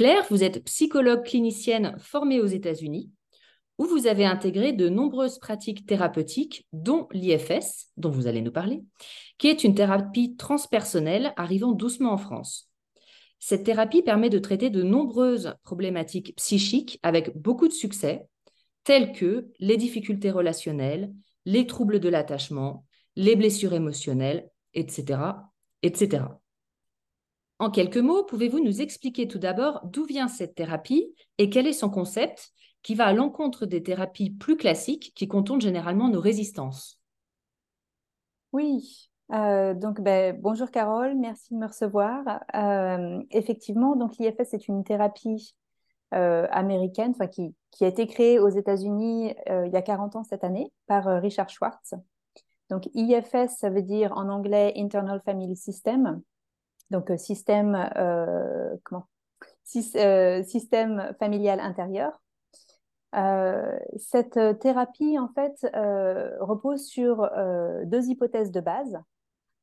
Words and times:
Claire, 0.00 0.24
vous 0.30 0.42
êtes 0.42 0.64
psychologue 0.64 1.24
clinicienne 1.24 1.94
formée 1.98 2.40
aux 2.40 2.46
États-Unis, 2.46 3.10
où 3.76 3.84
vous 3.84 4.06
avez 4.06 4.24
intégré 4.24 4.72
de 4.72 4.88
nombreuses 4.88 5.38
pratiques 5.38 5.84
thérapeutiques, 5.84 6.66
dont 6.72 7.06
l'IFS, 7.12 7.90
dont 7.98 8.08
vous 8.08 8.26
allez 8.26 8.40
nous 8.40 8.50
parler, 8.50 8.82
qui 9.36 9.48
est 9.48 9.62
une 9.62 9.74
thérapie 9.74 10.36
transpersonnelle 10.36 11.34
arrivant 11.36 11.72
doucement 11.72 12.12
en 12.12 12.16
France. 12.16 12.69
Cette 13.40 13.64
thérapie 13.64 14.02
permet 14.02 14.28
de 14.28 14.38
traiter 14.38 14.68
de 14.68 14.82
nombreuses 14.82 15.54
problématiques 15.64 16.36
psychiques 16.36 17.00
avec 17.02 17.36
beaucoup 17.36 17.68
de 17.68 17.72
succès, 17.72 18.28
telles 18.84 19.12
que 19.12 19.50
les 19.58 19.78
difficultés 19.78 20.30
relationnelles, 20.30 21.12
les 21.46 21.66
troubles 21.66 22.00
de 22.00 22.08
l'attachement, 22.10 22.86
les 23.16 23.36
blessures 23.36 23.72
émotionnelles, 23.72 24.50
etc., 24.74 25.50
etc. 25.82 26.24
En 27.58 27.70
quelques 27.70 27.96
mots, 27.96 28.24
pouvez-vous 28.24 28.62
nous 28.62 28.82
expliquer 28.82 29.26
tout 29.26 29.38
d'abord 29.38 29.80
d'où 29.84 30.04
vient 30.04 30.28
cette 30.28 30.54
thérapie 30.54 31.14
et 31.38 31.50
quel 31.50 31.66
est 31.66 31.72
son 31.72 31.90
concept 31.90 32.52
qui 32.82 32.94
va 32.94 33.06
à 33.06 33.12
l'encontre 33.12 33.66
des 33.66 33.82
thérapies 33.82 34.30
plus 34.30 34.56
classiques 34.56 35.12
qui 35.14 35.28
contournent 35.28 35.60
généralement 35.60 36.08
nos 36.08 36.20
résistances? 36.20 37.00
Oui, 38.52 39.09
euh, 39.32 39.74
donc, 39.74 40.00
ben, 40.00 40.36
bonjour 40.40 40.70
Carole, 40.70 41.14
merci 41.16 41.54
de 41.54 41.58
me 41.58 41.66
recevoir. 41.66 42.42
Euh, 42.54 43.22
effectivement, 43.30 43.94
donc 43.94 44.16
l'IFS 44.18 44.54
est 44.54 44.66
une 44.66 44.82
thérapie 44.82 45.54
euh, 46.14 46.48
américaine, 46.50 47.14
qui, 47.30 47.54
qui 47.70 47.84
a 47.84 47.88
été 47.88 48.08
créée 48.08 48.40
aux 48.40 48.48
États-Unis 48.48 49.34
il 49.46 49.70
y 49.72 49.76
a 49.76 49.82
40 49.82 50.16
ans 50.16 50.24
cette 50.24 50.42
année 50.42 50.72
par 50.86 51.04
Richard 51.22 51.48
Schwartz. 51.48 51.94
Donc 52.70 52.88
IFS, 52.94 53.56
ça 53.56 53.70
veut 53.70 53.82
dire 53.82 54.12
en 54.16 54.28
anglais 54.28 54.72
Internal 54.76 55.20
Family 55.24 55.56
System, 55.56 56.20
donc 56.90 57.12
système 57.16 57.88
comment? 58.82 59.06
Système 59.62 61.14
familial 61.20 61.60
intérieur. 61.60 62.20
cette 63.96 64.58
thérapie, 64.58 65.16
en 65.20 65.28
fait, 65.28 65.54
repose 66.40 66.84
sur 66.86 67.30
deux 67.84 68.08
hypothèses 68.08 68.50
de 68.50 68.60
base. 68.60 69.00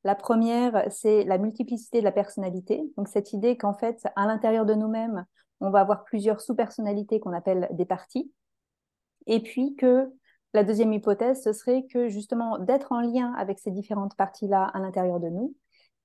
La 0.08 0.16
première, 0.16 0.86
c'est 0.90 1.26
la 1.26 1.38
multiplicité 1.38 2.00
de 2.00 2.06
la 2.06 2.14
personnalité. 2.14 2.82
Donc 2.96 3.10
cette 3.10 3.34
idée 3.34 3.58
qu'en 3.58 3.74
fait, 3.74 4.08
à 4.16 4.26
l'intérieur 4.26 4.66
de 4.66 4.74
nous-mêmes, 4.74 5.26
on 5.60 5.70
va 5.70 5.82
avoir 5.82 6.06
plusieurs 6.06 6.40
sous-personnalités 6.40 7.20
qu'on 7.20 7.34
appelle 7.34 7.68
des 7.72 7.84
parties. 7.84 8.32
Et 9.26 9.44
puis 9.44 9.76
que 9.76 10.10
la 10.54 10.64
deuxième 10.64 10.94
hypothèse, 10.94 11.44
ce 11.44 11.52
serait 11.52 11.88
que 11.88 12.08
justement 12.08 12.58
d'être 12.58 12.94
en 12.94 13.02
lien 13.02 13.34
avec 13.34 13.60
ces 13.60 13.70
différentes 13.70 14.16
parties-là 14.16 14.72
à 14.74 14.80
l'intérieur 14.80 15.20
de 15.20 15.28
nous, 15.28 15.54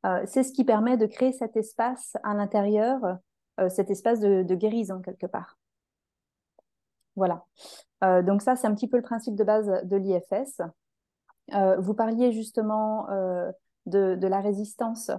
euh, 0.04 0.24
c'est 0.26 0.42
ce 0.42 0.52
qui 0.52 0.64
permet 0.64 0.96
de 0.96 1.06
créer 1.06 1.30
cet 1.30 1.56
espace 1.56 2.16
à 2.24 2.34
l'intérieur, 2.34 2.98
euh, 3.60 3.68
cet 3.68 3.88
espace 3.88 4.18
de, 4.18 4.54
guérison 4.56 5.00
quelque 5.00 5.26
part. 5.26 5.60
Voilà. 7.14 7.44
Euh, 8.02 8.22
donc 8.22 8.42
ça, 8.42 8.56
c'est 8.56 8.66
un 8.66 8.74
petit 8.74 8.88
peu 8.88 8.96
le 8.96 9.04
principe 9.04 9.36
de 9.36 9.44
base 9.44 9.70
de 9.84 9.96
l'IFS. 9.96 10.60
vous 11.78 11.94
parliez 11.94 12.32
justement 12.32 13.06
de, 13.86 14.26
la 14.26 14.40
résistance 14.40 15.10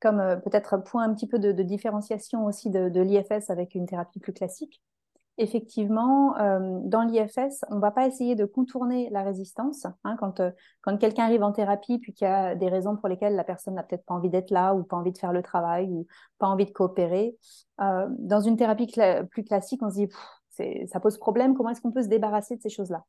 comme 0.00 0.20
euh, 0.20 0.36
peut-être 0.36 0.78
point 0.78 1.04
un 1.04 1.14
petit 1.14 1.28
peu 1.28 1.38
de, 1.38 1.62
différenciation 1.62 2.44
aussi 2.44 2.70
de, 2.70 3.00
l'IFS 3.00 3.50
avec 3.50 3.74
une 3.74 3.86
thérapie 3.86 4.18
plus 4.18 4.32
classique. 4.32 4.82
Effectivement, 5.38 6.36
euh, 6.38 6.78
dans 6.84 7.02
l'IFS, 7.02 7.64
on 7.70 7.76
ne 7.76 7.80
va 7.80 7.90
pas 7.90 8.06
essayer 8.06 8.34
de 8.34 8.44
contourner 8.44 9.08
la 9.10 9.22
résistance. 9.22 9.86
Hein, 10.04 10.16
quand 10.18 10.40
euh, 10.40 10.50
quand 10.82 10.98
quelqu'un 10.98 11.24
arrive 11.24 11.42
en 11.42 11.52
thérapie, 11.52 11.98
puis 11.98 12.12
qu'il 12.12 12.26
y 12.26 12.30
a 12.30 12.54
des 12.54 12.68
raisons 12.68 12.96
pour 12.96 13.08
lesquelles 13.08 13.34
la 13.34 13.44
personne 13.44 13.74
n'a 13.74 13.82
peut-être 13.82 14.04
pas 14.04 14.14
envie 14.14 14.28
d'être 14.28 14.50
là, 14.50 14.74
ou 14.74 14.82
pas 14.82 14.96
envie 14.96 15.12
de 15.12 15.18
faire 15.18 15.32
le 15.32 15.42
travail, 15.42 15.88
ou 15.90 16.06
pas 16.38 16.48
envie 16.48 16.66
de 16.66 16.72
coopérer, 16.72 17.38
dans 17.78 18.40
une 18.40 18.56
thérapie 18.56 18.92
plus 19.30 19.42
classique, 19.42 19.82
on 19.82 19.90
se 19.90 19.94
dit, 19.94 20.08
ça 20.86 21.00
pose 21.00 21.18
problème, 21.18 21.54
comment 21.54 21.70
est-ce 21.70 21.80
qu'on 21.80 21.90
peut 21.90 22.02
se 22.02 22.08
débarrasser 22.08 22.56
de 22.56 22.62
ces 22.62 22.68
choses-là? 22.68 23.04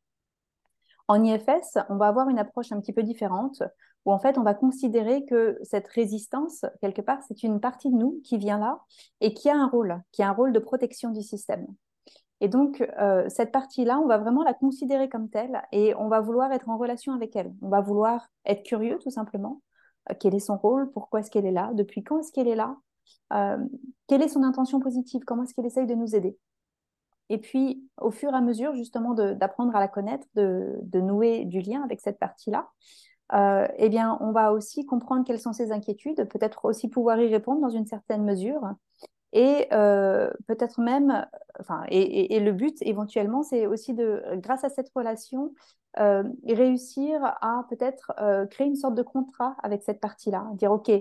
En 1.07 1.21
IFS, 1.23 1.77
on 1.89 1.97
va 1.97 2.07
avoir 2.07 2.29
une 2.29 2.39
approche 2.39 2.71
un 2.71 2.79
petit 2.79 2.93
peu 2.93 3.03
différente 3.03 3.61
où 4.05 4.11
en 4.11 4.19
fait 4.19 4.37
on 4.37 4.43
va 4.43 4.53
considérer 4.53 5.25
que 5.25 5.57
cette 5.63 5.87
résistance, 5.87 6.65
quelque 6.81 7.01
part, 7.01 7.19
c'est 7.27 7.43
une 7.43 7.59
partie 7.59 7.89
de 7.89 7.95
nous 7.95 8.19
qui 8.23 8.37
vient 8.37 8.59
là 8.59 8.79
et 9.21 9.33
qui 9.33 9.49
a 9.49 9.55
un 9.55 9.67
rôle, 9.67 10.01
qui 10.11 10.23
a 10.23 10.29
un 10.29 10.33
rôle 10.33 10.53
de 10.53 10.59
protection 10.59 11.11
du 11.11 11.21
système. 11.21 11.67
Et 12.41 12.49
donc, 12.49 12.81
euh, 12.99 13.29
cette 13.29 13.53
partie-là, 13.53 13.99
on 13.99 14.07
va 14.07 14.17
vraiment 14.17 14.43
la 14.43 14.53
considérer 14.53 15.07
comme 15.07 15.29
telle 15.29 15.61
et 15.71 15.95
on 15.95 16.09
va 16.09 16.19
vouloir 16.19 16.51
être 16.51 16.67
en 16.67 16.77
relation 16.77 17.13
avec 17.13 17.35
elle. 17.37 17.53
On 17.61 17.69
va 17.69 17.79
vouloir 17.79 18.27
être 18.45 18.63
curieux, 18.63 18.99
tout 18.99 19.11
simplement. 19.11 19.61
Euh, 20.11 20.13
quel 20.19 20.35
est 20.35 20.39
son 20.39 20.57
rôle? 20.57 20.91
Pourquoi 20.91 21.21
est-ce 21.21 21.31
qu'elle 21.31 21.45
est 21.45 21.51
là? 21.51 21.71
Depuis 21.73 22.03
quand 22.03 22.19
est-ce 22.19 22.33
qu'elle 22.33 22.49
est 22.49 22.55
là? 22.55 22.75
Euh, 23.33 23.57
Quelle 24.07 24.21
est 24.21 24.27
son 24.27 24.43
intention 24.43 24.79
positive? 24.79 25.23
Comment 25.25 25.43
est-ce 25.43 25.53
qu'elle 25.53 25.65
essaye 25.65 25.87
de 25.87 25.95
nous 25.95 26.15
aider? 26.15 26.37
Et 27.29 27.37
puis, 27.37 27.87
au 27.97 28.11
fur 28.11 28.31
et 28.31 28.35
à 28.35 28.41
mesure, 28.41 28.75
justement, 28.75 29.13
d'apprendre 29.13 29.75
à 29.75 29.79
la 29.79 29.87
connaître, 29.87 30.27
de, 30.35 30.99
nouer 30.99 31.45
du 31.45 31.61
lien 31.61 31.81
avec 31.83 32.01
cette 32.01 32.19
partie-là, 32.19 32.69
euh, 33.33 33.67
eh 33.77 33.89
bien, 33.89 34.17
on 34.21 34.31
va 34.31 34.53
aussi 34.53 34.85
comprendre 34.85 35.23
quelles 35.25 35.39
sont 35.39 35.53
ses 35.53 35.71
inquiétudes, 35.71 36.27
peut-être 36.29 36.65
aussi 36.65 36.87
pouvoir 36.87 37.19
y 37.19 37.27
répondre 37.27 37.61
dans 37.61 37.69
une 37.69 37.87
certaine 37.87 38.23
mesure, 38.23 38.61
Et 39.33 39.67
euh, 39.73 40.29
peut-être 40.47 40.79
même, 40.81 41.25
enfin, 41.59 41.83
et, 41.89 42.39
le 42.39 42.51
but 42.51 42.77
éventuellement, 42.81 43.43
c'est 43.43 43.65
aussi 43.67 43.93
de, 43.93 44.23
grâce 44.35 44.63
à 44.63 44.69
cette 44.69 44.91
relation, 44.95 45.53
euh, 45.99 46.23
réussir 46.47 47.23
à 47.23 47.65
peut-être 47.69 48.13
euh, 48.19 48.45
créer 48.47 48.67
une 48.67 48.75
sorte 48.75 48.95
de 48.95 49.03
contrat 49.03 49.55
avec 49.63 49.83
cette 49.83 49.99
partie-là. 49.99 50.47
Dire, 50.53 50.71
OK, 50.71 50.91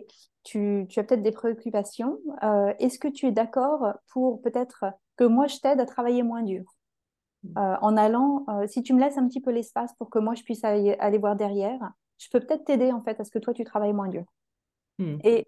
tu, 0.44 0.86
tu 0.88 1.00
as 1.00 1.04
peut-être 1.04 1.22
des 1.22 1.32
préoccupations. 1.32 2.18
Est-ce 2.78 2.98
que 2.98 3.08
tu 3.08 3.26
es 3.26 3.32
d'accord 3.32 3.94
pour 4.08 4.40
peut-être 4.42 4.86
que 5.16 5.24
moi, 5.24 5.46
je 5.46 5.58
t'aide 5.58 5.80
à 5.80 5.86
travailler 5.86 6.22
moins 6.22 6.42
dur? 6.42 6.64
Mmh. 7.44 7.58
en 7.82 7.96
allant, 7.96 8.46
si 8.68 8.84
tu 8.84 8.94
me 8.94 9.00
laisses 9.00 9.18
un 9.18 9.26
petit 9.26 9.40
peu 9.40 9.50
l'espace 9.50 9.92
pour 9.98 10.10
que 10.10 10.20
moi, 10.20 10.34
je 10.34 10.44
puisse 10.44 10.62
aller, 10.62 10.94
aller 11.00 11.18
voir 11.18 11.34
derrière, 11.34 11.92
je 12.22 12.30
peux 12.30 12.40
peut-être 12.40 12.64
t'aider 12.64 12.92
en 12.92 13.02
fait 13.02 13.18
à 13.20 13.24
ce 13.24 13.30
que 13.30 13.38
toi, 13.38 13.52
tu 13.52 13.64
travailles 13.64 13.92
moins 13.92 14.08
dur. 14.08 14.24
Mmh. 14.98 15.18
Et 15.24 15.46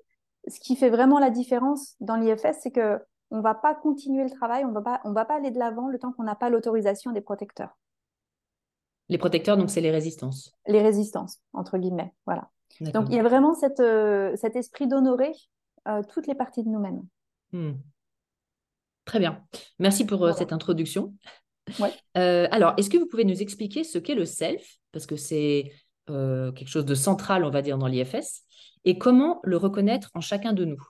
ce 0.49 0.59
qui 0.59 0.77
fait 0.77 0.91
vraiment 0.91 1.19
la 1.19 1.31
différence 1.31 1.95
dans 2.01 2.17
l'IFS, 2.17 2.59
c'est 2.61 2.73
que 2.73 2.99
on 3.31 3.41
va 3.41 3.55
pas 3.55 3.75
continuer 3.75 4.25
le 4.25 4.31
travail, 4.31 4.65
on 4.65 4.73
va 4.73 4.83
pas, 4.83 5.01
on 5.05 5.13
va 5.13 5.25
pas 5.25 5.37
aller 5.37 5.51
de 5.51 5.59
l'avant 5.59 5.89
le 5.89 5.99
temps 5.99 6.13
qu'on 6.13 6.25
n'a 6.25 6.35
pas 6.35 6.51
l'autorisation 6.51 7.13
des 7.13 7.21
protecteurs. 7.21 7.77
Les 9.09 9.19
protecteurs, 9.19 9.57
donc 9.57 9.71
c'est 9.71 9.81
les 9.81 9.91
résistances. 9.91 10.53
Les 10.67 10.83
résistances, 10.83 11.41
entre 11.53 11.79
guillemets, 11.79 12.13
voilà. 12.27 12.51
Donc 12.81 13.07
il 13.09 13.15
y 13.15 13.21
a 13.21 13.23
vraiment 13.23 13.55
cette, 13.55 13.81
euh, 13.81 14.35
cet 14.37 14.57
esprit 14.57 14.89
d'honorer 14.89 15.33
euh, 15.87 16.03
toutes 16.13 16.27
les 16.27 16.35
parties 16.35 16.65
de 16.65 16.69
nous-mêmes. 16.69 17.03
Hmm. 17.53 17.75
Très 19.05 19.19
bien. 19.19 19.45
Merci 19.79 20.07
pour 20.07 20.25
euh, 20.25 20.33
cette 20.33 20.53
introduction. 20.53 21.15
alors, 22.15 22.75
est-ce 22.77 22.91
que 22.91 22.97
vous 22.97 23.07
pouvez 23.07 23.25
nous 23.25 23.43
expliquer 23.43 23.85
ce 23.85 23.99
qu'est 23.99 24.15
le 24.15 24.25
self? 24.25 24.79
Parce 24.93 25.07
que 25.07 25.17
c'est 25.17 25.73
quelque 26.07 26.69
chose 26.69 26.85
de 26.85 26.95
central, 26.95 27.45
on 27.45 27.51
va 27.51 27.63
dire, 27.63 27.79
dans 27.79 27.87
l'IFS 27.87 28.45
et 28.85 28.99
comment 28.99 29.41
le 29.43 29.57
reconnaître 29.57 30.11
en 30.15 30.21
chacun 30.21 30.53
de 30.53 30.65
nous? 30.65 30.83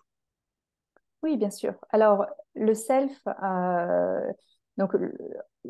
Oui, 1.23 1.37
bien 1.37 1.51
sûr. 1.51 1.75
Alors, 1.91 2.27
le 2.55 2.75
self, 2.75 3.27
euh, 3.43 4.33
donc, 4.77 4.95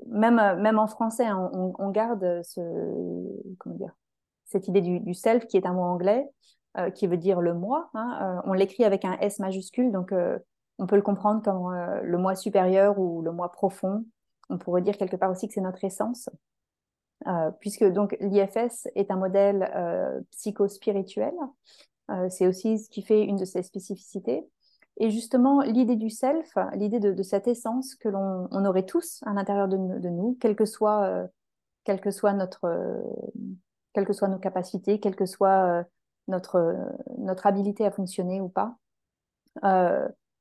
même, 0.06 0.61
même 0.61 0.79
en 0.79 0.87
français, 0.87 1.26
hein, 1.26 1.50
on, 1.52 1.91
garde 1.91 2.41
ce, 2.43 2.61
comment 3.58 3.76
dire, 3.76 3.93
cette 4.46 4.69
idée 4.69 4.81
du, 4.81 5.14
self 5.14 5.47
qui 5.47 5.56
est 5.56 5.67
un 5.67 5.75
mot 5.75 5.82
anglais, 5.82 6.26
euh, 6.79 6.90
qui 6.90 7.06
veut 7.06 7.17
dire 7.17 7.40
le 7.40 7.55
moi. 7.55 7.90
Hein. 7.94 8.19
Euh, 8.20 8.43
on 8.47 8.52
l'écrit 8.52 8.85
avec 8.85 9.05
un 9.05 9.17
S 9.20 9.38
majuscule, 9.38 9.93
donc 9.93 10.12
on 10.79 10.87
peut 10.87 10.97
le 10.97 11.02
comprendre 11.02 11.43
comme 11.43 11.73
le 12.02 12.19
moi 12.19 12.35
supérieur 12.35 12.99
ou 12.99 13.23
le 13.23 13.31
moi 13.31 13.52
profond. 13.52 14.05
On 14.50 14.58
pourrait 14.58 14.82
dire 14.82 14.97
quelque 14.97 15.17
part 15.17 15.31
aussi 15.31 15.47
que 15.47 15.55
c'est 15.55 15.61
notre 15.61 15.85
essence. 15.85 16.29
Puisque 17.61 17.85
donc 17.85 18.17
l'IFS 18.21 18.88
est 18.94 19.11
un 19.11 19.17
modèle 19.17 20.25
psychospirituel 20.31 21.35
euh, 22.11 22.29
c'est 22.29 22.47
aussi 22.47 22.79
ce 22.79 22.91
qui 22.91 23.03
fait 23.03 23.25
une 23.25 23.37
de 23.37 23.44
ses 23.44 23.62
spécificités. 23.62 24.47
Et 24.99 25.11
justement, 25.11 25.62
l'idée 25.62 25.97
du 25.97 26.11
self, 26.11 26.55
l'idée 26.75 27.00
de, 27.00 27.23
cette 27.23 27.49
essence 27.49 27.97
que 27.97 28.09
l'on 28.09 28.65
aurait 28.65 28.87
tous 28.87 29.23
à 29.26 29.32
l'intérieur 29.32 29.67
de, 29.67 29.76
nous, 29.76 30.37
quelle 30.41 30.55
que 30.55 30.67
soit, 30.67 31.03
euh, 31.03 31.26
notre, 32.35 32.65
euh, 32.65 33.03
quelles 33.93 34.06
que 34.06 34.12
soient 34.12 34.29
nos 34.29 34.38
capacités, 34.38 35.00
quelle 35.00 35.17
que 35.17 35.26
soit 35.26 35.85
notre, 36.29 36.76
notre 37.19 37.47
habilité 37.47 37.85
à 37.85 37.91
fonctionner 37.91 38.41
ou 38.41 38.49
pas. 38.49 38.76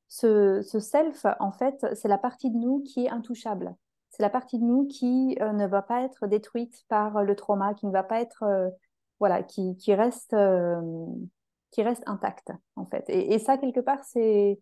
ce, 0.08 0.62
self, 0.62 1.26
en 1.40 1.52
fait, 1.52 1.88
c'est 1.96 2.08
la 2.08 2.20
partie 2.20 2.52
de 2.52 2.58
nous 2.58 2.84
qui 2.84 3.06
est 3.06 3.10
intouchable. 3.10 3.76
C'est 4.14 4.22
la 4.22 4.30
partie 4.30 4.60
de 4.60 4.64
nous 4.64 4.86
qui 4.86 5.36
ne 5.42 5.66
va 5.66 5.82
pas 5.82 6.04
être 6.04 6.28
détruite 6.28 6.86
par 6.88 7.24
le 7.24 7.36
trauma, 7.36 7.74
qui 7.74 7.88
ne 7.88 7.92
va 7.92 8.04
pas 8.04 8.22
être, 8.22 8.46
voilà, 9.20 9.42
qui, 9.42 9.76
reste 9.90 10.36
qui 11.74 11.82
reste 11.82 12.04
intacte, 12.06 12.52
en 12.76 12.86
fait. 12.86 13.04
Et, 13.10 13.40
ça, 13.40 13.58
quelque 13.58 13.80
part, 13.80 14.04
c'est 14.04 14.60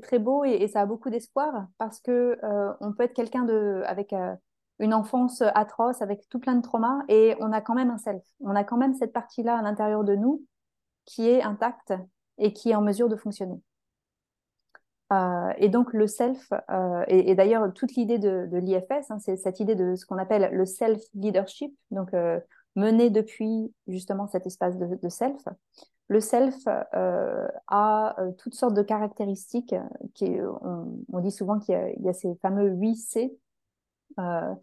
très 0.00 0.18
beau 0.18 0.44
et, 0.44 0.68
ça 0.68 0.80
a 0.80 0.86
beaucoup 0.86 1.10
d'espoir 1.10 1.66
parce 1.76 2.00
que 2.00 2.38
euh, 2.42 2.72
on 2.80 2.92
peut 2.92 3.02
être 3.02 3.14
quelqu'un 3.14 3.44
de 3.44 3.82
avec 3.84 4.12
euh, 4.12 4.34
une 4.78 4.94
enfance 4.94 5.42
atroce, 5.54 6.00
avec 6.00 6.28
tout 6.28 6.38
plein 6.38 6.54
de 6.54 6.62
traumas, 6.62 7.02
et 7.08 7.34
on 7.40 7.52
a 7.52 7.60
quand 7.60 7.74
même 7.74 7.90
un 7.90 7.98
self. 7.98 8.22
On 8.40 8.54
a 8.54 8.64
quand 8.64 8.76
même 8.76 8.94
cette 8.94 9.12
partie-là 9.12 9.58
à 9.58 9.62
l'intérieur 9.62 10.04
de 10.04 10.14
nous 10.14 10.44
qui 11.04 11.28
est 11.28 11.42
intacte 11.42 11.92
et 12.38 12.52
qui 12.52 12.70
est 12.70 12.74
en 12.74 12.80
mesure 12.80 13.08
de 13.08 13.16
fonctionner. 13.16 13.60
Euh, 15.12 15.52
et 15.58 15.68
donc 15.68 15.92
le 15.92 16.06
self, 16.06 16.52
et, 17.08 17.34
d'ailleurs 17.34 17.72
toute 17.74 17.94
l'idée 17.94 18.18
de, 18.18 18.48
l'IFS, 18.52 19.10
hein, 19.10 19.18
c'est 19.18 19.36
cette 19.36 19.60
idée 19.60 19.74
de 19.74 19.94
ce 19.94 20.06
qu'on 20.06 20.18
appelle 20.18 20.50
le 20.52 20.64
self-leadership, 20.64 21.76
donc 21.90 22.12
mené 22.76 23.10
depuis 23.10 23.72
justement 23.86 24.26
cet 24.26 24.46
espace 24.46 24.76
de, 24.78 25.08
self. 25.08 25.42
Le 26.08 26.20
self 26.20 26.54
euh, 26.94 27.48
a 27.68 28.20
euh, 28.20 28.32
toutes 28.38 28.54
sortes 28.54 28.74
de 28.74 28.82
caractéristiques. 28.82 29.74
Qui, 30.14 30.36
on, 30.62 31.20
dit 31.20 31.30
souvent 31.30 31.58
qu'il 31.58 31.74
y, 32.00 32.08
a 32.08 32.12
ces 32.12 32.34
fameux 32.36 32.70
8 32.70 32.96
C 32.96 33.38
euh, 34.18 34.54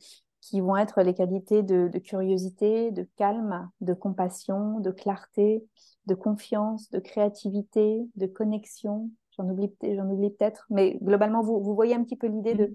qui 0.42 0.62
vont 0.62 0.78
être 0.78 1.02
les 1.02 1.14
qualités 1.14 1.64
de, 1.64 1.98
curiosité, 2.00 2.92
de 2.92 3.08
calme, 3.16 3.70
de 3.82 3.94
compassion, 3.94 4.80
de 4.80 4.92
clarté, 4.92 5.66
de 6.06 6.16
confiance, 6.16 6.90
de 6.92 7.00
créativité, 7.00 8.08
de 8.16 8.26
connexion. 8.26 9.10
J'en 9.40 9.50
oublie, 9.50 9.72
j'en 9.82 10.08
oublie 10.08 10.30
peut-être, 10.30 10.68
mais 10.70 11.00
globalement, 11.02 11.42
vous, 11.42 11.64
vous 11.64 11.74
voyez 11.74 11.96
un 11.96 12.04
petit 12.04 12.18
peu 12.18 12.28
l'idée 12.28 12.54
de, 12.54 12.74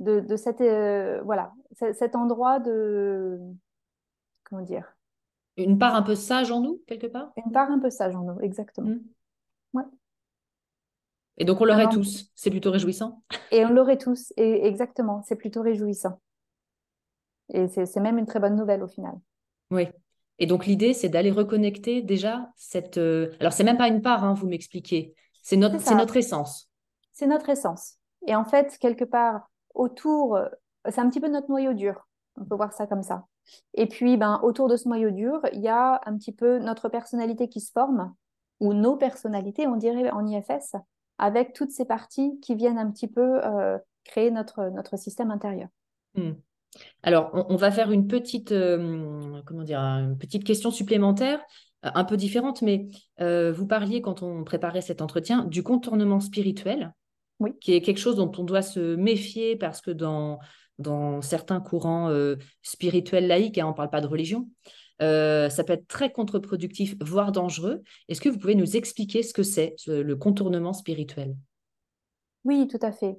mm-hmm. 0.00 0.26
de, 0.26 0.36
cette, 0.36 0.62
voilà, 1.24 1.52
cet 1.92 2.16
endroit 2.16 2.58
de, 2.58 3.38
comment 4.44 4.62
dire, 4.62 4.96
une 5.56 5.78
part 5.78 5.94
un 5.94 6.02
peu 6.02 6.14
sage 6.14 6.50
en 6.50 6.60
nous, 6.60 6.82
quelque 6.86 7.06
part? 7.06 7.32
Une 7.44 7.52
part 7.52 7.70
un 7.70 7.78
peu 7.78 7.90
sage 7.90 8.14
en 8.14 8.22
nous, 8.22 8.40
exactement. 8.40 8.90
Hmm. 8.90 9.00
Ouais. 9.74 9.84
Et 11.38 11.44
donc 11.44 11.60
on 11.60 11.64
l'aurait 11.64 11.88
tous, 11.88 12.30
c'est 12.34 12.50
plutôt 12.50 12.70
réjouissant 12.70 13.22
Et 13.50 13.64
on 13.64 13.70
l'aurait 13.70 13.98
tous, 13.98 14.32
et 14.36 14.66
exactement, 14.66 15.22
c'est 15.22 15.36
plutôt 15.36 15.62
réjouissant. 15.62 16.20
Et 17.52 17.66
c'est 17.68 18.00
même 18.00 18.18
une 18.18 18.26
très 18.26 18.40
bonne 18.40 18.56
nouvelle 18.56 18.82
au 18.82 18.88
final. 18.88 19.14
Oui. 19.70 19.88
Et 20.38 20.46
donc 20.46 20.66
l'idée, 20.66 20.94
c'est 20.94 21.08
d'aller 21.08 21.30
reconnecter 21.30 22.02
déjà 22.02 22.50
cette... 22.56 22.98
Euh, 22.98 23.32
alors 23.40 23.52
c'est 23.52 23.64
même 23.64 23.76
pas 23.76 23.88
une 23.88 24.02
part, 24.02 24.24
hein, 24.24 24.34
vous 24.34 24.48
m'expliquez, 24.48 25.14
c'est 25.42 25.56
notre, 25.56 25.94
notre 25.94 26.16
essence. 26.16 26.70
C'est 27.12 27.26
notre 27.26 27.48
essence. 27.48 27.94
Et 28.26 28.34
en 28.34 28.44
fait, 28.44 28.76
quelque 28.78 29.04
part, 29.04 29.50
autour, 29.74 30.36
euh, 30.36 30.48
c'est 30.88 31.00
un 31.00 31.08
petit 31.08 31.20
peu 31.20 31.28
notre 31.28 31.48
noyau 31.48 31.72
dur. 31.72 32.06
On 32.36 32.44
peut 32.44 32.56
voir 32.56 32.72
ça 32.72 32.86
comme 32.86 33.02
ça. 33.02 33.26
Et 33.74 33.86
puis, 33.86 34.16
ben, 34.16 34.40
autour 34.42 34.68
de 34.68 34.76
ce 34.76 34.88
noyau 34.88 35.10
dur, 35.10 35.40
il 35.52 35.60
y 35.60 35.68
a 35.68 36.00
un 36.04 36.16
petit 36.16 36.32
peu 36.32 36.58
notre 36.58 36.88
personnalité 36.88 37.48
qui 37.48 37.60
se 37.60 37.72
forme, 37.72 38.14
ou 38.60 38.74
nos 38.74 38.96
personnalités, 38.96 39.66
on 39.66 39.76
dirait 39.76 40.10
en 40.10 40.26
IFS, 40.26 40.76
avec 41.18 41.52
toutes 41.52 41.70
ces 41.70 41.84
parties 41.84 42.38
qui 42.40 42.54
viennent 42.54 42.78
un 42.78 42.90
petit 42.90 43.08
peu 43.08 43.44
euh, 43.44 43.78
créer 44.04 44.30
notre, 44.30 44.70
notre 44.70 44.96
système 44.96 45.30
intérieur. 45.30 45.68
Hmm. 46.14 46.32
Alors, 47.02 47.30
on, 47.32 47.56
va 47.56 47.70
faire 47.70 47.90
une 47.90 48.06
petite, 48.06 48.52
euh, 48.52 49.40
comment 49.44 49.64
dire, 49.64 49.80
une 49.80 50.16
petite 50.16 50.44
question 50.44 50.70
supplémentaire, 50.70 51.42
un 51.82 52.04
peu 52.04 52.16
différente, 52.16 52.62
mais 52.62 52.88
vous 53.18 53.66
parliez 53.66 54.02
quand 54.02 54.22
on 54.22 54.44
préparait 54.44 54.82
cet 54.82 55.00
entretien 55.02 55.44
du 55.44 55.62
contournement 55.62 56.20
spirituel, 56.20 56.94
oui. 57.38 57.52
qui 57.60 57.72
est 57.74 57.80
quelque 57.80 57.98
chose 58.00 58.16
dont 58.16 58.32
on 58.38 58.44
doit 58.44 58.62
se 58.62 58.96
méfier 58.96 59.56
parce 59.56 59.80
que 59.80 59.90
dans 59.90 60.38
dans 60.80 61.20
certains 61.20 61.60
courants 61.60 62.08
euh, 62.08 62.36
spirituels 62.62 63.28
laïques, 63.28 63.58
hein, 63.58 63.66
on 63.66 63.70
ne 63.70 63.74
parle 63.74 63.90
pas 63.90 64.00
de 64.00 64.06
religion, 64.06 64.48
euh, 65.02 65.48
ça 65.48 65.62
peut 65.62 65.74
être 65.74 65.86
très 65.86 66.10
contre-productif, 66.10 66.96
voire 67.00 67.32
dangereux. 67.32 67.82
Est-ce 68.08 68.20
que 68.20 68.28
vous 68.28 68.38
pouvez 68.38 68.54
nous 68.54 68.76
expliquer 68.76 69.22
ce 69.22 69.32
que 69.32 69.42
c'est, 69.42 69.76
le 69.86 70.14
contournement 70.16 70.72
spirituel? 70.72 71.36
Oui, 72.44 72.66
tout 72.66 72.78
à 72.82 72.92
fait. 72.92 73.16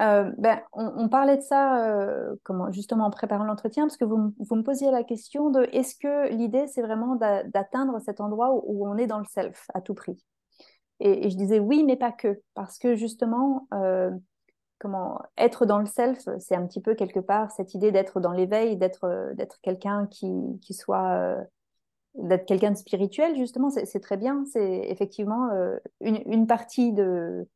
Euh, 0.00 0.30
ben, 0.38 0.60
on, 0.72 1.08
parlait 1.08 1.36
de 1.36 1.42
ça 1.42 2.06
comment, 2.44 2.70
justement 2.70 3.06
en 3.06 3.10
préparant 3.10 3.44
l'entretien, 3.44 3.84
parce 3.84 3.96
que 3.96 4.04
vous, 4.04 4.16
me 4.16 4.62
posiez 4.62 4.90
la 4.90 5.02
question 5.02 5.50
de 5.50 5.68
est-ce 5.72 5.96
que 5.96 6.28
l'idée, 6.32 6.66
c'est 6.68 6.82
vraiment 6.82 7.16
d'atteindre 7.16 7.98
cet 8.00 8.20
endroit 8.20 8.52
où, 8.52 8.86
on 8.86 8.96
est 8.96 9.06
dans 9.06 9.18
le 9.18 9.26
self 9.26 9.66
à 9.74 9.80
tout 9.80 9.94
prix? 9.94 10.24
Et, 11.00 11.30
je 11.30 11.36
disais 11.36 11.58
oui, 11.58 11.84
mais 11.84 11.96
pas 11.96 12.12
que, 12.12 12.40
parce 12.54 12.78
que 12.78 12.94
justement, 12.94 13.66
comment 14.78 15.20
être 15.36 15.66
dans 15.66 15.78
le 15.78 15.86
self, 15.86 16.28
c'est 16.38 16.54
un 16.54 16.66
petit 16.66 16.80
peu 16.80 16.94
quelque 16.94 17.20
part 17.20 17.50
cette 17.50 17.74
idée 17.74 17.92
d'être 17.92 18.20
dans 18.20 18.32
l'éveil, 18.32 18.76
d'être 18.76 19.04
euh, 19.04 19.34
quelqu'un 19.62 20.06
qui, 20.06 20.32
qui 20.62 20.74
soit 20.74 21.10
euh, 21.10 21.42
d'être 22.14 22.46
quelqu'un 22.46 22.70
de 22.70 22.76
spirituel 22.76 23.36
justement, 23.36 23.70
c'est 23.70 24.00
très 24.00 24.16
bien. 24.16 24.44
C'est 24.52 24.82
effectivement 24.88 25.50
euh, 25.52 25.76
une, 26.00 26.46
partie 26.46 26.92
de 26.92 27.46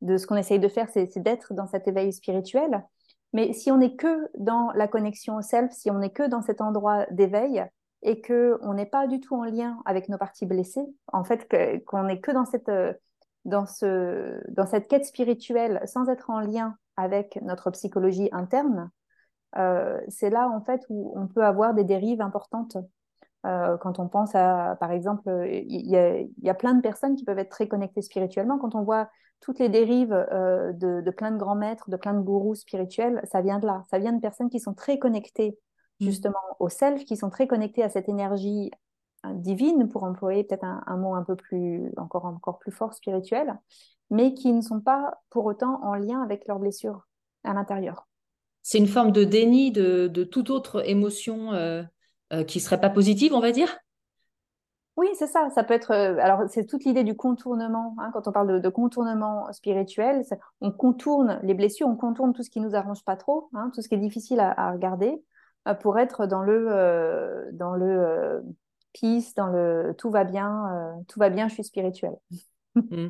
de 0.00 0.16
ce 0.16 0.26
qu'on 0.26 0.36
essaye 0.36 0.60
de 0.60 0.68
faire, 0.68 0.88
c'est 0.90 1.18
d'être 1.18 1.54
dans 1.54 1.66
cet 1.66 1.88
éveil 1.88 2.12
spirituel. 2.12 2.84
Mais 3.32 3.52
si 3.52 3.70
on 3.70 3.78
n'est 3.78 3.96
que 3.96 4.30
dans 4.38 4.70
la 4.74 4.88
connexion 4.88 5.36
au 5.36 5.42
self, 5.42 5.72
si 5.72 5.90
on 5.90 5.98
n'est 5.98 6.12
que 6.12 6.26
dans 6.26 6.42
cet 6.42 6.60
endroit 6.60 7.06
d'éveil 7.10 7.64
et 8.02 8.20
que 8.20 8.58
on 8.62 8.74
n'est 8.74 8.86
pas 8.86 9.06
du 9.06 9.20
tout 9.20 9.34
en 9.34 9.44
lien 9.44 9.82
avec 9.84 10.08
nos 10.08 10.18
parties 10.18 10.46
blessées, 10.46 10.86
en 11.12 11.24
fait, 11.24 11.46
qu'on 11.84 12.04
n'est 12.04 12.20
que 12.20 12.30
dans 12.30 12.44
cette 12.44 12.70
dans, 13.44 13.66
ce, 13.66 14.40
dans 14.50 14.66
cette 14.66 14.88
quête 14.88 15.06
spirituelle 15.06 15.80
sans 15.86 16.08
être 16.08 16.30
en 16.30 16.40
lien 16.40 16.76
avec 16.96 17.38
notre 17.42 17.70
psychologie 17.70 18.28
interne, 18.32 18.90
euh, 19.56 19.98
c'est 20.08 20.30
là 20.30 20.48
en 20.48 20.60
fait 20.60 20.84
où 20.88 21.12
on 21.16 21.26
peut 21.26 21.44
avoir 21.44 21.74
des 21.74 21.84
dérives 21.84 22.20
importantes. 22.20 22.76
Euh, 23.48 23.76
quand 23.78 23.98
on 23.98 24.08
pense 24.08 24.34
à, 24.34 24.76
par 24.78 24.92
exemple, 24.92 25.28
il 25.48 25.86
y, 25.86 25.96
a, 25.96 26.20
y, 26.20 26.50
a, 26.50 26.54
plein 26.54 26.74
de 26.74 26.80
personnes 26.80 27.16
qui 27.16 27.24
peuvent 27.24 27.38
être 27.38 27.50
très 27.50 27.66
connectées 27.66 28.02
spirituellement. 28.02 28.58
Quand 28.58 28.74
on 28.74 28.82
voit 28.82 29.08
toutes 29.40 29.58
les 29.58 29.68
dérives 29.68 30.10
de, 30.10 31.00
de, 31.00 31.10
plein 31.10 31.30
de 31.30 31.38
grands 31.38 31.54
maîtres, 31.54 31.90
de 31.90 31.96
plein 31.96 32.14
de 32.14 32.20
gourous 32.20 32.56
spirituels, 32.56 33.20
ça 33.30 33.40
vient 33.40 33.58
de 33.58 33.66
là. 33.66 33.84
Ça 33.90 33.98
vient 33.98 34.12
de 34.12 34.20
personnes 34.20 34.50
qui 34.50 34.60
sont 34.60 34.74
très 34.74 34.98
connectées 34.98 35.58
mmh. 36.00 36.04
justement 36.04 36.36
au 36.58 36.68
self, 36.68 37.04
qui 37.04 37.16
sont 37.16 37.30
très 37.30 37.46
connectées 37.46 37.82
à 37.82 37.88
cette 37.88 38.08
énergie 38.08 38.70
divine, 39.34 39.88
pour 39.88 40.04
employer 40.04 40.44
peut-être 40.44 40.64
un, 40.64 40.96
mot 40.96 41.14
un 41.14 41.22
peu 41.22 41.36
plus, 41.36 41.92
encore, 41.96 42.24
encore 42.24 42.58
plus 42.58 42.72
fort, 42.72 42.94
spirituel, 42.94 43.58
mais 44.10 44.34
qui 44.34 44.52
ne 44.52 44.60
sont 44.60 44.80
pas 44.80 45.20
pour 45.30 45.44
autant 45.46 45.80
en 45.82 45.94
lien 45.94 46.22
avec 46.22 46.46
leurs 46.46 46.58
blessures 46.58 47.06
à 47.44 47.52
l'intérieur. 47.52 48.06
C'est 48.62 48.78
une 48.78 48.86
forme 48.86 49.12
de 49.12 49.24
déni 49.24 49.72
de, 49.72 50.08
de 50.08 50.24
toute 50.24 50.50
autre 50.50 50.86
émotion 50.88 51.52
euh, 51.52 51.82
euh, 52.32 52.44
qui 52.44 52.60
serait 52.60 52.80
pas 52.80 52.90
positive, 52.90 53.32
on 53.32 53.40
va 53.40 53.52
dire? 53.52 53.78
Oui, 54.96 55.06
c'est 55.14 55.26
ça. 55.26 55.48
Ça 55.54 55.64
peut 55.64 55.74
être. 55.74 55.92
Euh, 55.92 56.18
alors, 56.20 56.42
c'est 56.48 56.66
toute 56.66 56.84
l'idée 56.84 57.04
du 57.04 57.16
contournement. 57.16 57.94
Hein, 57.98 58.10
quand 58.12 58.26
on 58.28 58.32
parle 58.32 58.60
de, 58.60 58.68
contournement 58.68 59.50
spirituel, 59.52 60.22
on 60.60 60.72
contourne 60.72 61.40
les 61.42 61.54
blessures, 61.54 61.86
on 61.86 61.96
contourne 61.96 62.32
tout 62.32 62.42
ce 62.42 62.50
qui 62.50 62.60
nous 62.60 62.74
arrange 62.74 63.04
pas 63.04 63.16
trop, 63.16 63.48
hein, 63.54 63.70
tout 63.74 63.80
ce 63.80 63.88
qui 63.88 63.94
est 63.94 63.98
difficile 63.98 64.40
à, 64.40 64.72
regarder, 64.72 65.22
pour 65.80 65.98
être 65.98 66.26
dans 66.26 66.42
le 66.42 67.48
dans 67.52 67.74
le 67.74 68.42
peace, 68.92 69.34
dans 69.36 69.46
le 69.46 69.94
tout 69.96 70.10
va 70.10 70.24
bien, 70.24 70.96
tout 71.06 71.20
va 71.20 71.30
bien, 71.30 71.48
je 71.48 71.54
suis 71.54 71.64
spirituel. 71.64 72.12
Mmh. 72.74 73.08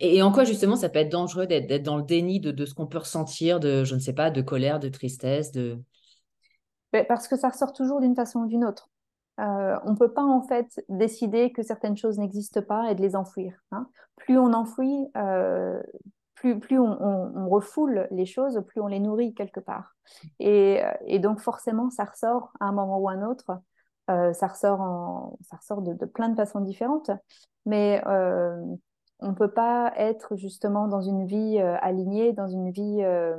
Et, 0.00 0.22
en 0.22 0.32
quoi 0.32 0.44
justement 0.44 0.76
ça 0.76 0.88
peut 0.88 0.98
être 0.98 1.12
dangereux 1.12 1.46
d'être 1.46 1.82
dans 1.82 1.96
le 1.96 2.02
déni 2.02 2.40
de, 2.40 2.64
ce 2.64 2.74
qu'on 2.74 2.86
peut 2.86 2.98
ressentir, 2.98 3.60
de, 3.60 3.84
je 3.84 3.94
ne 3.94 4.00
sais 4.00 4.12
pas, 4.12 4.30
de 4.30 4.42
colère, 4.42 4.80
de 4.80 4.88
tristesse, 4.88 5.52
de... 5.52 5.78
Ben, 6.96 7.04
parce 7.06 7.28
que 7.28 7.36
ça 7.36 7.50
ressort 7.50 7.74
toujours 7.74 8.00
d'une 8.00 8.14
façon 8.14 8.40
ou 8.40 8.46
d'une 8.46 8.64
autre. 8.64 8.88
Euh, 9.38 9.78
on 9.84 9.90
ne 9.90 9.96
peut 9.96 10.14
pas 10.14 10.24
en 10.24 10.40
fait 10.40 10.82
décider 10.88 11.52
que 11.52 11.62
certaines 11.62 11.98
choses 11.98 12.18
n'existent 12.18 12.62
pas 12.62 12.90
et 12.90 12.94
de 12.94 13.02
les 13.02 13.16
enfouir. 13.16 13.52
Hein. 13.70 13.86
Plus 14.16 14.38
on 14.38 14.54
enfouit, 14.54 15.10
euh, 15.18 15.82
plus, 16.36 16.58
plus 16.58 16.78
on, 16.78 17.48
refoule 17.50 18.08
les 18.10 18.24
choses, 18.24 18.62
plus 18.66 18.80
on 18.80 18.86
les 18.86 18.98
nourrit 18.98 19.34
quelque 19.34 19.60
part. 19.60 19.94
Et, 20.38 20.80
donc 21.18 21.40
forcément, 21.40 21.90
ça 21.90 22.04
ressort 22.04 22.52
à 22.60 22.64
un 22.64 22.72
moment 22.72 22.98
ou 22.98 23.10
à 23.10 23.12
un 23.12 23.28
autre. 23.28 23.60
Euh, 24.08 24.32
ça 24.32 24.46
ressort, 24.46 25.36
ça 25.42 25.56
ressort 25.58 25.82
de, 25.82 25.92
de, 25.92 26.06
plein 26.06 26.30
de 26.30 26.34
façons 26.36 26.60
différentes. 26.60 27.10
Mais 27.66 28.02
on 29.20 29.28
ne 29.28 29.34
peut 29.34 29.52
pas 29.52 29.92
être 29.96 30.36
justement 30.36 30.88
dans 30.88 31.02
une 31.02 31.26
vie 31.26 31.58
euh, 31.58 31.76
alignée, 31.82 32.32
dans 32.32 32.48
une 32.48 32.70
vie, 32.70 33.02
euh, 33.02 33.36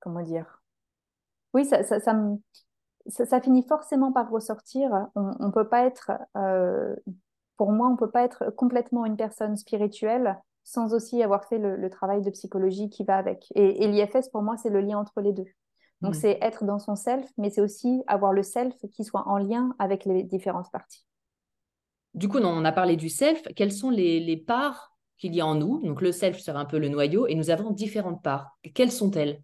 comment 0.00 0.22
dire 0.22 0.63
Oui, 1.54 1.64
ça, 1.64 1.84
ça, 1.84 2.00
ça, 3.08 3.40
finit 3.40 3.64
forcément 3.66 4.12
par 4.12 4.28
ressortir. 4.30 5.08
On 5.14 5.46
ne 5.46 5.52
peut 5.52 5.68
pas 5.68 5.86
être, 5.86 6.12
euh, 6.36 6.94
pour 7.56 7.70
moi, 7.70 7.88
on 7.88 7.92
ne 7.92 7.96
peut 7.96 8.10
pas 8.10 8.24
être 8.24 8.50
complètement 8.50 9.06
une 9.06 9.16
personne 9.16 9.56
spirituelle 9.56 10.38
sans 10.64 10.94
aussi 10.94 11.22
avoir 11.22 11.44
fait 11.44 11.58
le, 11.58 11.90
travail 11.90 12.22
de 12.22 12.30
psychologie 12.30 12.88
qui 12.88 13.04
va 13.04 13.16
avec. 13.16 13.46
Et, 13.54 13.86
l'IFS, 13.86 14.30
pour 14.32 14.42
moi, 14.42 14.56
c'est 14.56 14.70
le 14.70 14.80
lien 14.80 14.98
entre 14.98 15.20
les 15.20 15.32
deux. 15.32 15.46
Donc, 16.00 16.14
mmh. 16.14 16.18
c'est 16.18 16.38
être 16.40 16.64
dans 16.64 16.78
son 16.78 16.96
self, 16.96 17.30
mais 17.38 17.50
c'est 17.50 17.60
aussi 17.60 18.02
avoir 18.06 18.32
le 18.32 18.42
self 18.42 18.74
qui 18.92 19.04
soit 19.04 19.28
en 19.28 19.38
lien 19.38 19.74
avec 19.78 20.06
les 20.06 20.22
différentes 20.22 20.70
parties. 20.72 21.04
Du 22.14 22.28
coup, 22.28 22.38
on 22.38 22.64
a 22.64 22.72
parlé 22.72 22.96
du 22.96 23.08
self. 23.08 23.42
Quelles 23.54 23.72
sont 23.72 23.90
les, 23.90 24.36
parts 24.36 24.96
qu'il 25.18 25.34
y 25.34 25.40
a 25.40 25.46
en 25.46 25.54
nous? 25.54 25.82
Donc, 25.82 26.00
le 26.00 26.12
self 26.12 26.38
serait 26.38 26.58
un 26.58 26.64
peu 26.64 26.78
le 26.78 26.88
noyau 26.88 27.26
et 27.26 27.34
nous 27.34 27.50
avons 27.50 27.70
différentes 27.70 28.22
parts. 28.22 28.56
Quelles 28.74 28.92
sont-elles? 28.92 29.42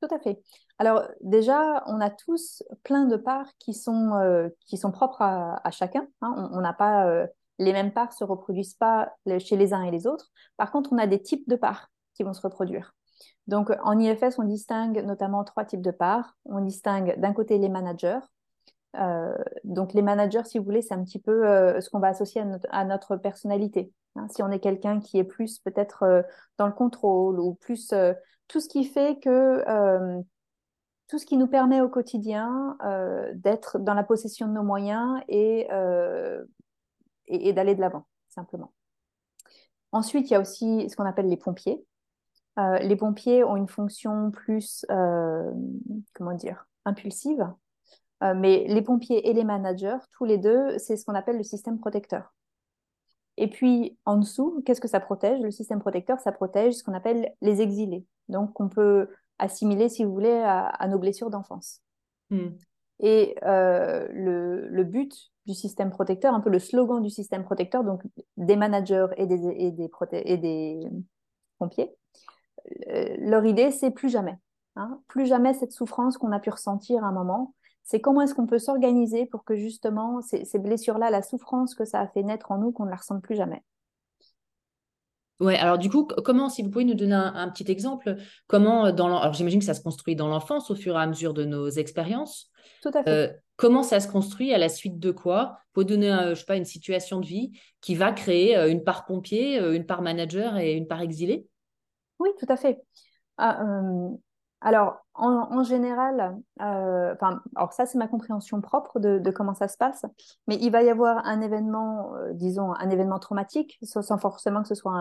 Tout 0.00 0.14
à 0.14 0.18
fait. 0.20 0.40
Alors, 0.78 1.02
déjà, 1.20 1.84
on 1.86 2.00
a 2.00 2.10
tous 2.10 2.62
plein 2.82 3.04
de 3.04 3.16
parts 3.16 3.50
qui 3.58 3.74
sont, 3.74 4.14
euh, 4.14 4.48
qui 4.66 4.76
sont 4.76 4.90
propres 4.90 5.22
à, 5.22 5.70
chacun. 5.70 6.06
Hein. 6.20 6.50
On 6.52 6.60
n'a 6.60 6.72
pas. 6.72 7.06
Euh, 7.06 7.26
les 7.58 7.72
mêmes 7.72 7.92
parts 7.92 8.12
se 8.12 8.24
reproduisent 8.24 8.74
pas 8.74 9.12
chez 9.38 9.56
les 9.56 9.72
uns 9.72 9.82
et 9.82 9.92
les 9.92 10.08
autres. 10.08 10.32
Par 10.56 10.72
contre, 10.72 10.92
on 10.92 10.98
a 10.98 11.06
des 11.06 11.22
types 11.22 11.48
de 11.48 11.54
parts 11.54 11.88
qui 12.14 12.24
vont 12.24 12.32
se 12.32 12.42
reproduire. 12.42 12.94
Donc, 13.46 13.70
en 13.84 13.98
IFS, 13.98 14.38
on 14.38 14.44
distingue 14.44 15.04
notamment 15.04 15.44
trois 15.44 15.64
types 15.64 15.82
de 15.82 15.92
parts. 15.92 16.36
On 16.46 16.60
distingue 16.60 17.18
d'un 17.20 17.32
côté 17.32 17.58
les 17.58 17.68
managers, 17.68 18.18
euh, 18.96 19.34
donc 19.64 19.92
les 19.92 20.02
managers, 20.02 20.44
si 20.44 20.58
vous 20.58 20.64
voulez, 20.64 20.82
c'est 20.82 20.94
un 20.94 21.04
petit 21.04 21.18
peu 21.18 21.46
euh, 21.46 21.80
ce 21.80 21.90
qu'on 21.90 21.98
va 21.98 22.08
associer 22.08 22.42
à 22.70 22.84
notre, 22.84 23.16
personnalité. 23.16 23.92
Hein. 24.16 24.26
Si 24.28 24.42
on 24.42 24.50
est 24.50 24.60
quelqu'un 24.60 25.00
qui 25.00 25.18
est 25.18 25.24
plus 25.24 25.58
peut-être 25.58 26.04
euh, 26.04 26.22
dans 26.58 26.66
le 26.66 26.72
contrôle 26.72 27.40
ou 27.40 27.54
plus 27.54 27.92
tout 28.48 28.60
ce 28.60 28.68
qui 28.68 28.84
fait 28.84 29.18
que 29.20 29.64
tout 31.08 31.18
ce 31.18 31.26
qui 31.26 31.36
nous 31.36 31.46
permet 31.46 31.80
au 31.80 31.88
quotidien 31.88 32.78
d'être 33.34 33.78
dans 33.78 33.94
la 33.94 34.04
possession 34.04 34.48
de 34.48 34.52
nos 34.52 34.62
moyens 34.62 35.20
et, 35.28 35.68
et, 37.26 37.52
d'aller 37.52 37.74
de 37.74 37.80
l'avant, 37.80 38.06
simplement. 38.28 38.72
Ensuite, 39.92 40.30
il 40.30 40.32
y 40.32 40.36
a 40.36 40.40
aussi 40.40 40.88
ce 40.88 40.96
qu'on 40.96 41.04
appelle 41.04 41.28
les 41.28 41.36
pompiers. 41.36 41.84
les 42.56 42.96
pompiers 42.96 43.44
ont 43.44 43.56
une 43.56 43.68
fonction 43.68 44.30
plus, 44.30 44.86
comment 44.88 46.34
dire, 46.34 46.66
impulsive. 46.84 47.46
Euh, 48.22 48.34
mais 48.34 48.64
les 48.68 48.82
pompiers 48.82 49.28
et 49.28 49.32
les 49.32 49.44
managers, 49.44 49.98
tous 50.12 50.24
les 50.24 50.38
deux, 50.38 50.78
c'est 50.78 50.96
ce 50.96 51.04
qu'on 51.04 51.14
appelle 51.14 51.36
le 51.36 51.42
système 51.42 51.78
protecteur. 51.78 52.32
Et 53.36 53.48
puis 53.48 53.98
en 54.04 54.16
dessous, 54.16 54.62
qu'est-ce 54.64 54.80
que 54.80 54.88
ça 54.88 55.00
protège? 55.00 55.40
Le 55.40 55.50
système 55.50 55.80
protecteur, 55.80 56.20
ça 56.20 56.32
protège 56.32 56.74
ce 56.74 56.84
qu'on 56.84 56.94
appelle 56.94 57.34
les 57.40 57.60
exilés. 57.60 58.06
Donc 58.28 58.60
on 58.60 58.68
peut 58.68 59.08
assimiler, 59.38 59.88
si 59.88 60.04
vous 60.04 60.12
voulez, 60.12 60.42
à, 60.44 60.86
nos 60.88 60.98
blessures 60.98 61.30
d'enfance. 61.30 61.80
Hmm. 62.30 62.50
Et 63.00 63.36
euh, 63.42 64.06
le, 64.12 64.84
but 64.84 65.12
du 65.46 65.54
système 65.54 65.90
protecteur, 65.90 66.34
un 66.34 66.40
peu 66.40 66.50
le 66.50 66.58
slogan 66.58 67.02
du 67.02 67.10
système 67.10 67.44
protecteur, 67.44 67.84
donc 67.84 68.02
des 68.36 68.56
managers 68.56 69.08
et 69.16 69.26
des, 69.26 69.40
et 69.56 69.70
des, 69.72 69.90
et 70.24 70.36
des 70.38 70.80
pompiers, 71.58 71.90
euh, 72.88 73.14
leur 73.18 73.44
idée, 73.44 73.70
c'est 73.70 73.90
plus 73.90 74.08
jamais. 74.08 74.38
Hein, 74.76 75.00
plus 75.06 75.26
jamais 75.26 75.54
cette 75.54 75.72
souffrance 75.72 76.18
qu'on 76.18 76.32
a 76.32 76.40
pu 76.40 76.50
ressentir 76.50 77.04
à 77.04 77.08
un 77.08 77.12
moment, 77.12 77.54
c'est 77.84 78.00
comment 78.00 78.22
est-ce 78.22 78.34
qu'on 78.34 78.46
peut 78.46 78.58
s'organiser 78.58 79.26
pour 79.26 79.44
que 79.44 79.56
justement 79.56 80.20
ces, 80.22 80.58
blessures-là, 80.58 81.10
la 81.10 81.22
souffrance 81.22 81.74
que 81.74 81.84
ça 81.84 82.00
a 82.00 82.08
fait 82.08 82.22
naître 82.22 82.50
en 82.50 82.58
nous, 82.58 82.72
qu'on 82.72 82.86
ne 82.86 82.90
la 82.90 82.96
ressente 82.96 83.22
plus 83.22 83.36
jamais. 83.36 83.62
Ouais, 85.40 85.56
alors 85.56 85.78
du 85.78 85.90
coup, 85.90 86.06
comment, 86.24 86.48
si 86.48 86.62
vous 86.62 86.70
pouvez 86.70 86.84
nous 86.84 86.94
donner 86.94 87.14
un, 87.14 87.48
petit 87.50 87.70
exemple, 87.70 88.16
comment 88.46 88.86
euh, 88.86 88.92
dans 88.92 89.06
alors 89.18 89.32
j'imagine 89.32 89.58
que 89.58 89.64
ça 89.66 89.74
se 89.74 89.82
construit 89.82 90.14
dans 90.14 90.28
l'enfance 90.28 90.70
au 90.70 90.76
fur 90.76 90.94
et 90.96 91.00
à 91.00 91.06
mesure 91.06 91.34
de 91.34 91.44
nos 91.44 91.68
expériences. 91.68 92.50
Tout 92.82 92.90
à 92.94 93.02
fait. 93.02 93.10
Euh, 93.10 93.32
comment 93.56 93.82
ça 93.82 93.98
se 93.98 94.06
construit 94.06 94.54
à 94.54 94.58
la 94.58 94.68
suite 94.68 95.00
de 95.00 95.10
quoi? 95.10 95.58
Pour 95.72 95.84
donner, 95.84 96.16
je 96.30 96.34
sais 96.34 96.44
pas, 96.44 96.56
une 96.56 96.64
situation 96.64 97.18
de 97.18 97.26
vie 97.26 97.50
qui 97.80 97.96
va 97.96 98.12
créer 98.12 98.56
euh, 98.56 98.70
une 98.70 98.84
part 98.84 99.06
pompier, 99.06 99.58
une 99.58 99.86
part 99.86 100.02
manager 100.02 100.56
et 100.56 100.74
une 100.74 100.86
part 100.86 101.00
exilée? 101.00 101.46
Oui, 102.20 102.30
tout 102.38 102.46
à 102.48 102.56
fait. 102.56 102.78
Ah, 103.36 103.60
alors, 104.64 105.04
en, 105.12 105.62
général, 105.62 106.40
euh, 106.62 107.14
alors 107.54 107.74
ça 107.74 107.84
c'est 107.84 107.98
ma 107.98 108.08
compréhension 108.08 108.62
propre 108.62 108.98
de, 108.98 109.30
comment 109.30 109.52
ça 109.52 109.68
se 109.68 109.76
passe, 109.76 110.06
mais 110.48 110.56
il 110.56 110.70
va 110.70 110.82
y 110.82 110.88
avoir 110.88 111.18
un 111.26 111.42
événement, 111.42 112.14
euh, 112.14 112.32
disons 112.32 112.72
un 112.72 112.88
événement 112.88 113.18
traumatique, 113.18 113.78
sans 113.82 114.16
forcément 114.16 114.62
que 114.62 114.68
ce 114.68 114.74
soit 114.74 114.94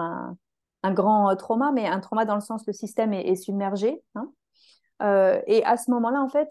un, 0.84 0.94
grand 0.94 1.32
euh, 1.32 1.36
trauma, 1.36 1.72
mais 1.72 1.88
un 1.88 2.02
trauma 2.02 2.26
dans 2.26 2.36
le 2.36 2.42
sens 2.42 2.68
le 2.68 2.74
système 2.74 3.14
est, 3.14 3.36
submergé. 3.36 4.04
Hein. 4.16 4.30
et 5.48 5.64
à 5.64 5.78
ce 5.78 5.92
moment-là, 5.92 6.22
en 6.22 6.28
fait, 6.28 6.50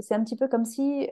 c'est 0.00 0.14
un 0.14 0.22
petit 0.22 0.36
peu 0.36 0.46
comme 0.46 0.66
si 0.66 1.08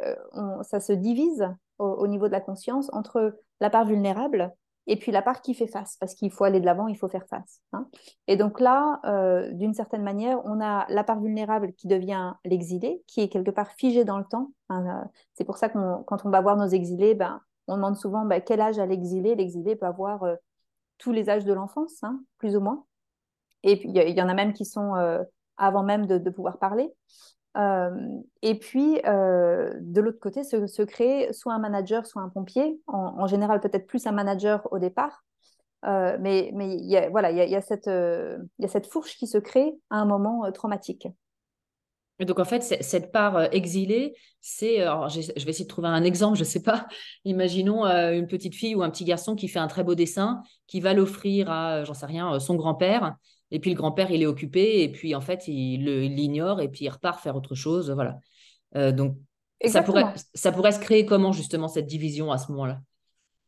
ça 0.61 0.79
se 0.79 0.93
divise 0.93 1.49
au, 1.79 2.07
niveau 2.07 2.27
de 2.27 2.33
la 2.33 2.43
conscience 2.43 2.91
entre 2.93 3.35
la 3.61 3.71
part 3.71 3.87
vulnérable 3.87 4.53
et 4.89 4.97
puis 4.97 5.13
la 5.13 5.21
part 5.21 5.43
qui 5.43 5.53
fait 5.53 5.67
face, 5.67 5.99
parce 6.01 6.15
qu'il 6.15 6.31
faut 6.31 6.45
aller 6.45 6.61
de 6.61 6.65
l'avant, 6.65 6.89
il 6.89 6.97
faut 6.97 7.09
faire 7.09 7.27
face. 7.27 7.61
Hein. 7.75 7.87
Et 8.27 8.37
donc 8.37 8.59
là, 8.59 9.01
euh, 9.05 9.53
d'une 9.53 9.75
certaine 9.75 10.03
manière, 10.03 10.41
on 10.47 10.63
a 10.63 10.87
la 10.89 11.05
part 11.05 11.21
vulnérable 11.21 11.75
qui 11.75 11.89
devient 11.89 12.33
l'exilé, 12.47 13.03
qui 13.07 13.21
est 13.21 13.29
quelque 13.29 13.51
part 13.51 13.71
figé 13.73 14.05
dans 14.05 14.17
le 14.17 14.25
temps. 14.25 14.51
Hein. 14.71 14.87
Euh, 14.87 15.09
c'est 15.35 15.45
pour 15.45 15.59
ça 15.59 15.69
que 15.69 15.79
quand 16.05 16.25
on 16.25 16.31
va 16.31 16.41
voir 16.41 16.57
nos 16.57 16.67
exilés, 16.67 17.15
ben, 17.15 17.43
on 17.67 17.77
demande 17.77 17.97
souvent 17.97 18.25
ben, 18.25 18.41
quel 18.41 18.63
âge 18.63 18.79
a 18.79 18.87
l'exilé? 18.87 19.35
L'exilé 19.35 19.77
peut 19.77 19.85
avoir 19.85 20.23
euh, 20.23 20.37
tous 20.97 21.13
les 21.13 21.29
âges 21.29 21.45
de 21.45 21.53
l'enfance, 21.53 22.03
hein, 22.03 22.21
plus 22.39 22.57
ou 22.57 22.61
moins. 22.61 22.87
Et 23.65 23.79
puis, 23.79 23.91
il 23.91 24.17
y, 24.17 24.23
en 24.23 24.29
a 24.29 24.35
même 24.35 24.55
qui 24.55 24.65
sont 24.65 24.95
avant 25.57 25.83
même 25.83 26.07
de 26.07 26.31
pouvoir 26.31 26.59
parler. 26.59 26.95
Et 27.55 28.59
puis, 28.59 28.95
de 29.05 30.01
l'autre 30.01 30.21
côté, 30.21 30.45
se, 30.45 30.83
crée 30.83 31.33
soit 31.33 31.55
un 31.55 31.59
manager, 31.59 32.07
soit 32.07 32.23
un 32.23 32.29
pompier. 32.29 32.81
En, 32.87 33.27
général, 33.27 33.61
peut-être 33.61 33.87
plus 33.87 34.07
un 34.07 34.13
manager 34.13 34.67
au 34.73 34.79
départ. 34.79 35.25
Mais 35.85 36.51
mais 36.55 36.77
y 36.77 36.97
a, 36.97 37.09
voilà, 37.11 37.31
il 37.31 37.51
y 37.51 37.57
a, 37.57 37.61
cette, 37.61 37.87
y 37.87 38.65
a 38.65 38.69
cette 38.69 38.87
fourche 38.87 39.17
qui 39.17 39.27
se 39.27 39.39
crée 39.39 39.75
à 39.91 39.97
un 39.97 40.05
moment 40.05 40.51
traumatique. 40.53 41.09
Donc, 42.21 42.41
en 42.41 42.45
fait, 42.45 42.63
cette 42.63 43.13
part 43.13 43.53
exilée, 43.55 44.15
c'est. 44.41 44.79
Je 44.79 45.45
vais 45.45 45.51
essayer 45.51 45.65
de 45.65 45.69
trouver 45.69 45.89
un 45.89 46.03
exemple, 46.05 46.37
je 46.37 46.43
ne 46.43 46.49
sais 46.49 46.63
pas. 46.63 46.87
Imaginons 47.25 47.85
une 47.87 48.27
petite 48.27 48.55
fille 48.55 48.75
ou 48.75 48.83
un 48.83 48.91
petit 48.91 49.05
garçon 49.05 49.37
qui 49.37 49.49
fait 49.49 49.61
un 49.61 49.69
très 49.69 49.85
beau 49.85 49.95
dessin, 49.95 50.43
qui 50.67 50.81
va 50.81 50.95
l'offrir 50.95 51.51
à, 51.51 51.85
j'en 51.85 51.95
sais 51.95 52.07
rien, 52.07 52.39
son 52.41 52.57
grand-père. 52.57 53.17
Et 53.51 53.61
puis 53.61 53.71
le 53.71 53.77
grand-père, 53.77 54.11
il 54.11 54.23
est 54.23 54.27
occupé, 54.27 54.83
et 54.83 54.93
puis 54.93 55.15
en 55.15 55.21
fait, 55.21 55.49
il 55.49 55.85
l'ignore, 55.85 56.61
et 56.61 56.69
puis 56.69 56.85
il 56.85 56.89
repart 56.89 57.21
faire 57.21 57.37
autre 57.37 57.55
chose. 57.55 57.91
Voilà. 57.91 58.19
Euh, 58.77 58.93
donc, 58.93 59.17
ça 59.65 59.83
pourrait, 59.83 60.05
ça 60.35 60.53
pourrait 60.53 60.73
se 60.73 60.81
créer 60.81 61.07
comment, 61.07 61.33
justement, 61.33 61.67
cette 61.69 61.87
division 61.87 62.31
à 62.31 62.39
ce 62.39 62.53
moment-là? 62.53 62.81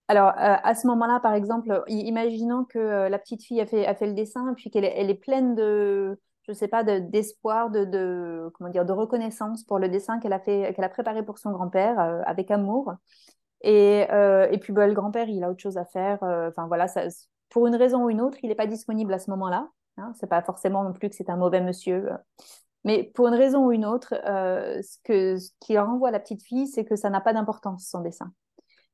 Alors, 0.08 0.32
à 0.34 0.74
ce 0.74 0.88
moment-là, 0.88 1.20
par 1.20 1.34
exemple, 1.34 1.84
imaginons 1.86 2.64
que 2.64 3.08
la 3.08 3.18
petite 3.18 3.44
fille 3.44 3.60
a 3.60 3.66
fait, 3.66 3.86
a 3.86 3.94
fait 3.94 4.08
le 4.08 4.14
dessin, 4.14 4.54
puis 4.56 4.68
qu'elle 4.68 4.84
elle 4.84 5.08
est 5.08 5.14
pleine 5.14 5.54
de, 5.54 6.18
je 6.48 6.52
sais 6.52 6.66
pas, 6.66 6.82
d'espoir, 6.82 7.70
de, 7.70 7.84
de, 7.84 8.50
comment 8.54 8.70
dire, 8.70 8.84
de 8.84 8.92
reconnaissance 8.92 9.62
pour 9.62 9.78
le 9.78 9.88
dessin 9.88 10.18
qu'elle 10.18 10.32
a 10.32 10.40
fait, 10.40 10.74
qu'elle 10.74 10.84
a 10.84 10.88
préparé 10.88 11.24
pour 11.24 11.38
son 11.38 11.52
grand-père 11.52 12.00
avec 12.26 12.50
amour. 12.50 12.92
Et, 13.62 14.00
et 14.00 14.58
puis, 14.58 14.72
bah, 14.72 14.88
le 14.88 14.94
grand-père, 14.94 15.28
il 15.28 15.44
a 15.44 15.50
autre 15.50 15.60
chose 15.60 15.76
à 15.76 15.84
faire. 15.84 16.18
Enfin, 16.22 16.66
voilà, 16.66 16.88
ça, 16.88 17.02
pour 17.48 17.68
une 17.68 17.76
raison 17.76 18.06
ou 18.06 18.10
une 18.10 18.20
autre, 18.20 18.38
il 18.42 18.48
n'est 18.48 18.56
pas 18.56 18.66
disponible 18.66 19.12
à 19.12 19.20
ce 19.20 19.30
moment-là. 19.30 19.68
Hein, 20.00 20.12
c'est 20.18 20.28
pas 20.28 20.42
forcément 20.42 20.82
non 20.84 20.92
plus 20.92 21.08
que 21.08 21.14
c'est 21.14 21.30
un 21.30 21.36
mauvais 21.36 21.60
monsieur. 21.60 22.08
Mais 22.84 23.04
pour 23.04 23.28
une 23.28 23.34
raison 23.34 23.66
ou 23.66 23.72
une 23.72 23.84
autre, 23.84 24.14
euh, 24.26 24.80
ce, 24.82 24.96
que, 25.04 25.36
qui 25.60 25.78
renvoie 25.78 26.08
à 26.08 26.10
la 26.12 26.20
petite 26.20 26.42
fille, 26.42 26.66
c'est 26.66 26.84
que 26.84 26.96
ça 26.96 27.10
n'a 27.10 27.20
pas 27.20 27.32
d'importance, 27.32 27.86
son 27.86 28.00
dessin. 28.00 28.32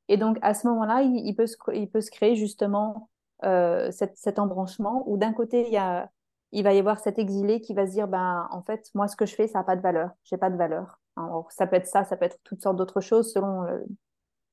Et 0.09 0.17
donc, 0.17 0.37
à 0.41 0.53
ce 0.53 0.67
moment-là, 0.67 1.01
il, 1.01 1.35
peut 1.35 1.47
se, 1.47 1.57
il 1.73 1.89
peut 1.89 2.01
se 2.01 2.11
créer 2.11 2.35
justement 2.35 3.09
euh, 3.43 3.91
cet 3.91 4.39
embranchement 4.39 5.03
où 5.07 5.17
d'un 5.17 5.33
côté, 5.33 5.67
il, 5.67 5.73
y 5.73 5.77
a, 5.77 6.09
il 6.51 6.63
va 6.63 6.73
y 6.73 6.79
avoir 6.79 6.99
cet 6.99 7.19
exilé 7.19 7.61
qui 7.61 7.73
va 7.73 7.87
se 7.87 7.91
dire, 7.91 8.07
ben, 8.07 8.47
en 8.51 8.61
fait, 8.61 8.89
moi, 8.93 9.07
ce 9.07 9.15
que 9.15 9.25
je 9.25 9.35
fais, 9.35 9.47
ça 9.47 9.59
n'a 9.59 9.63
pas 9.63 9.75
de 9.75 9.81
valeur. 9.81 10.11
J'ai 10.23 10.37
pas 10.37 10.49
de 10.49 10.57
valeur. 10.57 10.99
Alors, 11.15 11.51
ça 11.51 11.67
peut 11.67 11.75
être 11.77 11.87
ça, 11.87 12.03
ça 12.03 12.17
peut 12.17 12.25
être 12.25 12.39
toutes 12.43 12.61
sortes 12.61 12.77
d'autres 12.77 13.01
choses 13.01 13.31
selon, 13.31 13.65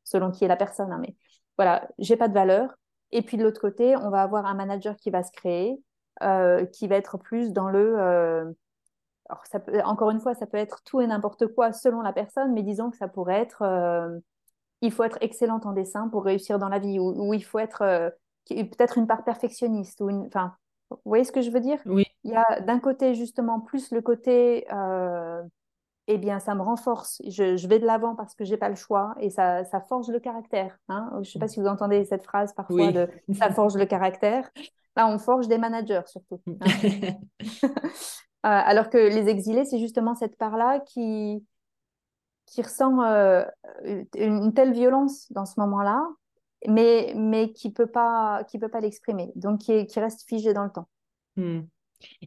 selon 0.04 0.30
qui 0.30 0.44
est 0.44 0.48
la 0.48 0.56
personne. 0.56 0.92
Hein, 0.92 0.98
mais 1.00 1.16
voilà, 1.56 1.88
j'ai 1.98 2.16
pas 2.16 2.28
de 2.28 2.34
valeur. 2.34 2.74
Et 3.12 3.22
puis 3.22 3.36
de 3.36 3.44
l'autre 3.44 3.60
côté, 3.60 3.96
on 3.96 4.10
va 4.10 4.22
avoir 4.22 4.46
un 4.46 4.54
manager 4.54 4.96
qui 4.96 5.10
va 5.10 5.22
se 5.22 5.30
créer, 5.30 5.80
euh, 6.22 6.64
qui 6.66 6.86
va 6.88 6.96
être 6.96 7.18
plus 7.18 7.52
dans 7.52 7.68
le... 7.68 7.98
Euh, 7.98 8.44
alors 9.28 9.46
ça 9.46 9.58
peut, 9.58 9.80
encore 9.84 10.10
une 10.10 10.20
fois, 10.20 10.34
ça 10.34 10.46
peut 10.46 10.58
être 10.58 10.82
tout 10.84 11.00
et 11.00 11.06
n'importe 11.06 11.46
quoi 11.48 11.72
selon 11.72 12.02
la 12.02 12.12
personne, 12.12 12.52
mais 12.52 12.62
disons 12.62 12.90
que 12.90 12.96
ça 12.96 13.08
pourrait 13.08 13.40
être... 13.40 13.62
Euh, 13.62 14.18
il 14.80 14.92
faut 14.92 15.02
être 15.02 15.18
excellente 15.22 15.64
en 15.64 15.72
dessin 15.72 16.08
pour 16.08 16.24
réussir 16.24 16.58
dans 16.58 16.68
la 16.68 16.78
vie, 16.78 16.98
ou, 16.98 17.32
il 17.32 17.42
faut 17.42 17.58
être 17.58 18.12
peut-être 18.46 18.98
une 18.98 19.06
part 19.06 19.24
perfectionniste. 19.24 20.02
Ou 20.02 20.10
une, 20.10 20.26
enfin, 20.26 20.54
vous 20.90 20.98
voyez 21.06 21.24
ce 21.24 21.32
que 21.32 21.40
je 21.40 21.50
veux 21.50 21.60
dire? 21.60 21.78
Oui. 21.86 22.04
Il 22.22 22.32
y 22.32 22.36
a 22.36 22.60
d'un 22.60 22.80
côté 22.80 23.14
justement 23.14 23.60
plus 23.60 23.92
le 23.92 24.02
côté 24.02 24.66
eh 26.06 26.18
bien, 26.18 26.38
ça 26.38 26.54
me 26.54 26.62
renforce. 26.62 27.22
Je, 27.26 27.66
vais 27.66 27.78
de 27.78 27.86
l'avant 27.86 28.14
parce 28.14 28.34
que 28.34 28.44
j'ai 28.44 28.56
pas 28.56 28.68
le 28.68 28.74
choix 28.74 29.14
et 29.20 29.30
ça, 29.30 29.64
ça 29.64 29.80
forge 29.80 30.08
le 30.08 30.20
caractère. 30.20 30.78
Hein. 30.88 31.10
Je 31.14 31.18
ne 31.18 31.24
sais 31.24 31.38
pas 31.38 31.48
si 31.48 31.60
vous 31.60 31.66
entendez 31.66 32.04
cette 32.04 32.24
phrase 32.24 32.52
parfois 32.54 32.92
de 32.92 33.08
ça 33.32 33.50
forge 33.50 33.76
le 33.76 33.86
caractère. 33.86 34.50
Là, 34.96 35.08
on 35.08 35.18
forge 35.18 35.48
des 35.48 35.58
managers 35.58 36.02
surtout. 36.06 36.40
Hein. 36.46 37.16
Euh, 38.44 38.48
alors 38.50 38.90
que 38.90 38.98
les 38.98 39.30
exilés, 39.30 39.64
c'est 39.64 39.78
justement 39.78 40.14
cette 40.14 40.36
part-là 40.36 40.78
qui, 40.80 41.42
qui 42.44 42.60
ressent 42.60 43.00
euh, 43.02 43.42
une 44.14 44.52
telle 44.52 44.74
violence 44.74 45.32
dans 45.32 45.46
ce 45.46 45.58
moment-là, 45.60 46.06
mais, 46.68 47.14
mais 47.16 47.54
qui 47.54 47.68
ne 47.68 47.72
peut 47.72 47.86
pas, 47.86 48.44
qui 48.44 48.58
peut 48.58 48.68
pas 48.68 48.80
l'exprimer, 48.80 49.32
donc 49.34 49.60
qui, 49.60 49.86
qui, 49.86 49.98
reste 49.98 50.28
figé 50.28 50.52
dans 50.52 50.64
le 50.64 50.70
temps. 50.70 50.88
Hmm. 51.36 51.60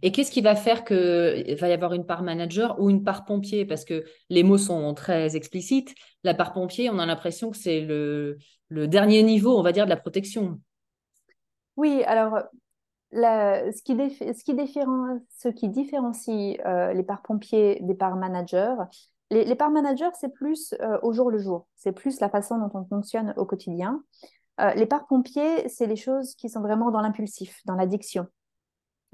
Et 0.01 0.11
qu'est-ce 0.11 0.31
qui 0.31 0.41
va 0.41 0.55
faire 0.55 0.83
qu'il 0.83 1.55
va 1.59 1.67
y 1.69 1.73
avoir 1.73 1.93
une 1.93 2.05
part 2.05 2.23
manager 2.23 2.79
ou 2.79 2.89
une 2.89 3.03
part 3.03 3.25
pompier? 3.25 3.65
Parce 3.65 3.85
que 3.85 4.03
les 4.29 4.43
mots 4.43 4.57
sont 4.57 4.93
très 4.93 5.35
explicites. 5.35 5.93
La 6.23 6.33
part 6.33 6.53
pompier, 6.53 6.89
on 6.89 6.99
a 6.99 7.05
l'impression 7.05 7.51
que 7.51 7.57
c'est 7.57 7.81
le, 7.81 8.37
dernier 8.69 9.23
niveau, 9.23 9.57
on 9.57 9.61
va 9.61 9.71
dire, 9.71 9.85
de 9.85 9.89
la 9.89 9.97
protection. 9.97 10.59
Oui, 11.75 12.03
alors 12.05 12.39
ce, 13.11 13.81
qui 13.83 13.95
ce, 13.95 15.49
qui 15.49 15.69
différencie 15.69 16.57
euh, 16.65 16.93
les 16.93 17.03
parts 17.03 17.21
pompiers 17.21 17.79
des 17.81 17.95
parts 17.95 18.17
managers, 18.17 18.75
les, 19.29 19.55
parts 19.55 19.71
managers, 19.71 20.09
c'est 20.19 20.33
plus 20.33 20.73
euh, 20.81 20.97
au 21.03 21.11
jour 21.11 21.29
le 21.29 21.37
jour, 21.37 21.67
c'est 21.75 21.91
plus 21.91 22.19
la 22.19 22.29
façon 22.29 22.57
dont 22.57 22.71
on 22.73 22.85
fonctionne 22.85 23.33
au 23.37 23.45
quotidien. 23.45 24.03
Euh, 24.59 24.73
les 24.73 24.85
parts 24.85 25.05
pompiers, 25.07 25.67
c'est 25.69 25.85
les 25.85 25.95
choses 25.95 26.33
qui 26.35 26.49
sont 26.49 26.61
vraiment 26.61 26.91
dans 26.91 27.01
l'impulsif, 27.01 27.61
dans 27.65 27.75
l'addiction. 27.75 28.27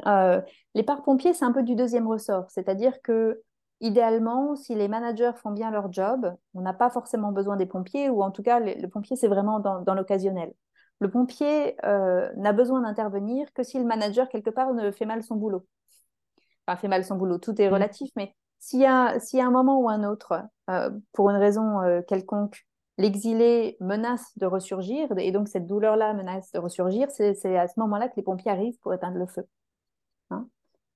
Euh, 0.08 0.42
les 0.74 0.84
parcs 0.84 1.06
pompiers, 1.06 1.34
c'est 1.34 1.46
un 1.46 1.52
peu 1.52 1.64
du 1.64 1.76
deuxième 1.76 2.08
ressort, 2.08 2.50
c'est-à-dire 2.50 3.02
que 3.02 3.42
idéalement, 3.80 4.56
si 4.56 4.76
les 4.76 4.88
managers 4.88 5.32
font 5.36 5.52
bien 5.52 5.72
leur 5.72 5.92
job, 5.92 6.36
on 6.54 6.62
n'a 6.62 6.74
pas 6.74 6.90
forcément 6.90 7.32
besoin 7.32 7.58
des 7.58 7.66
pompiers, 7.66 8.10
ou 8.10 8.24
en 8.24 8.32
tout 8.32 8.44
cas, 8.44 8.60
le, 8.60 8.88
pompier, 8.88 9.16
c'est 9.16 9.28
vraiment 9.28 9.60
dans, 9.60 9.94
l'occasionnel. 9.94 10.54
Le 11.00 11.10
pompier 11.10 11.76
euh, 11.86 12.30
n'a 12.38 12.54
besoin 12.54 12.82
d'intervenir 12.82 13.52
que 13.54 13.64
si 13.64 13.78
le 13.78 13.86
manager, 13.86 14.30
quelque 14.30 14.50
part, 14.50 14.74
ne 14.74 14.92
fait 14.92 15.06
mal 15.06 15.24
son 15.24 15.36
boulot. 15.36 15.66
Enfin, 16.66 16.78
fait 16.78 16.88
mal 16.88 17.04
son 17.04 17.18
boulot, 17.18 17.40
tout 17.40 17.60
est 17.62 17.70
mmh. 17.70 17.74
relatif, 17.74 18.12
mais 18.16 18.34
s'il 18.60 18.80
y, 18.80 18.86
a, 18.86 19.18
un 19.18 19.52
moment 19.52 19.80
ou 19.80 19.90
un 19.90 20.06
autre, 20.06 20.42
euh, 20.70 20.90
pour 21.12 21.30
une 21.30 21.36
raison 21.36 21.82
quelconque, 22.08 22.66
l'exilé 22.98 23.76
menace 23.82 24.32
de 24.38 24.46
ressurgir, 24.46 25.10
et 25.18 25.32
donc 25.34 25.50
cette 25.50 25.68
douleur-là 25.68 26.14
menace 26.14 26.52
de 26.52 26.60
ressurgir, 26.60 27.10
c'est 27.12 27.58
à 27.58 27.68
ce 27.68 27.78
moment-là 27.82 28.08
que 28.08 28.14
les 28.16 28.24
pompiers 28.24 28.52
arrivent 28.52 28.80
pour 28.80 28.94
éteindre 28.94 29.18
le 29.18 29.28
feu. 29.28 29.46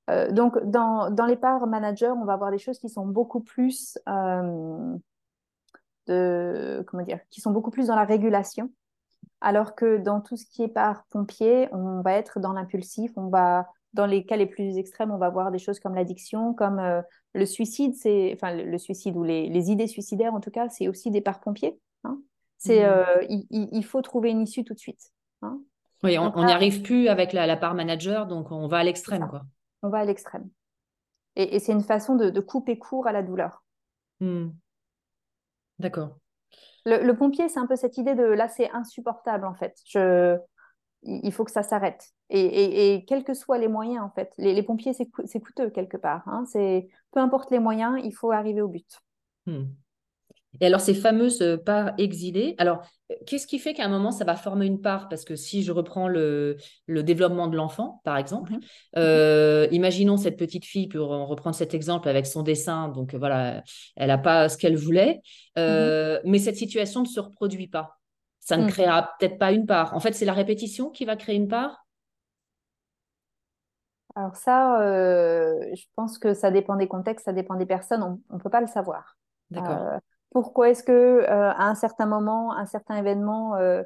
Euh, 0.10 0.32
donc, 0.32 0.58
dans, 0.64 1.10
dans, 1.10 1.26
les 1.26 1.36
parts 1.36 1.68
managers, 1.68 2.12
on 2.12 2.26
va 2.26 2.34
avoir 2.34 2.52
des 2.52 2.58
choses 2.58 2.80
qui 2.80 2.90
sont 2.90 3.06
beaucoup 3.06 3.42
plus 3.42 3.98
euh, 4.08 4.96
de, 6.08 6.84
comment 6.88 7.04
dire, 7.04 7.20
qui 7.30 7.42
sont 7.42 7.52
beaucoup 7.52 7.72
plus 7.72 7.88
dans 7.88 7.96
la 7.96 8.06
régulation, 8.06 8.72
alors 9.42 9.76
que 9.76 9.98
dans 9.98 10.22
tout 10.22 10.38
ce 10.38 10.46
qui 10.46 10.64
est 10.64 10.70
part 10.70 11.04
pompier, 11.10 11.68
on 11.74 12.02
va 12.02 12.14
être 12.14 12.40
dans 12.40 12.54
l'impulsif, 12.54 13.12
on 13.18 13.28
va 13.28 13.68
dans 13.94 14.06
les 14.06 14.26
cas 14.26 14.38
les 14.38 14.46
plus 14.46 14.78
extrêmes, 14.78 15.12
on 15.12 15.18
va 15.18 15.30
voir 15.30 15.52
des 15.52 15.60
choses 15.60 15.80
comme 15.80 15.96
l'addiction, 15.96 16.54
comme 16.54 16.80
euh, 16.80 17.02
le 17.34 17.46
suicide, 17.46 17.94
c'est, 17.96 18.32
enfin 18.34 18.54
le, 18.54 18.78
suicide 18.78 19.18
ou 19.18 19.24
les, 19.24 19.50
les, 19.50 19.72
idées 19.72 19.88
suicidaires 19.88 20.34
en 20.34 20.40
tout 20.40 20.52
cas, 20.52 20.70
c'est 20.70 20.88
aussi 20.88 21.12
des 21.12 21.22
parts 21.22 21.42
pompiers. 21.42 21.80
Hein. 22.04 22.20
C'est, 22.58 22.88
mmh. 22.88 23.26
il, 23.30 23.70
il, 23.72 23.86
faut 23.86 24.02
trouver 24.02 24.32
une 24.32 24.42
issue 24.42 24.64
tout 24.64 24.74
de 24.74 24.80
suite. 24.80 25.12
Hein. 25.42 25.60
Oui, 26.04 26.18
on 26.18 26.46
n'y 26.46 26.52
arrive 26.52 26.82
plus 26.82 27.08
avec 27.08 27.34
la, 27.34 27.56
part 27.58 27.76
manager, 27.76 28.28
donc 28.28 28.52
on 28.52 28.68
va 28.68 28.78
à 28.78 28.84
l'extrême. 28.84 29.28
quoi. 29.30 29.44
On 29.84 29.90
va 29.90 30.00
à 30.00 30.06
l'extrême. 30.06 30.50
Et, 31.36 31.60
c'est 31.60 31.72
une 31.72 31.84
façon 31.84 32.16
de, 32.16 32.40
couper 32.40 32.80
court 32.80 33.08
à 33.08 33.12
la 33.12 33.22
douleur. 33.22 33.64
Hmm. 34.20 34.50
D'accord. 35.80 36.18
Le, 36.86 37.12
pompier, 37.14 37.50
c'est 37.50 37.60
un 37.60 37.68
peu 37.68 37.76
cette 37.76 37.98
idée 37.98 38.16
de 38.16 38.24
là, 38.24 38.48
c'est 38.48 38.72
insupportable 38.72 39.46
en 39.46 39.54
fait. 39.54 39.78
Je, 39.86 40.38
il 41.04 41.32
faut 41.32 41.44
que 41.44 41.52
ça 41.52 41.64
s'arrête. 41.64 42.12
Et, 42.30 43.06
quels 43.08 43.24
que 43.24 43.34
soient 43.34 43.58
les 43.58 43.68
moyens, 43.68 44.04
en 44.04 44.10
fait, 44.10 44.34
les, 44.38 44.64
pompiers, 44.64 44.94
c'est 44.94 45.40
coûteux 45.40 45.70
quelque 45.70 45.98
part. 45.98 46.28
Hein. 46.28 46.44
Peu 47.12 47.20
importe 47.20 47.52
les 47.52 47.60
moyens, 47.60 48.00
il 48.04 48.14
faut 48.14 48.32
arriver 48.32 48.62
au 48.62 48.68
but. 48.68 49.00
Hmm. 49.46 49.66
Et 50.60 50.66
alors, 50.66 50.82
ces 50.82 50.94
fameuses 50.94 51.42
euh, 51.42 51.58
parts 51.58 51.94
exilées, 51.98 52.56
alors, 52.58 52.82
euh, 53.12 53.16
qu'est-ce 53.26 53.46
qui 53.46 53.60
fait 53.60 53.74
qu'à 53.74 53.86
un 53.86 53.90
moment, 53.90 54.12
ça 54.12 54.26
va 54.26 54.36
former 54.36 54.66
une 54.66 54.82
part? 54.82 55.08
Parce 55.10 55.24
que 55.24 55.36
si 55.36 55.64
je 55.64 55.72
reprends 55.72 56.08
le, 56.08 56.58
développement 56.88 57.48
de 57.48 57.56
l'enfant, 57.56 58.02
par 58.04 58.18
exemple, 58.18 58.54
mhm. 58.54 58.60
euh, 58.98 59.68
imaginons 59.72 60.18
cette 60.18 60.38
petite 60.38 60.66
fille, 60.66 60.88
pour 60.88 61.10
reprendre 61.10 61.56
cet 61.56 61.74
exemple 61.74 62.10
avec 62.10 62.26
son 62.26 62.44
dessin, 62.44 62.90
donc 62.90 63.14
voilà, 63.14 63.64
elle 63.96 64.08
n'a 64.08 64.18
pas 64.18 64.50
ce 64.50 64.58
qu'elle 64.58 64.78
voulait, 64.78 65.22
mhm. 65.56 66.22
mais 66.26 66.40
cette 66.40 66.58
situation 66.58 67.02
ne 67.02 67.08
se 67.08 67.20
reproduit 67.20 67.68
pas. 67.68 67.98
Ça 68.40 68.58
ne 68.58 68.64
mhm. 68.64 68.70
créera 68.70 69.12
peut-être 69.20 69.38
pas 69.38 69.52
une 69.52 69.66
part. 69.66 69.94
En 69.94 70.00
fait, 70.00 70.14
c'est 70.14 70.26
la 70.26 70.34
répétition 70.34 70.90
qui 70.90 71.06
va 71.06 71.16
créer 71.16 71.36
une 71.36 71.50
part? 71.50 71.86
Alors 74.16 74.36
ça, 74.36 74.80
je 74.82 75.84
pense 75.96 76.18
que 76.18 76.34
ça 76.34 76.50
dépend 76.50 76.76
des 76.76 76.88
contextes, 76.88 77.26
ça 77.26 77.34
dépend 77.34 77.56
des 77.56 77.68
personnes, 77.68 78.02
on 78.30 78.36
ne 78.36 78.40
peut 78.42 78.50
pas 78.50 78.62
le 78.62 78.68
savoir. 78.68 79.18
D'accord. 79.52 80.00
Pourquoi 80.32 80.70
est-ce 80.70 80.84
que 80.84 80.92
euh, 80.92 81.52
à 81.52 81.68
un 81.68 81.76
certain 81.76 82.06
moment, 82.06 82.54
un 82.54 82.66
certain 82.66 82.96
événement, 82.98 83.56
euh, 83.56 83.84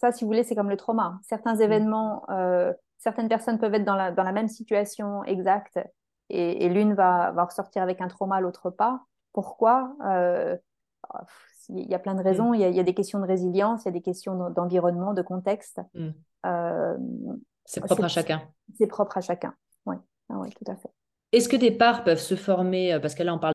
ça, 0.00 0.12
si 0.12 0.24
vous 0.24 0.28
voulez, 0.28 0.42
c'est 0.42 0.54
comme 0.54 0.70
le 0.70 0.76
trauma. 0.76 1.18
Certains 1.22 1.56
mmh. 1.56 1.62
événements, 1.62 2.30
euh, 2.30 2.72
certaines 2.98 3.28
personnes 3.28 3.58
peuvent 3.58 3.74
être 3.74 3.84
dans 3.84 3.96
la, 3.96 4.12
dans 4.12 4.22
la 4.22 4.32
même 4.32 4.48
situation 4.48 5.24
exacte 5.24 5.78
et, 6.30 6.68
l'une 6.68 6.92
va, 6.92 7.30
va 7.30 7.44
ressortir 7.44 7.82
avec 7.82 8.02
un 8.02 8.08
trauma, 8.08 8.40
l'autre 8.40 8.68
pas. 8.68 9.00
Pourquoi? 9.32 9.94
Il 11.70 11.88
y 11.88 11.94
a 11.94 11.98
plein 11.98 12.14
de 12.14 12.22
raisons. 12.22 12.50
Mmh. 12.50 12.56
Il, 12.56 12.76
y 12.76 12.80
a, 12.80 12.82
des 12.82 12.94
questions 12.94 13.18
de 13.18 13.26
résilience, 13.26 13.84
il 13.84 13.86
y 13.86 13.88
a 13.88 13.92
des 13.92 14.02
questions 14.02 14.50
d'environnement, 14.50 15.14
de 15.14 15.22
contexte. 15.22 15.80
Mmh. 15.94 16.10
c'est 17.64 17.80
propre 17.80 18.04
à 18.04 18.08
chacun. 18.08 18.42
C'est 18.76 18.86
propre 18.86 19.16
à 19.16 19.20
chacun. 19.22 19.54
Oui, 19.86 19.96
ah 20.28 20.36
ouais, 20.38 20.50
tout 20.50 20.70
à 20.70 20.76
fait. 20.76 20.90
Est-ce 21.32 21.48
que 21.48 21.56
des 21.56 21.70
parts 21.70 22.04
peuvent 22.04 22.20
se 22.20 22.36
former? 22.36 22.98
Parce 23.00 23.14
que 23.14 23.22
là, 23.22 23.34
on 23.34 23.38
parle 23.38 23.54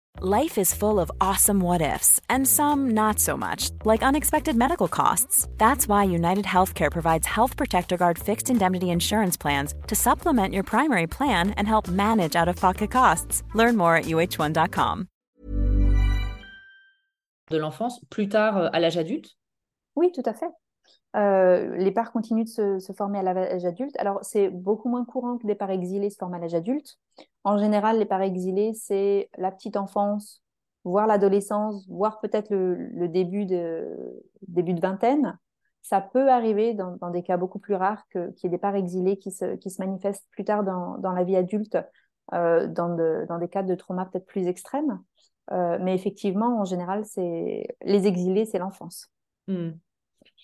Life 0.23 0.59
is 0.59 0.71
full 0.71 0.99
of 0.99 1.11
awesome 1.19 1.59
what 1.59 1.81
ifs, 1.81 2.21
and 2.29 2.47
some 2.47 2.91
not 2.91 3.17
so 3.17 3.35
much, 3.35 3.71
like 3.85 4.03
unexpected 4.03 4.55
medical 4.55 4.87
costs. 4.87 5.47
That's 5.57 5.87
why 5.87 6.03
United 6.03 6.45
Healthcare 6.45 6.91
provides 6.91 7.25
Health 7.25 7.57
Protector 7.57 7.97
Guard 7.97 8.19
fixed 8.19 8.51
indemnity 8.51 8.91
insurance 8.91 9.35
plans 9.35 9.73
to 9.87 9.95
supplement 9.95 10.53
your 10.53 10.61
primary 10.61 11.07
plan 11.07 11.55
and 11.57 11.67
help 11.67 11.87
manage 11.87 12.35
out 12.35 12.47
of 12.47 12.55
pocket 12.55 12.91
costs. 12.91 13.41
Learn 13.55 13.75
more 13.75 13.95
at 13.95 14.05
uh1.com. 14.05 15.07
De 17.49 17.57
l'enfance, 17.57 17.99
plus 18.11 18.29
tard 18.29 18.57
euh, 18.57 18.69
à 18.73 18.79
l'âge 18.79 18.97
adulte 18.97 19.35
Oui, 19.95 20.11
tout 20.13 20.29
à 20.29 20.35
fait. 20.35 20.51
Euh, 21.15 21.75
les 21.75 21.91
parts 21.91 22.11
continuent 22.11 22.45
de 22.45 22.79
se, 22.79 22.93
former 22.93 23.19
à 23.19 23.23
l'âge 23.23 23.65
adulte. 23.65 23.95
Alors, 23.99 24.19
c'est 24.23 24.49
beaucoup 24.49 24.89
moins 24.89 25.03
courant 25.03 25.37
que 25.37 25.45
des 25.45 25.55
parts 25.55 25.71
exilées 25.71 26.09
se 26.09 26.17
forment 26.17 26.35
à 26.35 26.39
l'âge 26.39 26.53
adulte. 26.53 26.97
En 27.43 27.57
général, 27.57 27.99
les 27.99 28.05
parts 28.05 28.21
exilées, 28.21 28.73
c'est 28.73 29.29
la 29.37 29.51
petite 29.51 29.75
enfance, 29.75 30.43
voire 30.83 31.07
l'adolescence, 31.07 31.85
voire 31.89 32.19
peut-être 32.19 32.49
le, 32.51 33.07
début, 33.07 33.45
de, 33.45 34.23
début 34.47 34.73
de 34.73 34.81
vingtaine. 34.81 35.37
Ça 35.81 35.99
peut 35.99 36.29
arriver 36.29 36.73
dans, 36.73 37.09
des 37.09 37.23
cas 37.23 37.37
beaucoup 37.37 37.59
plus 37.59 37.75
rares 37.75 38.07
qu'il 38.11 38.31
y 38.43 38.45
ait 38.45 38.49
des 38.49 38.57
parts 38.57 38.75
exilées 38.75 39.17
qui 39.17 39.31
se, 39.31 39.55
qui 39.55 39.69
se 39.69 39.81
manifestent 39.81 40.27
plus 40.31 40.45
tard 40.45 40.63
dans, 40.63 40.97
dans 40.99 41.11
la 41.11 41.23
vie 41.23 41.35
adulte, 41.35 41.77
euh, 42.33 42.67
dans, 42.67 42.95
dans 43.25 43.39
des 43.39 43.49
cas 43.49 43.63
de 43.63 43.75
trauma 43.75 44.05
peut-être 44.05 44.27
plus 44.27 44.47
extrêmes. 44.47 45.01
Euh, 45.51 45.77
mais 45.81 45.95
effectivement, 45.95 46.61
en 46.61 46.65
général, 46.65 47.03
c'est 47.05 47.67
les 47.83 48.07
exilés, 48.07 48.45
c'est 48.45 48.59
l'enfance. 48.59 49.09
Mmh. 49.47 49.71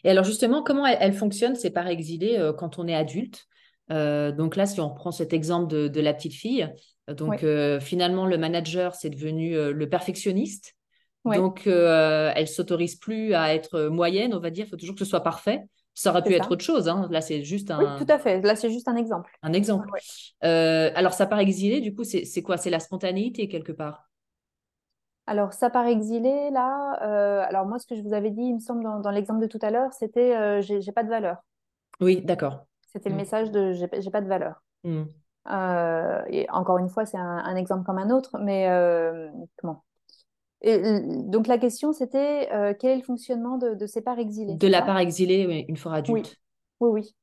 Et 0.04 0.10
alors 0.10 0.24
justement, 0.24 0.64
comment 0.64 0.86
elles 0.86 1.14
fonctionnent, 1.14 1.56
ces 1.56 1.70
parts 1.70 1.88
exilées, 1.88 2.38
euh, 2.38 2.54
quand 2.54 2.80
on 2.80 2.88
est 2.88 2.96
adulte 2.96 3.48
euh, 3.92 4.32
donc 4.32 4.56
là, 4.56 4.66
si 4.66 4.82
on 4.82 4.90
reprend 4.90 5.12
cet 5.12 5.34
exemple 5.34 5.68
de, 5.68 5.88
de 5.88 6.02
la 6.02 6.14
petite 6.14 6.34
fille, 6.34 6.70
donc 7.08 7.30
oui. 7.30 7.38
euh, 7.44 7.80
finalement, 7.80 8.26
le 8.26 8.38
manager, 8.38 8.96
c'est 8.96 9.10
devenu 9.10 9.56
euh, 9.56 9.72
le 9.72 9.90
perfectionniste. 9.90 10.74
Donc, 11.26 11.68
euh, 11.68 12.32
elle 12.36 12.48
s'autorise 12.48 12.96
plus 12.96 13.34
à 13.34 13.54
être 13.54 13.88
moyenne, 13.88 14.34
on 14.34 14.40
va 14.40 14.50
dire. 14.50 14.66
Il 14.66 14.70
faut 14.70 14.78
toujours 14.78 14.96
que 14.96 15.04
ce 15.04 15.10
soit 15.10 15.24
parfait. 15.24 15.62
Ça 15.94 16.12
aurait 16.12 16.24
pu 16.24 16.32
ça. 16.32 16.38
être 16.38 16.52
autre 16.52 16.64
chose. 16.64 16.88
Hein. 16.88 17.08
Là, 17.12 17.20
c'est 17.20 17.44
juste 17.44 17.70
un. 17.70 17.80
Oui, 17.80 18.06
tout 18.06 18.10
à 18.10 18.18
fait. 18.18 18.40
Là, 18.42 18.56
c'est 18.56 18.70
juste 18.70 18.88
un 18.88 18.96
exemple. 18.96 19.30
Un 19.42 19.52
exemple. 19.52 19.90
Euh, 20.46 20.90
alors, 20.96 21.12
ça 21.12 21.26
part 21.26 21.40
exilé, 21.40 21.82
du 21.82 21.94
coup, 21.94 22.06
c'est 22.06 22.42
quoi? 22.44 22.56
C'est 22.56 22.70
la 22.70 22.80
spontanéité 22.80 23.50
quelque 23.50 23.74
part? 23.74 24.08
Alors, 25.30 25.52
ça 25.52 25.70
part 25.70 25.86
exilé, 25.86 26.50
là. 26.52 27.00
Euh, 27.04 27.44
alors, 27.46 27.66
moi, 27.66 27.80
ce 27.80 27.86
que 27.86 27.96
je 27.96 28.02
vous 28.02 28.14
avais 28.14 28.32
dit, 28.32 28.44
il 28.44 28.56
me 28.56 28.60
semble, 28.60 28.82
dans, 28.82 29.02
dans 29.02 29.12
l'exemple 29.12 29.42
de 29.42 29.48
tout 29.48 29.60
à 29.62 29.70
l'heure, 29.70 29.92
c'était 29.92 30.34
euh, 30.34 30.62
j'ai 30.62 30.92
pas 30.94 31.04
de 31.04 31.10
valeur. 31.10 31.44
Oui, 32.00 32.22
d'accord. 32.22 32.66
C'était 32.94 33.10
mmh. 33.10 33.14
le 33.14 33.18
message 33.18 33.52
de 33.52 33.74
j'ai 33.74 34.10
pas 34.10 34.22
de 34.22 34.28
valeur. 34.28 34.64
Mmh. 34.86 35.04
Euh, 35.52 36.22
et 36.28 36.50
encore 36.50 36.78
une 36.78 36.88
fois, 36.88 37.06
c'est 37.06 37.18
un, 37.18 37.40
un, 37.40 37.56
exemple 37.58 37.86
comme 37.86 37.98
un 37.98 38.10
autre, 38.10 38.38
mais 38.40 38.68
comment? 39.58 39.84
Et, 40.62 41.02
Donc 41.26 41.48
la 41.48 41.58
question, 41.58 41.92
c'était 41.92 42.48
quel 42.80 42.92
est 42.92 42.98
le 42.98 43.04
fonctionnement 43.04 43.58
de, 43.58 43.74
de 43.74 43.86
ces 43.86 44.02
parts 44.02 44.20
exilées 44.20 44.56
De 44.56 44.68
la 44.68 44.82
part 44.82 44.98
exilée, 44.98 45.46
oui, 45.46 45.66
une 45.68 45.78
fois 45.78 45.96
adulte. 45.96 46.38
Oui, 46.80 46.90
oui. 46.90 47.02
oui. 47.02 47.16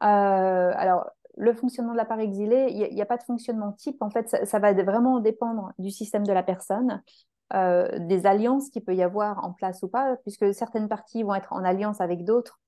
alors, 0.00 1.10
le 1.36 1.54
fonctionnement 1.54 1.92
de 1.92 1.96
la 1.96 2.04
part 2.04 2.20
exilée, 2.20 2.68
il 2.70 2.94
n'y 2.94 3.02
a, 3.02 3.06
pas 3.06 3.16
de 3.16 3.22
fonctionnement 3.22 3.72
type. 3.72 4.02
En 4.02 4.10
fait, 4.10 4.28
ça, 4.44 4.58
va 4.58 4.72
vraiment 4.72 5.20
dépendre 5.20 5.72
du 5.78 5.90
système 5.90 6.26
de 6.26 6.32
la 6.32 6.42
personne. 6.42 7.02
Euh, 7.54 7.98
des 7.98 8.24
alliances 8.24 8.70
qu'il 8.70 8.82
peut 8.82 8.94
y 8.94 9.02
avoir 9.02 9.44
en 9.44 9.52
place 9.52 9.82
ou 9.82 9.88
pas, 9.88 10.16
puisque 10.22 10.54
certaines 10.54 10.88
parties 10.88 11.22
vont 11.22 11.34
être 11.34 11.52
en 11.52 11.64
alliance 11.64 12.00
avec 12.00 12.24
d'autres 12.24 12.60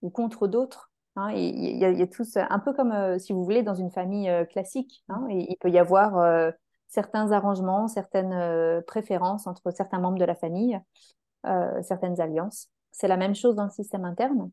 ou 0.00 0.10
contre 0.10 0.48
d'autres. 0.48 0.90
Hein, 1.14 1.30
il, 1.32 1.76
y 1.76 1.84
a, 1.84 2.06
tous, 2.08 2.36
un 2.36 2.58
peu 2.58 2.72
comme, 2.72 2.90
euh, 2.90 3.18
si 3.18 3.32
vous 3.32 3.44
voulez, 3.44 3.62
dans 3.62 3.74
une 3.74 3.90
famille 3.90 4.28
euh, 4.28 4.44
classique, 4.44 5.04
hein, 5.08 5.26
et, 5.30 5.52
il 5.52 5.56
peut 5.58 5.70
y 5.70 5.78
avoir 5.78 6.52
certains 6.88 7.30
arrangements, 7.30 7.86
certaines 7.86 8.82
préférences 8.86 9.46
entre 9.46 9.70
certains 9.70 10.00
membres 10.00 10.18
de 10.18 10.24
la 10.24 10.34
famille, 10.34 10.78
certaines 11.82 12.20
alliances. 12.20 12.68
C'est 12.90 13.08
la 13.08 13.16
même 13.16 13.34
chose 13.34 13.54
dans 13.54 13.64
le 13.64 13.70
système 13.70 14.04
interne. 14.04 14.50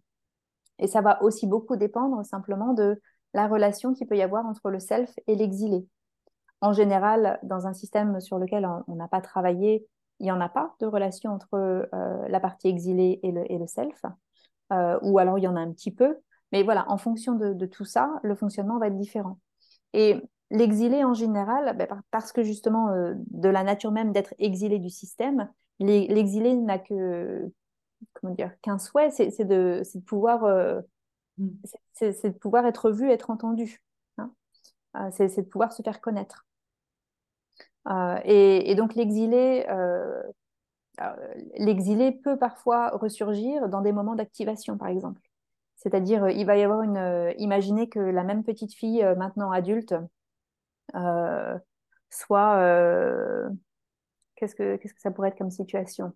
Et 0.77 0.87
ça 0.87 1.01
va 1.01 1.21
aussi 1.23 1.47
beaucoup 1.47 1.75
dépendre 1.75 2.25
simplement 2.25 2.73
de 2.73 3.01
la 3.33 3.47
relation 3.47 3.93
qu'il 3.93 4.07
peut 4.07 4.17
y 4.17 4.21
avoir 4.21 4.45
entre 4.45 4.69
le 4.69 4.79
self 4.79 5.13
et 5.27 5.35
l'exilé. 5.35 5.85
En 6.61 6.73
général, 6.73 7.39
dans 7.43 7.67
un 7.67 7.73
système 7.73 8.19
sur 8.19 8.37
lequel 8.37 8.67
on 8.87 8.95
n'a 8.95 9.07
pas 9.07 9.21
travaillé, 9.21 9.87
il 10.19 10.25
n'y 10.25 10.31
en 10.31 10.41
a 10.41 10.49
pas 10.49 10.75
de 10.79 10.85
relation 10.85 11.31
entre 11.31 11.55
euh, 11.93 12.27
la 12.27 12.39
partie 12.39 12.67
exilée 12.67 13.19
et 13.23 13.31
le, 13.31 13.67
self, 13.67 14.03
euh, 14.73 14.99
ou 15.01 15.17
alors 15.19 15.37
il 15.37 15.43
y 15.43 15.47
en 15.47 15.55
a 15.55 15.61
un 15.61 15.71
petit 15.71 15.91
peu. 15.91 16.17
Mais 16.51 16.63
voilà, 16.63 16.89
en 16.89 16.97
fonction 16.97 17.35
de, 17.35 17.65
tout 17.65 17.85
ça, 17.85 18.19
le 18.23 18.35
fonctionnement 18.35 18.79
va 18.79 18.87
être 18.87 18.97
différent. 18.97 19.39
Et 19.93 20.21
l'exilé 20.51 21.03
en 21.03 21.13
général, 21.13 21.75
ben, 21.77 21.87
parce 22.11 22.31
que 22.31 22.43
justement, 22.43 22.89
euh, 22.89 23.13
de 23.31 23.49
la 23.49 23.63
nature 23.63 23.91
même 23.91 24.11
d'être 24.11 24.33
exilé 24.39 24.79
du 24.79 24.89
système, 24.89 25.49
l'exilé 25.79 26.55
n'a 26.55 26.79
que 26.79 27.49
comment 28.13 28.33
dire 28.33 28.51
qu'un 28.61 28.79
souhait, 28.79 29.11
c'est 29.11 29.45
de 29.45 29.81
pouvoir 30.05 30.43
mmh. 31.39 31.49
c'est 31.93 32.29
de 32.29 32.37
pouvoir 32.37 32.65
être 32.65 32.91
vu, 32.91 33.09
être 33.09 33.29
entendu. 33.29 33.81
Hein 34.17 34.31
c'est 35.11 35.35
de 35.37 35.41
pouvoir 35.41 35.73
se 35.73 35.81
faire 35.81 36.01
connaître. 36.01 36.45
Euh, 37.87 38.19
et, 38.25 38.75
donc 38.75 38.95
l'exilé, 38.95 39.65
euh, 39.69 40.21
l'exilé 41.57 42.11
peut 42.11 42.37
parfois 42.37 42.89
ressurgir 42.89 43.69
dans 43.69 43.81
des 43.81 43.91
moments 43.91 44.15
d'activation, 44.15 44.77
par 44.77 44.89
exemple. 44.89 45.21
C'est-à-dire, 45.79 46.29
il 46.29 46.45
va 46.45 46.57
y 46.57 46.63
avoir 46.63 46.81
une. 46.81 46.97
Euh, 46.97 47.33
imaginez 47.37 47.87
que 47.89 47.99
la 47.99 48.23
même 48.23 48.43
petite 48.43 48.73
fille, 48.73 49.01
euh, 49.03 49.15
maintenant 49.15 49.51
adulte, 49.51 49.95
euh, 50.95 51.57
soit. 52.09 52.57
Qu'est-ce 54.35 54.55
que 54.55 54.77
qu'est-ce 54.77 54.93
que 54.93 55.01
ça 55.01 55.11
pourrait 55.11 55.29
être 55.29 55.37
comme 55.37 55.51
situation? 55.51 56.13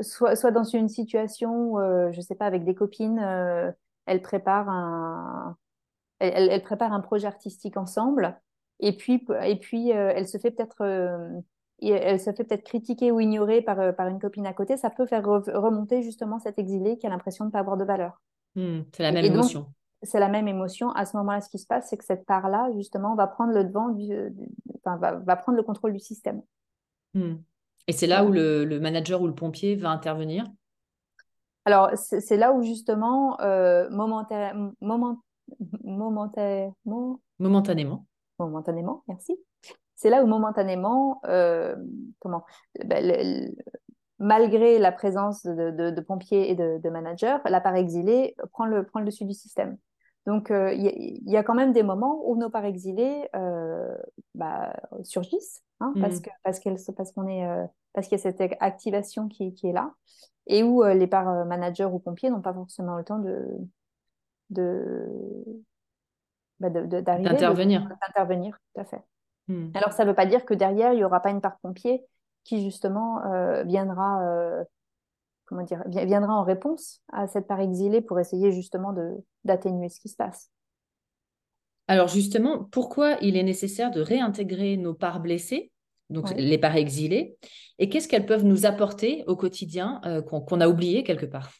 Soit, 0.00 0.36
soit 0.36 0.50
dans 0.50 0.64
une 0.64 0.88
situation 0.88 1.76
je 2.12 2.16
ne 2.16 2.22
sais 2.22 2.34
pas, 2.34 2.46
avec 2.46 2.64
des 2.64 2.74
copines, 2.74 3.20
elle 4.06 4.22
prépare 4.22 4.68
un. 4.68 5.56
Elle, 6.20 6.48
elle, 6.50 6.62
prépare 6.62 6.92
un 6.92 7.00
projet 7.00 7.26
artistique 7.26 7.76
ensemble 7.76 8.40
et 8.80 8.96
puis, 8.96 9.24
et 9.42 9.56
puis 9.56 9.92
euh, 9.92 10.12
elle 10.14 10.28
se 10.28 10.38
fait 10.38 10.50
peut-être 10.50 10.82
euh, 10.82 11.40
elle 11.82 12.20
se 12.20 12.32
fait 12.32 12.44
peut-être 12.44 12.64
critiquer 12.64 13.10
ou 13.10 13.20
ignorer 13.20 13.62
par, 13.62 13.80
euh, 13.80 13.92
par 13.92 14.08
une 14.08 14.18
copine 14.18 14.46
à 14.46 14.52
côté, 14.52 14.76
ça 14.76 14.90
peut 14.90 15.06
faire 15.06 15.24
re 15.24 15.42
remonter 15.54 16.02
justement 16.02 16.38
cet 16.38 16.58
exilé 16.58 16.98
qui 16.98 17.06
a 17.06 17.10
l'impression 17.10 17.44
de 17.44 17.48
ne 17.48 17.52
pas 17.52 17.58
avoir 17.58 17.76
de 17.76 17.84
valeur. 17.84 18.20
Mmh, 18.54 18.80
c'est 18.92 19.02
la 19.02 19.12
même 19.12 19.24
et 19.24 19.28
émotion. 19.28 19.66
C'est 20.02 20.20
la 20.20 20.28
même 20.28 20.48
émotion. 20.48 20.90
À 20.90 21.06
ce 21.06 21.16
moment-là, 21.16 21.40
ce 21.40 21.48
qui 21.48 21.58
se 21.58 21.66
passe, 21.66 21.88
c'est 21.88 21.96
que 21.96 22.04
cette 22.04 22.26
part-là, 22.26 22.70
justement, 22.76 23.14
va 23.14 23.26
prendre 23.26 23.52
le 23.52 23.64
devant, 23.64 23.88
du, 23.88 24.06
du, 24.06 24.48
enfin, 24.76 24.96
va, 24.98 25.14
va, 25.14 25.36
prendre 25.36 25.56
le 25.56 25.62
contrôle 25.62 25.92
du 25.92 25.98
système. 25.98 26.42
Mmh. 27.14 27.34
Et 27.86 27.92
c'est 27.92 28.06
là 28.06 28.24
où 28.24 28.30
le, 28.30 28.64
le, 28.64 28.80
manager 28.80 29.22
ou 29.22 29.26
le 29.26 29.34
pompier 29.34 29.76
va 29.76 29.90
intervenir? 29.90 30.44
Alors, 31.64 31.90
c'est 31.94 32.36
là 32.36 32.52
où 32.52 32.62
justement, 32.62 33.40
euh, 33.40 33.88
momenta 33.90 34.52
moment 34.80 35.22
momenta 35.82 36.70
momentanément, 37.38 38.06
momentanément, 38.38 39.02
merci. 39.08 39.38
C'est 39.94 40.10
là 40.10 40.22
où 40.22 40.26
momentanément, 40.26 41.20
euh, 41.26 41.76
comment, 42.18 42.44
ben, 42.84 43.06
le, 43.06 43.46
le, 43.46 43.54
malgré 44.18 44.78
la 44.78 44.92
présence 44.92 45.44
de, 45.44 45.70
de, 45.70 45.90
de 45.90 46.00
pompiers 46.00 46.50
et 46.50 46.54
de, 46.54 46.78
de, 46.82 46.90
managers, 46.90 47.38
la 47.46 47.60
part 47.60 47.76
exilée 47.76 48.34
prend 48.52 48.66
le, 48.66 48.84
prend 48.84 49.00
le 49.00 49.06
dessus 49.06 49.24
du 49.24 49.34
système. 49.34 49.76
Donc, 50.26 50.46
il 50.48 50.54
euh, 50.54 50.72
y, 50.72 51.20
y, 51.26 51.36
a 51.36 51.42
quand 51.42 51.54
même 51.54 51.72
des 51.72 51.82
moments 51.82 52.22
où 52.24 52.36
nos 52.36 52.48
parts 52.48 52.64
exilées 52.64 53.28
euh, 53.36 53.94
bah, 54.34 54.74
surgissent, 55.02 55.62
hein, 55.80 55.92
mmh. 55.94 56.00
parce 56.00 56.20
que 56.20 56.30
parce 56.42 56.60
qu'elles 56.60 56.78
parce 56.96 57.12
qu'on 57.12 57.28
est 57.28 57.46
euh, 57.46 57.66
parce 57.92 58.08
qu'il 58.08 58.16
y 58.16 58.20
a 58.20 58.22
cette 58.22 58.40
activation 58.60 59.28
qui, 59.28 59.54
qui 59.54 59.68
est 59.68 59.72
là, 59.72 59.92
et 60.46 60.62
où 60.62 60.82
euh, 60.82 60.94
les 60.94 61.06
parts 61.06 61.44
managers 61.44 61.84
ou 61.84 61.98
pompiers 61.98 62.30
n'ont 62.30 62.40
pas 62.40 62.54
forcément 62.54 62.96
le 62.96 63.04
temps 63.04 63.18
de 63.18 63.46
de 64.50 65.06
bah 66.60 66.70
d'arriver. 66.70 67.28
D'intervenir. 67.28 67.88
D'intervenir, 68.00 68.58
tout 68.74 68.80
à 68.80 68.84
fait. 68.84 69.02
Hmm. 69.48 69.70
Alors, 69.74 69.92
ça 69.92 70.04
ne 70.04 70.08
veut 70.08 70.14
pas 70.14 70.26
dire 70.26 70.44
que 70.44 70.54
derrière, 70.54 70.92
il 70.92 70.96
n'y 70.96 71.04
aura 71.04 71.20
pas 71.20 71.30
une 71.30 71.40
part 71.40 71.58
pompier 71.58 72.04
qui, 72.44 72.62
justement, 72.62 73.24
euh, 73.26 73.62
viendra, 73.64 74.22
euh, 74.22 74.64
comment 75.46 75.62
dire, 75.62 75.82
viendra 75.86 76.34
en 76.34 76.44
réponse 76.44 77.02
à 77.12 77.26
cette 77.26 77.46
part 77.46 77.60
exilée 77.60 78.00
pour 78.00 78.18
essayer, 78.20 78.52
justement, 78.52 78.94
d'atténuer 79.44 79.88
ce 79.88 80.00
qui 80.00 80.08
se 80.08 80.16
passe. 80.16 80.50
Alors, 81.86 82.08
justement, 82.08 82.64
pourquoi 82.64 83.16
il 83.20 83.36
est 83.36 83.42
nécessaire 83.42 83.90
de 83.90 84.00
réintégrer 84.00 84.76
nos 84.76 84.94
parts 84.94 85.20
blessées, 85.20 85.70
donc 86.10 86.30
ouais. 86.30 86.36
les 86.36 86.58
parts 86.58 86.76
exilées, 86.76 87.36
et 87.78 87.88
qu'est-ce 87.88 88.08
qu'elles 88.08 88.26
peuvent 88.26 88.44
nous 88.44 88.66
apporter 88.66 89.24
au 89.26 89.36
quotidien 89.36 90.00
euh, 90.04 90.22
qu'on 90.22 90.40
qu 90.40 90.54
a 90.60 90.68
oublié 90.68 91.04
quelque 91.04 91.26
part? 91.26 91.52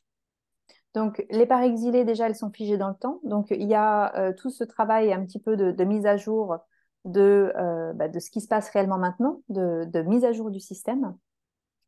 Donc, 0.94 1.26
les 1.28 1.44
parts 1.44 1.62
exilées, 1.62 2.04
déjà, 2.04 2.26
elles 2.26 2.36
sont 2.36 2.52
figées 2.52 2.78
dans 2.78 2.88
le 2.88 2.94
temps. 2.94 3.20
Donc, 3.24 3.48
il 3.50 3.68
y 3.68 3.74
a 3.74 4.16
euh, 4.16 4.32
tout 4.32 4.50
ce 4.50 4.64
travail 4.64 5.12
un 5.12 5.24
petit 5.24 5.40
peu 5.40 5.56
de, 5.56 5.72
de 5.72 5.84
mise 5.84 6.06
à 6.06 6.16
jour 6.16 6.56
de, 7.04 7.52
euh, 7.56 7.92
bah, 7.92 8.08
de 8.08 8.18
ce 8.18 8.30
qui 8.30 8.40
se 8.40 8.48
passe 8.48 8.70
réellement 8.70 8.98
maintenant, 8.98 9.42
de, 9.48 9.84
de, 9.84 10.02
mise 10.02 10.24
à 10.24 10.32
jour 10.32 10.50
du 10.50 10.60
système. 10.60 11.16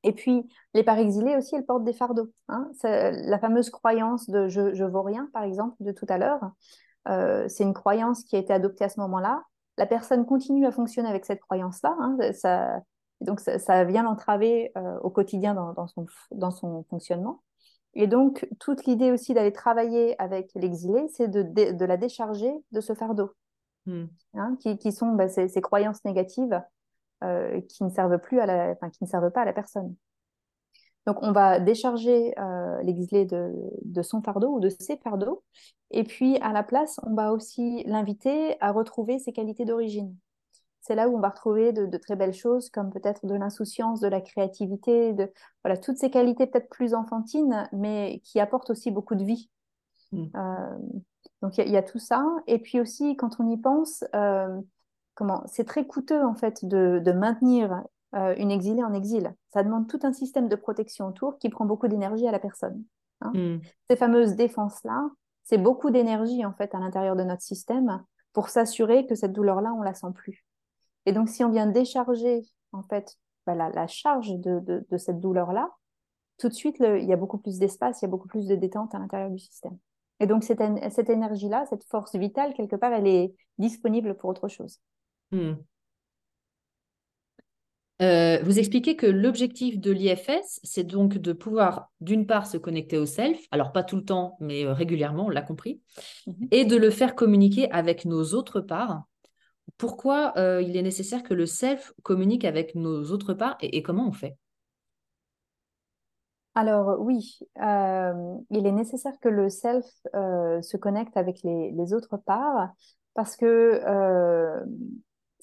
Et 0.07 0.13
puis, 0.13 0.49
les 0.73 0.85
parts 0.85 0.99
exilées 0.99 1.37
aussi, 1.37 1.57
elles 1.57 1.67
portent 1.67 1.83
des 1.83 1.93
fardeaux. 1.93 2.31
Hein. 2.49 2.71
La 2.85 3.41
fameuse 3.41 3.71
croyance 3.71 4.31
de 4.31 4.47
je, 4.47 4.73
je 4.73 4.85
vaux 4.85 5.03
rien, 5.03 5.29
par 5.33 5.43
exemple, 5.43 5.75
de 5.81 5.91
tout 5.91 6.07
à 6.09 6.17
l'heure, 6.17 6.53
euh, 7.09 7.49
c'est 7.49 7.65
une 7.65 7.75
croyance 7.75 8.23
qui 8.23 8.37
a 8.37 8.39
été 8.39 8.53
adoptée 8.53 8.85
à 8.85 8.89
ce 8.89 9.01
moment-là. 9.01 9.43
La 9.79 9.87
personne 9.87 10.25
continue 10.25 10.65
à 10.65 10.71
fonctionner 10.71 11.09
avec 11.09 11.25
cette 11.25 11.41
croyance-là. 11.41 11.97
Hein. 11.99 12.17
Ça, 12.33 12.81
donc, 13.21 13.41
ça, 13.41 13.85
vient 13.85 14.05
l'entraver 14.05 14.73
au 15.03 15.11
quotidien 15.11 15.55
dans, 15.55 15.87
son, 15.89 16.07
dans 16.31 16.53
son 16.53 16.85
fonctionnement. 16.85 17.43
Et 17.95 18.07
donc, 18.07 18.47
toute 18.61 18.85
l'idée 18.85 19.11
aussi 19.11 19.35
d'aller 19.35 19.53
travailler 19.53 20.21
avec 20.21 20.53
l'exilé, 20.55 21.09
c'est 21.09 21.29
de, 21.29 21.43
de, 21.43 21.85
la 21.85 21.97
décharger 21.97 22.53
de 22.71 22.81
ce 22.81 22.95
fardeau, 22.95 23.31
hmm. 23.87 24.05
hein, 24.35 24.57
qui, 24.61 24.79
qui, 24.79 24.93
sont 24.93 25.13
bah, 25.13 25.29
ces, 25.29 25.49
croyances 25.63 26.05
négatives 26.05 26.63
euh, 27.25 27.61
qui 27.63 27.85
ne 27.85 27.89
servent 27.89 28.19
plus 28.19 28.41
à 28.41 28.47
la, 28.47 28.71
enfin, 28.71 28.91
qui 28.91 29.05
ne 29.05 29.09
servent 29.09 29.31
pas 29.31 29.43
à 29.43 29.45
la 29.45 29.53
personne. 29.53 29.95
Donc, 31.07 31.23
on 31.23 31.33
va 31.33 31.61
décharger 31.61 32.37
euh, 32.39 32.83
l'exilé 32.83 33.27
de, 33.27 33.53
de, 33.85 34.03
son 34.03 34.23
fardeau 34.23 34.57
ou 34.57 34.61
de 34.61 34.69
ses 34.69 34.97
fardeaux, 34.97 35.45
et 35.93 36.03
puis 36.03 36.37
à 36.39 36.53
la 36.53 36.65
place, 36.65 36.99
on 37.05 37.15
va 37.15 37.33
aussi 37.33 37.85
l'inviter 37.87 38.57
à 38.61 38.73
retrouver 38.73 39.19
ses 39.19 39.33
qualités 39.33 39.65
d'origine 39.65 40.17
c'est 40.87 40.95
là 40.95 41.09
où 41.09 41.17
on 41.17 41.21
va 41.21 41.31
retrouver 41.31 41.73
de, 41.73 41.97
très 41.99 42.15
belles 42.15 42.33
choses 42.33 42.71
comme 42.71 42.93
peut-être 42.93 43.27
de 43.27 43.35
l'insouciance, 43.35 44.01
de 44.01 44.07
la 44.07 44.21
créativité, 44.21 45.13
de 45.13 45.33
voilà 45.65 45.77
toutes 45.77 45.97
ces 45.97 46.11
qualités 46.11 46.47
peut-être 46.47 46.69
plus 46.69 46.95
enfantines, 46.95 47.69
mais 47.73 48.21
qui 48.25 48.39
apportent 48.39 48.71
aussi 48.71 48.93
beaucoup 48.93 49.17
de 49.17 49.25
vie. 49.25 49.51
Mm. 50.13 50.27
Euh, 50.37 50.79
donc 51.43 51.59
il 51.59 51.69
y, 51.69 51.77
a 51.77 51.83
tout 51.83 51.99
ça. 51.99 52.25
Et 52.47 52.59
puis 52.59 52.81
aussi 52.81 53.17
quand 53.17 53.41
on 53.41 53.51
y 53.51 53.57
pense, 53.57 54.05
euh, 54.15 54.61
comment 55.17 55.43
c'est 55.47 55.65
très 55.65 55.85
coûteux 55.85 56.23
en 56.23 56.35
fait 56.35 56.65
de, 56.65 57.13
maintenir 57.13 57.83
euh, 58.15 58.35
une 58.37 58.53
exilée 58.53 58.85
en 58.85 58.95
exil. 58.95 59.35
Ça 59.53 59.65
demande 59.65 59.89
tout 59.89 59.99
un 60.05 60.13
système 60.13 60.49
de 60.49 60.55
protection 60.55 61.09
autour 61.09 61.39
qui 61.39 61.49
prend 61.49 61.65
beaucoup 61.65 61.89
d'énergie 61.89 62.29
à 62.29 62.33
la 62.33 62.39
personne. 62.39 62.85
Hein. 63.23 63.33
Mm. 63.35 63.61
Ces 63.91 63.97
fameuses 63.97 64.37
défenses 64.37 64.85
là, 64.85 65.11
c'est 65.43 65.59
beaucoup 65.59 65.91
d'énergie 65.91 66.45
en 66.45 66.53
fait 66.53 66.73
à 66.75 66.79
l'intérieur 66.79 67.17
de 67.17 67.25
notre 67.25 67.43
système 67.43 68.05
pour 68.33 68.51
s'assurer 68.51 69.07
que 69.07 69.17
cette 69.17 69.33
douleur 69.33 69.61
là 69.61 69.73
on 69.77 69.83
la 69.83 69.95
sent 69.95 70.13
plus. 70.15 70.47
Et 71.07 71.13
donc, 71.13 71.29
si 71.29 71.43
on 71.43 71.51
vient 71.51 71.67
décharger 71.67 72.43
en 72.73 72.83
fait 72.83 73.17
bah, 73.47 73.55
la, 73.55 73.87
charge 73.87 74.33
de, 74.39 74.85
cette 74.99 75.21
douleur-là, 75.21 75.71
tout 76.39 76.49
de 76.49 76.55
suite, 76.55 76.77
il 76.81 77.05
y 77.05 77.13
a 77.13 77.17
beaucoup 77.17 77.39
plus 77.39 77.59
d'espace, 77.59 78.03
il 78.03 78.05
y 78.05 78.09
a 78.09 78.11
beaucoup 78.11 78.29
plus 78.29 78.47
de 78.47 78.57
détente 78.57 78.95
à 78.95 78.99
l'intérieur 78.99 79.31
du 79.31 79.39
système. 79.39 79.79
Et 80.19 80.27
donc, 80.27 80.45
cette, 80.45 80.61
cette 80.93 81.09
énergie-là, 81.09 81.65
cette 81.67 81.85
force 81.85 82.17
vitale, 82.17 82.55
quelque 82.55 82.77
part, 82.77 82.93
elle 82.93 83.07
est 83.07 83.35
disponible 83.59 84.17
pour 84.17 84.31
autre 84.31 84.49
chose. 84.49 84.81
Hmm. 85.33 85.55
Euh, 88.03 88.39
vous 88.43 88.59
expliquez 88.59 88.95
que 88.95 89.07
l'objectif 89.07 89.81
de 89.81 89.91
l'IFS, 89.91 90.61
c'est 90.63 90.85
donc 90.85 91.17
de 91.17 91.33
pouvoir, 91.33 91.91
d'une 92.01 92.27
part, 92.27 92.47
se 92.47 92.59
connecter 92.59 92.99
au 92.99 93.07
self, 93.07 93.41
alors 93.51 93.73
pas 93.73 93.83
tout 93.83 93.97
le 93.97 94.05
temps, 94.05 94.37
mais 94.39 94.67
euh, 94.67 94.75
régulièrement, 94.75 95.27
on 95.27 95.31
l'a 95.31 95.43
compris, 95.43 95.81
mhm. 96.27 96.49
et 96.51 96.65
de 96.67 96.77
le 96.77 96.91
faire 96.91 97.15
communiquer 97.15 97.71
avec 97.71 98.05
nos 98.05 98.35
autres 98.35 98.61
parts, 98.61 99.05
pourquoi 99.79 100.35
euh, 100.37 100.61
il 100.61 100.77
est 100.77 100.83
nécessaire 100.83 101.23
que 101.23 101.33
le 101.33 101.47
self 101.47 101.93
communique 102.03 102.45
avec 102.45 102.75
nos 102.75 103.05
autres 103.05 103.33
parts 103.33 103.57
et, 103.61 103.83
comment 103.83 104.07
on 104.07 104.13
fait? 104.13 104.37
Alors 106.55 107.01
oui, 107.01 107.39
euh, 107.63 108.35
il 108.51 108.67
est 108.67 108.73
nécessaire 108.73 109.19
que 109.21 109.29
le 109.29 109.51
self 109.51 109.85
se 110.15 110.77
connecte 110.79 111.17
avec 111.17 111.43
les, 111.43 111.93
autres 111.93 112.17
parts 112.17 112.71
parce 113.15 113.37
que 113.37 113.83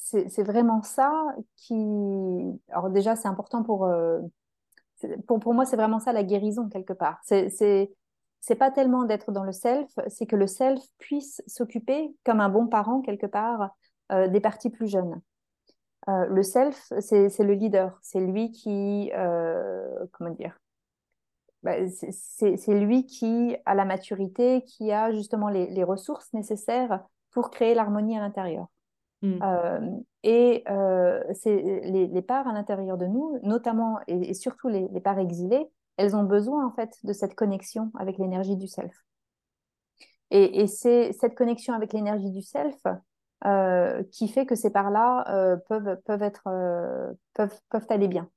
c'est 0.03 0.43
vraiment 0.43 0.81
ça 0.81 1.11
qui... 1.55 1.73
Alors 2.69 2.89
déjà, 2.89 3.15
c'est 3.15 3.27
important 3.27 3.63
pour, 3.63 3.89
pour... 5.27 5.39
Pour 5.39 5.53
moi, 5.53 5.65
c'est 5.65 5.75
vraiment 5.75 5.99
ça 5.99 6.13
la 6.13 6.23
guérison 6.23 6.69
quelque 6.69 6.93
part. 6.93 7.19
C'est 8.45 8.55
pas 8.55 8.71
tellement 8.71 9.05
d'être 9.05 9.31
dans 9.31 9.45
le 9.45 9.53
self, 9.53 9.89
c'est 10.07 10.25
que 10.25 10.35
le 10.35 10.47
self 10.47 10.81
puisse 10.97 11.41
s'occuper 11.47 12.13
comme 12.25 12.41
un 12.41 12.49
bon 12.49 12.67
parent 12.67 13.01
quelque 13.01 13.25
part 13.25 13.69
euh, 14.11 14.27
des 14.27 14.41
parties 14.41 14.69
plus 14.69 14.87
jeunes. 14.87 15.21
Euh, 16.09 16.25
le 16.25 16.43
self, 16.43 16.91
c'est 16.99 17.39
le 17.39 17.53
leader, 17.53 17.97
c'est 18.01 18.19
lui 18.19 18.51
qui, 18.51 19.11
euh, 19.15 20.05
comment 20.11 20.31
dire, 20.31 20.59
bah, 21.63 21.87
c'est 21.87 22.73
lui 22.73 23.05
qui 23.05 23.55
a 23.65 23.75
la 23.75 23.85
maturité, 23.85 24.63
qui 24.65 24.91
a 24.91 25.13
justement 25.13 25.47
les, 25.47 25.83
ressources 25.85 26.33
nécessaires 26.33 27.01
pour 27.31 27.49
créer 27.49 27.73
l'harmonie 27.73 28.17
à 28.17 28.19
l'intérieur. 28.19 28.67
Hmm. 29.23 29.39
et 30.23 30.65
les, 30.65 32.07
les, 32.07 32.21
parts 32.21 32.45
à 32.45 32.51
l'intérieur 32.51 32.97
de 32.97 33.05
nous, 33.05 33.39
notamment 33.41 33.99
et, 34.07 34.33
surtout 34.33 34.67
les, 34.67 34.87
parts 34.99 35.17
exilées, 35.17 35.65
elles 35.95 36.13
ont 36.15 36.23
besoin 36.23 36.67
en 36.67 36.71
fait 36.71 36.97
de 37.03 37.13
cette 37.13 37.33
connexion 37.33 37.89
avec 37.97 38.17
l'énergie 38.17 38.57
du 38.57 38.67
self. 38.67 38.93
Et, 40.31 40.67
c'est 40.67 41.13
cette 41.13 41.35
connexion 41.35 41.73
avec 41.73 41.93
l'énergie 41.93 42.31
du 42.31 42.41
self 42.41 42.75
euh, 43.45 44.03
qui 44.11 44.27
fait 44.27 44.45
que 44.45 44.55
ces 44.55 44.71
parts-là 44.71 45.25
euh, 45.29 45.57
peuvent, 45.69 46.01
peuvent, 46.05 46.23
être, 46.23 46.47
euh, 46.47 47.13
peuvent, 47.35 47.59
peuvent 47.69 47.85
aller 47.89 48.07
bien. 48.07 48.27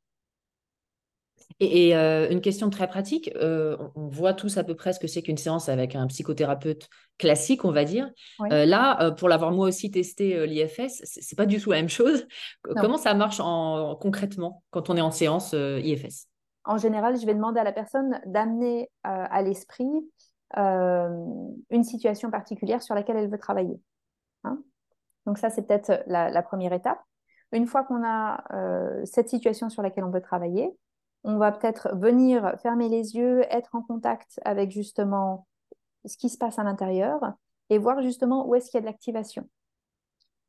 Et, 1.60 1.94
une 1.94 2.40
question 2.40 2.70
très 2.70 2.86
pratique, 2.86 3.30
on 3.40 4.08
voit 4.08 4.34
tous 4.34 4.58
à 4.58 4.64
peu 4.64 4.74
près 4.74 4.92
ce 4.92 5.00
que 5.00 5.06
c'est 5.06 5.22
qu'une 5.22 5.36
séance 5.36 5.68
avec 5.68 5.94
un 5.94 6.06
psychothérapeute 6.06 6.88
classique, 7.18 7.64
on 7.64 7.72
va 7.72 7.84
dire. 7.84 8.10
là, 8.50 9.10
pour 9.12 9.28
l'avoir 9.28 9.52
moi 9.52 9.66
aussi 9.66 9.90
testé 9.90 10.46
l'IFS, 10.46 11.02
c'est 11.04 11.36
pas 11.36 11.46
du 11.46 11.60
tout 11.60 11.70
la 11.70 11.78
même 11.78 11.88
chose. 11.88 12.26
Comment 12.62 12.98
ça 12.98 13.14
marche 13.14 13.40
en, 13.40 13.96
concrètement 13.96 14.62
quand 14.70 14.90
on 14.90 14.96
est 14.96 15.00
en 15.00 15.10
séance 15.10 15.54
IFS 15.54 16.28
En 16.64 16.76
général, 16.76 17.18
je 17.18 17.24
vais 17.24 17.34
demander 17.34 17.60
à 17.60 17.64
la 17.64 17.72
personne 17.72 18.20
d'amener 18.26 18.90
à 19.02 19.40
l'esprit 19.42 19.88
une 20.54 21.84
situation 21.84 22.30
particulière 22.30 22.82
sur 22.82 22.94
laquelle 22.94 23.16
elle 23.16 23.30
veut 23.30 23.38
travailler. 23.38 23.80
Hein 24.44 24.58
donc 25.26 25.38
ça, 25.38 25.50
c'est 25.50 25.66
peut-être 25.66 26.04
la, 26.06 26.42
première 26.42 26.72
étape. 26.72 27.00
Une 27.52 27.66
fois 27.66 27.84
qu'on 27.84 28.02
a 28.04 28.44
euh, 28.54 29.04
cette 29.04 29.28
situation 29.28 29.68
sur 29.68 29.82
laquelle 29.82 30.04
on 30.04 30.10
veut 30.10 30.22
travailler, 30.22 30.70
on 31.24 31.38
va 31.38 31.52
peut-être 31.52 31.96
venir 31.96 32.54
fermer 32.62 32.88
les 32.88 33.16
yeux, 33.16 33.42
être 33.50 33.74
en 33.74 33.82
contact 33.82 34.40
avec 34.44 34.70
justement 34.70 35.46
ce 36.04 36.16
qui 36.16 36.28
se 36.28 36.38
passe 36.38 36.58
à 36.58 36.62
l'intérieur 36.62 37.20
et 37.70 37.78
voir 37.78 38.00
justement 38.02 38.46
où 38.46 38.54
est-ce 38.54 38.70
qu'il 38.70 38.78
y 38.78 38.78
a 38.78 38.80
de 38.82 38.86
l'activation. 38.86 39.48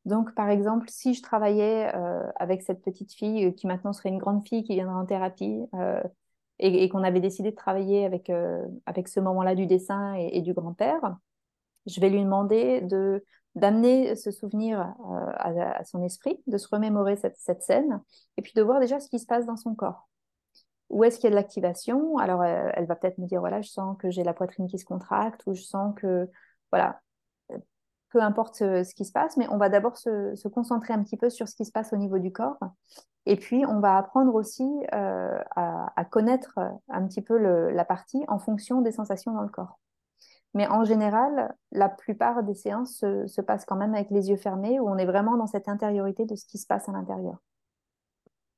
Donc, 0.06 0.34
par 0.36 0.50
exemple, 0.50 0.88
si 0.90 1.14
je 1.14 1.22
travaillais 1.22 1.92
euh, 1.96 2.26
avec 2.36 2.62
cette 2.62 2.82
petite 2.82 3.12
fille 3.12 3.46
euh, 3.46 3.52
qui 3.52 3.68
maintenant 3.68 3.92
serait 3.92 4.10
une 4.10 4.20
grande 4.20 4.48
fille 4.48 4.64
qui 4.64 4.76
viendra 4.76 4.98
en 5.00 5.06
thérapie 5.06 5.64
et, 6.60 6.90
qu'on 6.90 7.04
avait 7.04 7.20
décidé 7.20 7.52
de 7.52 7.56
travailler 7.56 8.06
avec, 8.06 8.28
ce 8.28 9.20
moment-là 9.20 9.56
du 9.56 9.66
dessin 9.66 10.14
et 10.14 10.42
du 10.42 10.54
grand-père, 10.54 11.18
je 11.86 12.00
vais 12.00 12.10
lui 12.10 12.24
demander 12.24 12.82
de 12.82 13.24
d'amener 13.58 14.16
ce 14.16 14.32
souvenir 14.32 14.80
euh, 14.80 15.32
à, 15.36 15.84
son 15.84 16.04
esprit, 16.04 16.40
de 16.48 16.58
se 16.58 16.68
remémorer 16.72 17.18
cette, 17.18 17.62
scène, 17.62 18.02
et 18.38 18.42
puis 18.42 18.54
de 18.56 18.62
voir 18.62 18.80
déjà 18.80 19.00
ce 19.00 19.10
qui 19.10 19.20
se 19.20 19.26
passe 19.26 19.46
dans 19.46 19.58
son 19.58 19.76
corps. 19.76 20.08
Où 20.90 21.04
est-ce 21.04 21.18
qu'il 21.18 21.26
y 21.26 21.28
a 21.28 21.32
de 21.32 21.36
l'activation? 21.36 22.18
Alors, 22.18 22.44
elle, 22.44 22.86
va 22.86 22.96
peut-être 22.96 23.18
me 23.18 23.26
dire, 23.26 23.40
voilà, 23.42 23.62
je 23.62 23.70
sens 23.70 23.98
que 24.00 24.10
j'ai 24.10 24.24
la 24.24 24.34
poitrine 24.34 24.68
qui 24.68 24.80
se 24.80 24.86
contracte, 24.86 25.44
ou 25.48 25.54
je 25.54 25.62
sens 25.62 25.94
que, 25.96 26.30
voilà, 26.72 27.02
peu 28.10 28.22
importe 28.22 28.56
ce, 28.56 28.94
qui 28.96 29.06
se 29.06 29.12
passe, 29.12 29.38
mais 29.38 29.48
on 29.50 29.58
va 29.58 29.70
d'abord 29.70 29.98
se, 29.98 30.48
concentrer 30.48 30.94
un 30.94 31.04
petit 31.04 31.18
peu 31.18 31.30
sur 31.30 31.48
ce 31.48 31.56
qui 31.56 31.66
se 31.66 31.72
passe 31.72 31.92
au 31.94 31.98
niveau 31.98 32.20
du 32.20 32.32
corps. 32.32 32.60
Et 33.26 33.36
puis, 33.36 33.66
on 33.66 33.82
va 33.82 33.98
apprendre 33.98 34.34
aussi 34.34 34.64
euh, 34.94 35.40
à, 35.56 36.06
connaître 36.10 36.58
un 36.90 37.06
petit 37.06 37.22
peu 37.22 37.38
la 37.38 37.86
partie 37.86 38.24
en 38.30 38.40
fonction 38.40 38.82
des 38.82 38.94
sensations 38.94 39.34
dans 39.34 39.42
le 39.42 39.50
corps. 39.50 39.80
Mais 40.54 40.68
en 40.68 40.86
général, 40.86 41.54
la 41.72 41.90
plupart 41.90 42.44
des 42.44 42.56
séances 42.56 43.00
se, 43.00 43.42
passent 43.42 43.66
quand 43.66 43.76
même 43.76 43.94
avec 43.94 44.10
les 44.10 44.30
yeux 44.30 44.38
fermés, 44.38 44.80
où 44.80 44.90
on 44.90 44.98
est 44.98 45.06
vraiment 45.06 45.36
dans 45.38 45.48
cette 45.48 45.68
intériorité 45.68 46.26
de 46.26 46.36
ce 46.36 46.46
qui 46.46 46.58
se 46.58 46.66
passe 46.66 46.88
à 46.88 46.94
l'intérieur. 46.94 47.38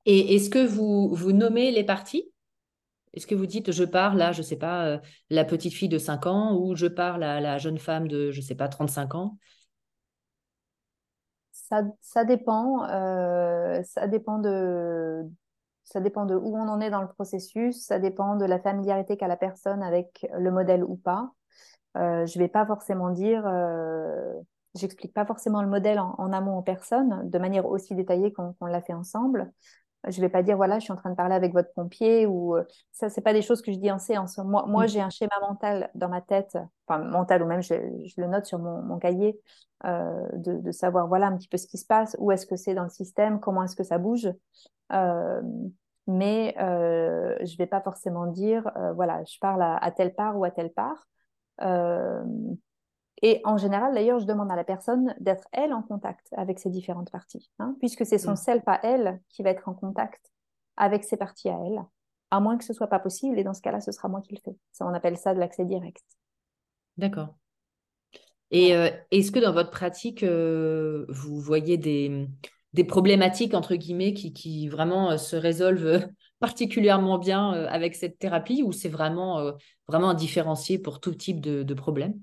Et 0.06 0.34
est-ce 0.34 0.50
que 0.50 0.64
vous, 0.64 1.32
nommez 1.32 1.70
les 1.70 1.84
parties? 1.84 2.32
Est-ce 3.12 3.26
que 3.26 3.34
vous 3.34 3.46
dites, 3.46 3.72
je 3.72 3.84
pars 3.84 4.14
là, 4.14 4.32
je 4.32 4.38
ne 4.38 4.44
sais 4.44 4.56
pas, 4.56 4.86
euh, 4.86 4.98
la 5.30 5.44
petite 5.44 5.74
fille 5.74 5.88
de 5.88 5.98
5 5.98 6.26
ans, 6.26 6.56
ou 6.56 6.76
je 6.76 6.86
pars 6.86 7.18
la, 7.18 7.40
la 7.40 7.58
jeune 7.58 7.78
femme 7.78 8.06
de, 8.06 8.30
je 8.30 8.40
ne 8.40 8.44
sais 8.44 8.54
pas, 8.54 8.68
35 8.68 9.14
ans? 9.14 9.36
Ça, 11.52 11.82
ça, 12.00 12.24
dépend. 12.24 12.84
Euh, 12.88 13.82
ça 13.82 14.06
dépend 14.06 14.38
de, 14.38 15.22
ça 15.84 16.00
dépend 16.00 16.24
de 16.24 16.34
où 16.34 16.56
on 16.56 16.68
en 16.68 16.80
est 16.80 16.90
dans 16.90 17.02
le 17.02 17.08
processus, 17.08 17.84
ça 17.84 17.98
dépend 17.98 18.36
de 18.36 18.44
la 18.44 18.60
familiarité 18.60 19.16
qu'a 19.16 19.28
la 19.28 19.36
personne 19.36 19.82
avec 19.82 20.26
le 20.36 20.50
modèle 20.50 20.84
ou 20.84 20.96
pas. 20.96 21.32
Euh, 21.96 22.26
je 22.26 22.38
vais 22.38 22.48
pas 22.48 22.64
forcément 22.64 23.10
dire, 23.10 23.44
j'explique 24.74 25.12
pas 25.12 25.26
forcément 25.26 25.62
le 25.62 25.68
modèle 25.68 25.98
en, 25.98 26.32
amont 26.32 26.58
aux 26.58 26.62
personnes 26.62 27.28
de 27.28 27.38
manière 27.38 27.66
aussi 27.66 27.94
détaillée 27.94 28.32
qu'on 28.32 28.66
l'a 28.66 28.80
fait 28.80 28.94
ensemble. 28.94 29.52
Je 30.08 30.20
vais 30.20 30.30
pas 30.30 30.42
dire 30.42 30.56
voilà, 30.56 30.78
je 30.78 30.84
suis 30.84 30.92
en 30.92 30.96
train 30.96 31.10
de 31.10 31.14
parler 31.14 31.34
avec 31.34 31.52
votre 31.52 31.72
pompier 31.74 32.26
ou 32.26 32.56
euh, 32.56 32.64
ça, 32.90 33.10
c'est 33.10 33.20
pas 33.20 33.34
des 33.34 33.42
choses 33.42 33.60
que 33.60 33.70
je 33.70 33.78
dis 33.78 33.90
en 33.90 33.98
séance. 33.98 34.38
Moi, 34.38 34.64
moi, 34.66 34.84
mm. 34.84 34.88
j'ai 34.88 35.00
un 35.00 35.10
schéma 35.10 35.34
mental 35.42 35.90
dans 35.94 36.08
ma 36.08 36.20
tête, 36.20 36.56
enfin 36.86 37.04
mental 37.04 37.42
ou 37.42 37.46
même 37.46 37.62
je, 37.62 37.74
le 38.16 38.26
note 38.26 38.46
sur 38.46 38.58
mon, 38.58 38.82
mon 38.82 38.98
cahier 38.98 39.38
euh, 39.84 40.26
de, 40.32 40.58
de, 40.58 40.72
savoir 40.72 41.06
voilà 41.06 41.26
un 41.26 41.36
petit 41.36 41.48
peu 41.48 41.58
ce 41.58 41.66
qui 41.66 41.78
se 41.78 41.86
passe, 41.86 42.16
où 42.18 42.32
est-ce 42.32 42.46
que 42.46 42.56
c'est 42.56 42.74
dans 42.74 42.84
le 42.84 42.90
système, 42.90 43.40
comment 43.40 43.62
est-ce 43.62 43.76
que 43.76 43.84
ça 43.84 43.98
bouge. 43.98 44.30
Euh, 44.92 45.42
mais 46.06 46.54
euh, 46.60 47.36
je 47.44 47.56
vais 47.56 47.66
pas 47.66 47.80
forcément 47.80 48.26
dire 48.26 48.70
voilà, 48.94 49.22
je 49.24 49.38
parle 49.38 49.62
à, 49.62 49.76
à, 49.76 49.90
telle 49.90 50.14
part 50.14 50.38
ou 50.38 50.44
à 50.44 50.50
telle 50.50 50.72
part. 50.72 51.06
Et 53.22 53.40
en 53.44 53.58
général, 53.58 53.94
d'ailleurs, 53.94 54.18
je 54.18 54.26
demande 54.26 54.50
à 54.50 54.56
la 54.56 54.64
personne 54.64 55.14
d'être 55.20 55.46
elle 55.52 55.72
en 55.72 55.82
contact 55.82 56.28
avec 56.36 56.58
ces 56.58 56.70
différentes 56.70 57.10
parties, 57.10 57.50
hein, 57.58 57.76
puisque 57.78 58.06
c'est 58.06 58.18
son 58.18 58.32
mm. 58.32 58.36
self 58.36 58.62
à 58.66 58.80
elle 58.82 59.20
qui 59.28 59.42
va 59.42 59.50
être 59.50 59.68
en 59.68 59.74
contact 59.74 60.32
avec 60.76 61.04
ses 61.04 61.18
parties 61.18 61.50
à 61.50 61.58
elle, 61.66 61.84
à 62.30 62.40
moins 62.40 62.56
que 62.56 62.64
ce 62.64 62.72
soit 62.72 62.86
pas 62.86 62.98
possible. 62.98 63.38
Et 63.38 63.44
dans 63.44 63.54
ce 63.54 63.60
cas-là, 63.60 63.80
ce 63.80 63.92
sera 63.92 64.08
moi 64.08 64.22
qui 64.22 64.34
le 64.34 64.40
fais. 64.42 64.56
Ça, 64.72 64.86
on 64.86 64.94
appelle 64.94 65.18
ça 65.18 65.34
de 65.34 65.38
l'accès 65.38 65.64
direct. 65.64 66.02
D'accord. 66.96 67.34
Et 68.50 68.74
euh, 68.74 68.88
est-ce 69.10 69.30
que 69.30 69.38
dans 69.38 69.52
votre 69.52 69.70
pratique, 69.70 70.22
euh, 70.22 71.04
vous 71.08 71.38
voyez 71.40 71.76
des, 71.76 72.26
des, 72.72 72.84
problématiques, 72.84 73.54
entre 73.54 73.76
guillemets, 73.76 74.12
qui, 74.14 74.32
qui 74.32 74.68
vraiment 74.68 75.12
euh, 75.12 75.16
se 75.18 75.36
résolvent 75.36 76.08
particulièrement 76.40 77.18
bien 77.18 77.52
avec 77.52 77.94
cette 77.94 78.18
thérapie 78.18 78.62
ou 78.62 78.72
c'est 78.72 78.88
vraiment, 78.88 79.52
vraiment 79.88 80.14
différencié 80.14 80.78
pour 80.78 80.98
tout 80.98 81.14
type 81.14 81.42
de, 81.42 81.62
de 81.62 81.74
problème? 81.74 82.18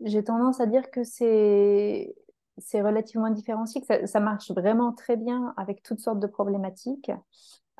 J'ai 0.00 0.22
tendance 0.22 0.60
à 0.60 0.66
dire 0.66 0.90
que 0.90 1.04
c'est 1.04 2.14
c'est 2.60 2.82
relativement 2.82 3.30
différencié, 3.30 3.80
que 3.80 4.06
ça, 4.06 4.20
marche 4.20 4.50
vraiment 4.50 4.92
très 4.92 5.16
bien 5.16 5.54
avec 5.56 5.82
toutes 5.82 6.00
sortes 6.00 6.20
de 6.20 6.26
problématiques. 6.26 7.10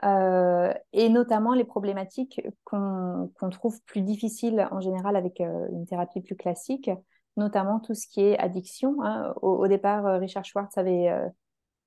Euh, 0.05 0.73
et 0.93 1.09
notamment 1.09 1.55
les 1.55 1.65
problématiques 1.65 2.41
qu'on 2.65 3.31
trouve 3.51 3.83
plus 3.83 4.03
difficiles 4.03 4.69
en 4.71 4.81
général 4.81 5.17
avec 5.17 5.41
euh, 5.41 5.67
une 5.73 5.87
thérapie 5.87 6.21
plus 6.21 6.37
classique, 6.37 6.89
notamment 7.37 7.81
tout 7.81 7.95
ce 7.95 8.07
qui 8.07 8.21
est 8.21 8.39
addiction. 8.39 9.03
Hein. 9.03 9.35
Au, 9.43 9.67
départ, 9.67 10.07
euh, 10.07 10.19
Richard 10.19 10.45
Schwartz 10.45 10.79
avait, 10.79 11.11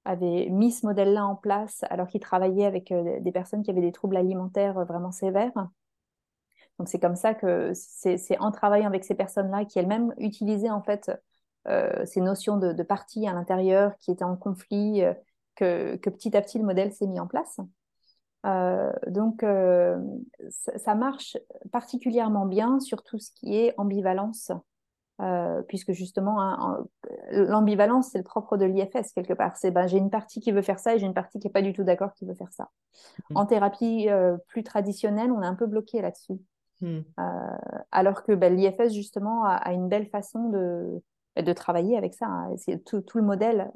avait 0.03 0.49
mis 0.49 0.71
ce 0.71 0.85
modèle-là 0.85 1.25
en 1.25 1.35
place 1.35 1.85
alors 1.89 2.07
qu'il 2.07 2.21
travaillait 2.21 2.65
avec 2.65 2.93
des 2.93 3.31
personnes 3.31 3.63
qui 3.63 3.71
avaient 3.71 3.81
des 3.81 3.93
troubles 3.93 4.17
alimentaires 4.17 4.85
vraiment 4.85 5.11
sévères. 5.11 5.69
Donc 6.81 6.89
c'est 6.89 6.99
comme 6.99 7.15
ça 7.15 7.35
que 7.35 7.73
c'est 7.75 8.39
en 8.39 8.49
travaillant 8.49 8.87
avec 8.87 9.03
ces 9.03 9.13
personnes-là 9.13 9.65
qui 9.65 9.77
elles-mêmes 9.77 10.15
utilisaient 10.17 10.71
en 10.71 10.81
fait 10.81 11.11
ces 12.05 12.21
notions 12.21 12.57
de, 12.57 12.73
de 12.73 12.81
partie 12.81 13.27
à 13.27 13.33
l'intérieur 13.33 13.95
qui 13.99 14.09
étaient 14.09 14.23
en 14.23 14.35
conflit, 14.35 15.03
que, 15.55 15.95
que 15.97 16.09
petit 16.09 16.35
à 16.35 16.41
petit 16.41 16.57
le 16.57 16.65
modèle 16.65 16.91
s'est 16.91 17.05
mis 17.05 17.19
en 17.19 17.27
place. 17.27 17.59
Euh, 18.45 18.91
donc, 19.07 19.43
euh, 19.43 19.99
ça, 20.49 20.95
marche 20.95 21.37
particulièrement 21.71 22.45
bien 22.45 22.79
sur 22.79 23.03
tout 23.03 23.19
ce 23.19 23.31
qui 23.31 23.55
est 23.55 23.73
ambivalence, 23.77 24.51
euh, 25.21 25.61
puisque 25.67 25.91
justement, 25.91 26.41
hein, 26.41 26.83
l'ambivalence, 27.31 28.09
c'est 28.11 28.17
le 28.17 28.23
propre 28.23 28.57
de 28.57 28.65
l'IFS 28.65 29.13
quelque 29.13 29.33
part. 29.33 29.57
C'est 29.57 29.71
ben, 29.71 29.85
j'ai 29.85 29.97
une 29.97 30.09
partie 30.09 30.39
qui 30.39 30.51
veut 30.51 30.63
faire 30.63 30.79
ça 30.79 30.95
et 30.95 30.99
j'ai 30.99 31.05
une 31.05 31.13
partie 31.13 31.39
qui 31.39 31.47
n'est 31.47 31.53
pas 31.53 31.61
du 31.61 31.73
tout 31.73 31.83
d'accord 31.83 32.13
qui 32.13 32.25
veut 32.25 32.33
faire 32.33 32.51
ça. 32.51 32.69
Mmh. 33.29 33.37
En 33.37 33.45
thérapie 33.45 34.07
plus 34.47 34.63
traditionnelle, 34.63 35.31
on 35.31 35.43
est 35.43 35.47
un 35.47 35.55
peu 35.55 35.67
bloqué 35.67 36.01
là-dessus. 36.01 36.39
Mmh. 36.81 37.01
alors 37.91 38.23
que 38.23 38.31
ben, 38.31 38.55
l'IFS, 38.55 38.91
justement, 38.93 39.45
a, 39.45 39.71
une 39.71 39.87
belle 39.87 40.07
façon 40.07 40.49
de, 40.49 41.01
de 41.39 41.53
travailler 41.53 41.95
avec 41.95 42.13
ça. 42.15 42.25
Hein. 42.25 42.55
Tout, 42.85 43.01
tout, 43.01 43.19
le 43.19 43.23
modèle 43.23 43.71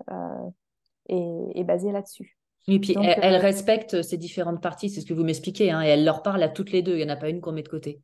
est, 1.09 1.51
est 1.53 1.63
basé 1.63 1.91
là-dessus. 1.91 2.37
Et 2.67 2.79
puis, 2.79 2.95
elle, 2.99 3.35
euh, 3.35 3.39
respecte 3.39 4.01
ces 4.01 4.17
différentes 4.17 4.61
parties, 4.61 4.89
c'est 4.89 5.01
ce 5.01 5.05
que 5.05 5.13
vous 5.13 5.23
m'expliquez, 5.23 5.71
hein, 5.71 5.83
et 5.83 5.87
elle 5.87 6.03
leur 6.03 6.23
parle 6.23 6.41
à 6.41 6.49
toutes 6.49 6.71
les 6.71 6.81
deux, 6.81 6.93
il 6.93 7.05
n'y 7.05 7.11
en 7.11 7.13
a 7.13 7.15
pas 7.15 7.29
une 7.29 7.41
qu'on 7.41 7.51
met 7.51 7.61
de 7.61 7.69
côté. 7.69 8.01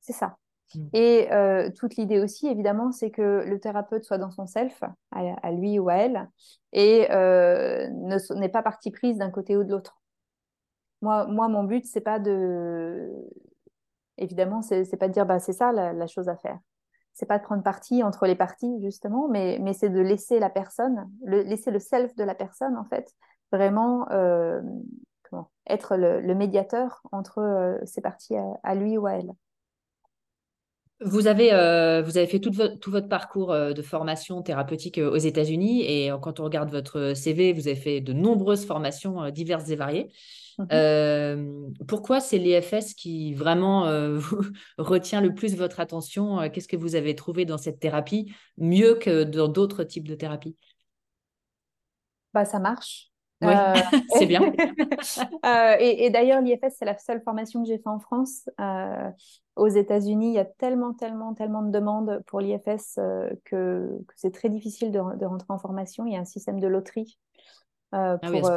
C'est 0.00 0.12
ça. 0.12 0.36
Hmm. 0.74 0.88
Et 0.92 1.32
euh, 1.32 1.70
toute 1.70 1.96
l'idée 1.96 2.20
aussi, 2.20 2.46
évidemment, 2.46 2.92
c'est 2.92 3.10
que 3.10 3.44
le 3.46 3.58
thérapeute 3.58 4.04
soit 4.04 4.18
dans 4.18 4.30
son 4.30 4.46
self, 4.46 4.82
à, 5.12 5.50
lui 5.52 5.78
ou 5.78 5.88
à 5.88 5.94
elle, 5.94 6.28
et 6.72 7.06
euh, 7.10 7.88
n'est 8.34 8.48
pas 8.50 8.62
partie 8.62 8.90
prise 8.90 9.18
d'un 9.18 9.30
côté 9.30 9.56
ou 9.56 9.64
de 9.64 9.70
l'autre. 9.70 10.02
Moi, 11.00 11.26
moi, 11.26 11.48
mon 11.48 11.64
but, 11.64 11.86
c'est 11.86 12.00
pas 12.02 12.18
de. 12.18 13.10
Évidemment, 14.18 14.62
c'est 14.62 14.96
pas 14.96 15.08
de 15.08 15.12
dire 15.12 15.26
bah, 15.26 15.38
c'est 15.38 15.52
ça 15.52 15.72
la, 15.72 16.06
chose 16.06 16.28
à 16.28 16.36
faire. 16.36 16.58
C'est 17.14 17.26
pas 17.26 17.38
de 17.38 17.44
prendre 17.44 17.62
parti 17.62 18.02
entre 18.02 18.26
les 18.26 18.34
parties, 18.34 18.80
justement, 18.80 19.28
mais, 19.28 19.58
mais 19.60 19.72
c'est 19.72 19.90
de 19.90 20.00
laisser 20.00 20.38
la 20.38 20.50
personne, 20.50 21.10
le, 21.24 21.42
laisser 21.42 21.70
le 21.70 21.78
self 21.78 22.14
de 22.16 22.24
la 22.24 22.34
personne, 22.34 22.76
en 22.76 22.84
fait, 22.84 23.12
vraiment 23.50 24.10
euh, 24.10 24.62
être 25.66 25.96
le, 25.96 26.34
médiateur 26.34 27.02
entre 27.12 27.38
euh, 27.38 27.78
ces 27.84 28.00
parties 28.00 28.36
à, 28.62 28.74
lui 28.74 28.98
ou 28.98 29.06
à 29.06 29.12
elle. 29.12 29.32
Vous 31.04 31.26
avez, 31.26 31.52
euh, 31.52 32.02
vous 32.02 32.16
avez 32.16 32.26
fait 32.26 32.38
tout, 32.38 32.50
tout, 32.50 32.90
votre 32.90 33.08
parcours 33.08 33.54
de 33.54 33.82
formation 33.82 34.42
thérapeutique 34.42 34.98
aux 34.98 35.16
États-Unis 35.16 35.82
et 35.82 36.10
quand 36.22 36.40
on 36.40 36.44
regarde 36.44 36.70
votre 36.70 37.14
CV, 37.14 37.52
vous 37.52 37.66
avez 37.68 37.76
fait 37.76 38.00
de 38.00 38.12
nombreuses 38.12 38.64
formations 38.64 39.30
diverses 39.30 39.68
et 39.70 39.76
variées. 39.76 40.12
Mhm. 40.58 41.72
pourquoi 41.88 42.20
c'est 42.20 42.36
l'EFS 42.36 42.92
qui 42.94 43.32
vraiment 43.32 43.84
retient 44.78 45.22
le 45.22 45.34
plus 45.34 45.56
votre 45.56 45.80
attention 45.80 46.50
Qu'est-ce 46.50 46.68
que 46.68 46.76
vous 46.76 46.94
avez 46.94 47.14
trouvé 47.14 47.46
dans 47.46 47.56
cette 47.56 47.80
thérapie 47.80 48.32
mieux 48.58 48.94
que 48.94 49.24
dans 49.24 49.48
d'autres 49.48 49.82
types 49.82 50.06
de 50.06 50.14
thérapies? 50.14 50.56
Bah, 52.34 52.44
Ça 52.44 52.58
marche. 52.58 53.11
Oui, 53.42 53.54
euh, 53.54 53.74
c'est 54.18 54.26
bien. 54.26 54.52
Euh, 55.44 55.74
et, 55.80 56.08
d'ailleurs, 56.10 56.40
l'IFS, 56.40 56.76
c'est 56.78 56.84
la 56.84 56.96
seule 56.96 57.20
formation 57.22 57.62
que 57.62 57.68
j'ai 57.68 57.78
fait 57.78 57.88
en 57.88 57.98
France. 57.98 58.48
Euh, 58.60 59.10
aux 59.56 59.68
États-Unis, 59.68 60.28
il 60.28 60.34
y 60.34 60.38
a 60.38 60.44
tellement, 60.44 60.94
tellement, 60.94 61.34
tellement 61.34 61.62
de 61.62 61.70
demandes 61.70 62.22
pour 62.26 62.40
l'IFS 62.40 62.98
que, 63.44 63.98
c'est 64.14 64.32
très 64.32 64.48
difficile 64.48 64.92
de, 64.92 64.98
rentrer 65.00 65.46
en 65.48 65.58
formation. 65.58 66.06
Il 66.06 66.12
y 66.12 66.16
a 66.16 66.20
un 66.20 66.24
système 66.24 66.60
de 66.60 66.68
loterie 66.68 67.18
ah 67.90 68.18
pour, 68.22 68.56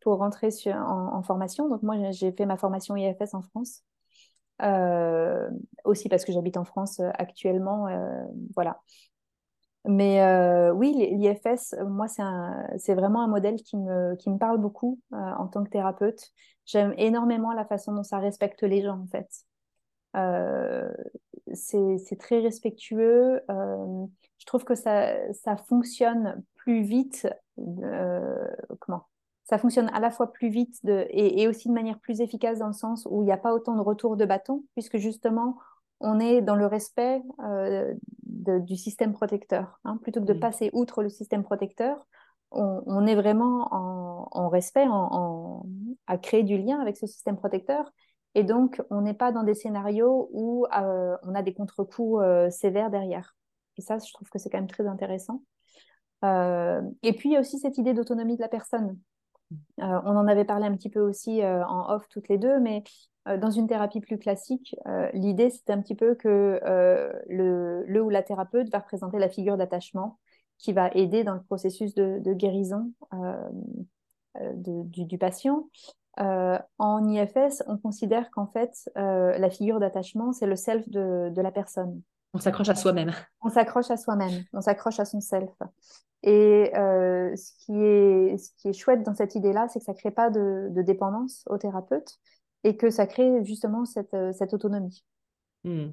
pour, 0.00 0.18
rentrer 0.18 0.50
sur, 0.50 0.74
en, 0.74 1.14
en, 1.14 1.22
formation. 1.22 1.68
Donc, 1.68 1.82
moi, 1.82 1.96
j'ai 2.12 2.30
fait 2.32 2.46
ma 2.46 2.56
formation 2.56 2.96
IFS 2.96 3.34
en 3.34 3.42
France. 3.42 3.82
aussi 5.84 6.08
parce 6.08 6.24
que 6.24 6.32
j'habite 6.32 6.56
en 6.56 6.64
France 6.64 7.00
actuellement. 7.18 7.88
voilà. 8.54 8.80
Mais 9.84 10.22
euh, 10.22 10.72
oui, 10.72 10.92
l'IFS, 10.94 11.74
moi, 11.86 12.06
c'est 12.08 12.94
vraiment 12.94 13.22
un 13.22 13.26
modèle 13.26 13.56
qui 13.62 13.76
me, 13.76 14.14
qui 14.16 14.30
me 14.30 14.38
parle 14.38 14.58
beaucoup 14.58 15.00
euh, 15.12 15.16
en 15.16 15.48
tant 15.48 15.64
que 15.64 15.70
thérapeute. 15.70 16.30
J'aime 16.66 16.94
énormément 16.98 17.52
la 17.52 17.64
façon 17.64 17.92
dont 17.92 18.04
ça 18.04 18.18
respecte 18.18 18.62
les 18.62 18.82
gens, 18.82 19.00
en 19.00 19.06
fait. 19.06 19.28
Euh, 20.14 20.92
c'est 21.54 22.18
très 22.18 22.40
respectueux. 22.40 23.40
je 23.48 24.46
trouve 24.46 24.64
que 24.64 24.74
ça, 24.74 25.32
ça 25.32 25.56
fonctionne 25.56 26.42
plus 26.54 26.82
vite. 26.82 27.26
comment? 28.78 29.06
Ça 29.44 29.58
fonctionne 29.58 29.90
à 29.92 29.98
la 29.98 30.10
fois 30.10 30.32
plus 30.32 30.48
vite 30.48 30.84
de, 30.84 31.06
et, 31.10 31.48
aussi 31.48 31.68
de 31.68 31.74
manière 31.74 31.98
plus 31.98 32.20
efficace 32.20 32.60
dans 32.60 32.68
le 32.68 32.72
sens 32.72 33.06
où 33.10 33.22
il 33.22 33.26
n'y 33.26 33.32
a 33.32 33.36
pas 33.36 33.52
autant 33.52 33.74
de 33.74 33.80
retour 33.80 34.16
de 34.16 34.24
bâton, 34.24 34.64
puisque 34.74 34.98
justement, 34.98 35.58
on 36.02 36.20
est 36.20 36.42
dans 36.42 36.56
le 36.56 36.66
respect 36.66 37.22
euh, 37.44 37.94
du 38.42 38.76
système 38.76 39.12
protecteur. 39.12 39.80
Hein. 39.84 39.98
Plutôt 40.02 40.20
que 40.20 40.26
de 40.26 40.34
mm. 40.34 40.40
passer 40.40 40.70
outre 40.72 41.02
le 41.02 41.08
système 41.08 41.42
protecteur, 41.42 42.06
on, 42.50 43.06
est 43.06 43.14
vraiment 43.14 43.68
en, 43.70 44.48
respect, 44.50 44.86
à 46.06 46.18
créer 46.18 46.42
du 46.42 46.58
lien 46.58 46.80
avec 46.80 46.98
ce 46.98 47.06
système 47.06 47.36
protecteur. 47.36 47.90
Et 48.34 48.44
donc, 48.44 48.82
on 48.90 49.00
n'est 49.00 49.14
pas 49.14 49.32
dans 49.32 49.42
des 49.42 49.54
scénarios 49.54 50.28
où 50.32 50.66
euh, 50.76 51.16
on 51.22 51.34
a 51.34 51.42
des 51.42 51.54
contre-coups 51.54 52.22
euh, 52.22 52.50
sévères 52.50 52.90
derrière. 52.90 53.36
Et 53.78 53.82
ça, 53.82 53.96
je 53.98 54.12
trouve 54.12 54.28
que 54.28 54.38
c'est 54.38 54.50
quand 54.50 54.58
même 54.58 54.66
très 54.66 54.86
intéressant. 54.86 55.42
et 56.22 57.12
puis, 57.16 57.30
il 57.30 57.32
y 57.32 57.36
a 57.36 57.40
aussi 57.40 57.58
cette 57.58 57.78
idée 57.78 57.94
d'autonomie 57.94 58.36
de 58.36 58.42
la 58.42 58.48
personne. 58.48 58.98
On 59.78 60.16
en 60.16 60.26
avait 60.26 60.44
parlé 60.44 60.66
un 60.66 60.74
petit 60.74 60.90
peu 60.90 61.00
aussi 61.00 61.44
en 61.44 61.90
off 61.90 62.08
toutes 62.08 62.28
les 62.28 62.38
deux, 62.38 62.60
mais 62.60 62.84
euh, 63.28 63.36
dans 63.36 63.50
une 63.50 63.68
thérapie 63.68 64.00
plus 64.00 64.18
classique, 64.18 64.74
euh, 64.86 65.08
l'idée, 65.12 65.50
c'est 65.50 65.70
un 65.70 65.80
petit 65.80 65.94
peu 65.94 66.14
que 66.14 66.60
euh, 66.64 67.12
le, 67.28 68.02
ou 68.02 68.10
la 68.10 68.22
thérapeute 68.22 68.68
va 68.70 68.80
représenter 68.80 69.18
la 69.18 69.28
figure 69.28 69.56
d'attachement 69.56 70.18
qui 70.58 70.72
va 70.72 70.90
aider 70.94 71.24
dans 71.24 71.34
le 71.34 71.42
processus 71.42 71.94
de, 71.94 72.20
guérison 72.34 72.92
du, 74.54 75.18
patient. 75.18 75.68
en 76.16 77.08
IFS, 77.08 77.64
on 77.66 77.78
considère 77.78 78.30
qu'en 78.30 78.46
fait, 78.46 78.88
la 78.94 79.50
figure 79.50 79.80
d'attachement, 79.80 80.32
c'est 80.32 80.46
le 80.46 80.54
self 80.54 80.88
de, 80.88 81.32
la 81.34 81.50
personne. 81.50 82.00
On 82.34 82.38
s'accroche 82.38 82.68
à 82.68 82.74
soi-même. 82.74 83.12
On 83.42 83.50
s'accroche 83.50 83.90
à 83.90 83.96
soi-même, 83.96 84.44
on 84.52 84.60
s'accroche 84.60 84.98
à 85.00 85.04
son 85.04 85.20
self. 85.20 85.50
Et 86.22 86.70
ce, 86.72 87.64
qui 87.64 87.72
est, 87.72 88.38
ce 88.38 88.50
qui 88.56 88.68
est 88.68 88.72
chouette 88.72 89.02
dans 89.02 89.14
cette 89.14 89.34
idée-là, 89.34 89.66
c'est 89.68 89.80
que 89.80 89.84
ça 89.84 89.92
ne 89.92 89.98
crée 89.98 90.12
pas 90.12 90.30
de, 90.30 90.68
de, 90.70 90.82
dépendance 90.82 91.42
au 91.50 91.58
thérapeute, 91.58 92.20
et 92.64 92.76
que 92.76 92.90
ça 92.90 93.06
crée 93.06 93.44
justement 93.44 93.84
cette, 93.84 94.14
euh, 94.14 94.32
cette 94.32 94.54
autonomie. 94.54 95.04
Hmm. 95.64 95.90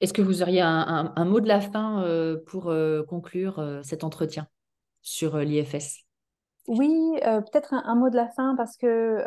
Est-ce 0.00 0.12
que 0.12 0.22
vous 0.22 0.42
auriez 0.42 0.60
un, 0.60 1.12
un, 1.14 1.24
mot 1.24 1.40
de 1.40 1.48
la 1.48 1.60
fin 1.60 2.02
euh, 2.04 2.36
pour 2.46 2.68
euh, 2.68 3.02
conclure 3.04 3.80
cet 3.82 4.04
entretien 4.04 4.48
sur 5.02 5.38
l'IFS 5.38 6.03
oui, 6.66 7.18
peut-être 7.20 7.74
un, 7.74 7.94
mot 7.94 8.10
de 8.10 8.16
la 8.16 8.28
fin 8.28 8.54
parce 8.56 8.76
que 8.76 9.22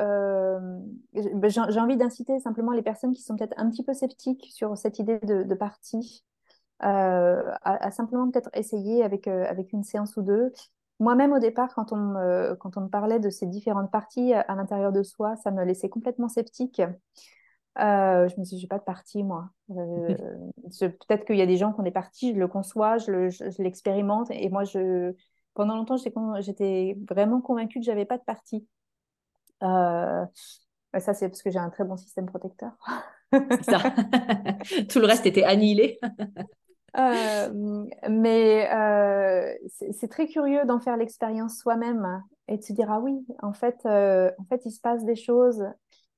ben, 1.13 1.49
j'ai 1.49 1.79
envie 1.79 1.97
d'inciter 1.97 2.39
simplement 2.39 2.71
les 2.71 2.81
personnes 2.81 3.13
qui 3.13 3.21
sont 3.21 3.35
peut-être 3.35 3.53
un 3.57 3.69
petit 3.69 3.83
peu 3.83 3.93
sceptiques 3.93 4.47
sur 4.51 4.77
cette 4.77 4.99
idée 4.99 5.19
de, 5.19 5.43
de 5.43 5.55
partie 5.55 6.25
à, 6.79 7.91
simplement 7.91 8.29
peut-être 8.29 8.49
essayer 8.53 9.03
avec, 9.03 9.27
avec 9.27 9.71
une 9.73 9.83
séance 9.83 10.17
ou 10.17 10.21
deux 10.21 10.51
moi-même, 10.99 11.31
au 11.31 11.39
départ, 11.39 11.73
quand 11.75 11.91
on, 11.91 11.97
me, 11.97 12.55
quand 12.55 12.75
on 12.77 12.81
me 12.81 12.89
parlait 12.89 13.19
de 13.19 13.29
ces 13.29 13.45
différentes 13.45 13.91
parties 13.91 14.33
à 14.33 14.55
l'intérieur 14.55 14.91
de 14.91 15.03
soi, 15.03 15.35
ça 15.35 15.51
me 15.51 15.63
laissait 15.63 15.89
complètement 15.89 16.27
sceptique. 16.27 16.81
Euh, 17.79 18.27
je 18.27 18.39
me 18.39 18.43
suis 18.43 18.55
dit, 18.55 18.59
j'ai 18.59 18.67
pas 18.67 18.79
de 18.79 18.83
partie, 18.83 19.23
moi. 19.23 19.49
Euh, 19.69 20.15
peut-être 20.79 21.25
qu'il 21.25 21.37
y 21.37 21.41
a 21.41 21.45
des 21.45 21.57
gens 21.57 21.71
qui 21.71 21.79
ont 21.79 21.83
des 21.83 21.91
parties, 21.91 22.33
je 22.33 22.39
le 22.39 22.47
conçois, 22.47 22.97
je 22.97 23.61
l'expérimente. 23.61 24.31
et 24.31 24.49
moi, 24.49 24.63
je, 24.63 25.13
pendant 25.57 25.75
longtemps, 25.75 25.97
j'étais 25.97 26.95
vraiment 27.09 27.41
convaincue 27.41 27.79
que 27.79 27.85
j'avais 27.85 28.05
pas 28.05 28.17
de 28.17 28.23
partie. 28.23 28.67
Euh, 29.63 30.23
ça, 30.99 31.13
c'est 31.13 31.27
parce 31.27 31.41
que 31.41 31.49
j'ai 31.49 31.59
un 31.59 31.69
très 31.69 31.83
bon 31.83 31.97
système 31.97 32.27
protecteur. 32.27 32.71
ça. 33.63 33.79
Tout 34.89 34.99
le 34.99 35.05
reste 35.05 35.25
était 35.25 35.43
annihilé. 35.43 35.99
mais 38.07 38.69
c'est 39.91 40.09
très 40.09 40.27
curieux 40.27 40.63
d'en 40.65 40.79
faire 40.79 40.95
l'expérience 40.95 41.57
soi-même 41.57 42.23
et 42.47 42.57
de 42.57 42.63
se 42.63 42.73
dire 42.73 42.91
ah 42.91 42.99
oui, 42.99 43.25
en 43.41 43.53
fait, 43.53 43.85
en 43.85 44.45
fait, 44.49 44.61
il 44.65 44.71
se 44.71 44.79
passe 44.79 45.03
des 45.05 45.15
choses 45.15 45.65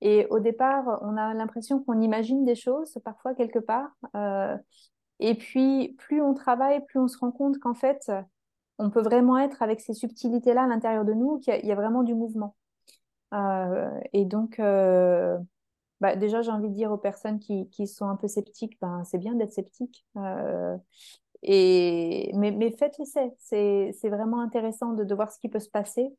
et 0.01 0.27
au 0.29 0.39
départ, 0.39 0.99
on 1.01 1.17
a 1.17 1.33
l'impression 1.33 1.81
qu'on 1.81 2.01
imagine 2.01 2.45
des 2.45 2.55
choses, 2.55 2.97
parfois 3.03 3.33
quelque 3.35 3.59
part. 3.59 3.91
Euh, 4.15 4.57
et 5.19 5.35
puis, 5.35 5.95
plus 5.97 6.21
on 6.21 6.33
travaille, 6.33 6.85
plus 6.85 6.99
on 6.99 7.07
se 7.07 7.17
rend 7.17 7.31
compte 7.31 7.59
qu'en 7.59 7.73
fait, 7.73 8.09
on 8.80 8.89
peut 8.89 9.01
vraiment 9.01 9.38
être 9.38 9.61
avec 9.61 9.80
ces 9.82 9.93
subtilités-là 9.93 10.63
à 10.63 10.67
l'intérieur 10.67 11.05
de 11.05 11.13
nous, 11.13 11.39
qu'il 11.39 11.65
y, 11.65 11.71
a 11.71 11.75
vraiment 11.75 12.03
du 12.03 12.15
mouvement. 12.15 12.55
Euh, 13.34 13.89
et 14.13 14.25
donc, 14.25 14.59
euh, 14.59 15.38
bah, 16.01 16.15
déjà, 16.15 16.41
j'ai 16.41 16.51
envie 16.51 16.69
de 16.69 16.73
dire 16.73 16.91
aux 16.91 16.97
personnes 16.97 17.39
qui, 17.39 17.69
qui 17.69 17.88
sont 17.88 18.07
un 18.07 18.15
peu 18.15 18.27
sceptiques, 18.27 18.77
ben, 18.82 19.03
c'est 19.05 19.17
bien 19.17 19.36
d'être 19.36 19.53
sceptique. 19.53 20.05
et, 21.43 22.32
mais, 22.36 22.51
mais 22.51 22.71
faites 22.71 22.97
l'essai. 22.97 23.36
C'est 23.39 24.09
vraiment 24.09 24.41
intéressant 24.41 24.93
de, 24.93 25.03
de 25.03 25.15
voir 25.15 25.32
ce 25.32 25.39
qui 25.39 25.49
peut 25.49 25.59
se 25.59 25.69
passer. 25.69 26.11